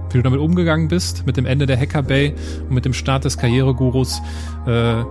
wie 0.09 0.17
du 0.17 0.21
damit 0.21 0.39
umgegangen 0.39 0.87
bist, 0.87 1.25
mit 1.25 1.37
dem 1.37 1.45
Ende 1.45 1.65
der 1.65 1.79
Hacker 1.79 2.03
Bay 2.03 2.33
und 2.67 2.71
mit 2.71 2.85
dem 2.85 2.93
Start 2.93 3.25
des 3.25 3.37
Karrieregurus. 3.37 4.21
Äh, 4.65 5.03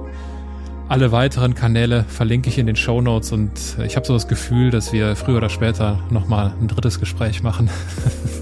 alle 0.89 1.11
weiteren 1.11 1.55
Kanäle 1.55 2.05
verlinke 2.05 2.49
ich 2.49 2.59
in 2.59 2.67
den 2.67 2.77
Show 2.77 3.01
Notes 3.01 3.33
und 3.33 3.51
ich 3.85 3.97
habe 3.97 4.07
so 4.07 4.13
das 4.13 4.29
Gefühl, 4.29 4.71
dass 4.71 4.93
wir 4.93 5.17
früher 5.17 5.39
oder 5.39 5.49
später 5.49 5.99
nochmal 6.11 6.53
ein 6.61 6.69
drittes 6.69 7.01
Gespräch 7.01 7.43
machen. 7.43 7.69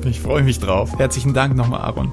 ich 0.04 0.20
freue 0.20 0.42
mich 0.42 0.58
drauf. 0.58 0.98
Herzlichen 0.98 1.32
Dank 1.32 1.56
nochmal, 1.56 1.80
Aaron. 1.80 2.12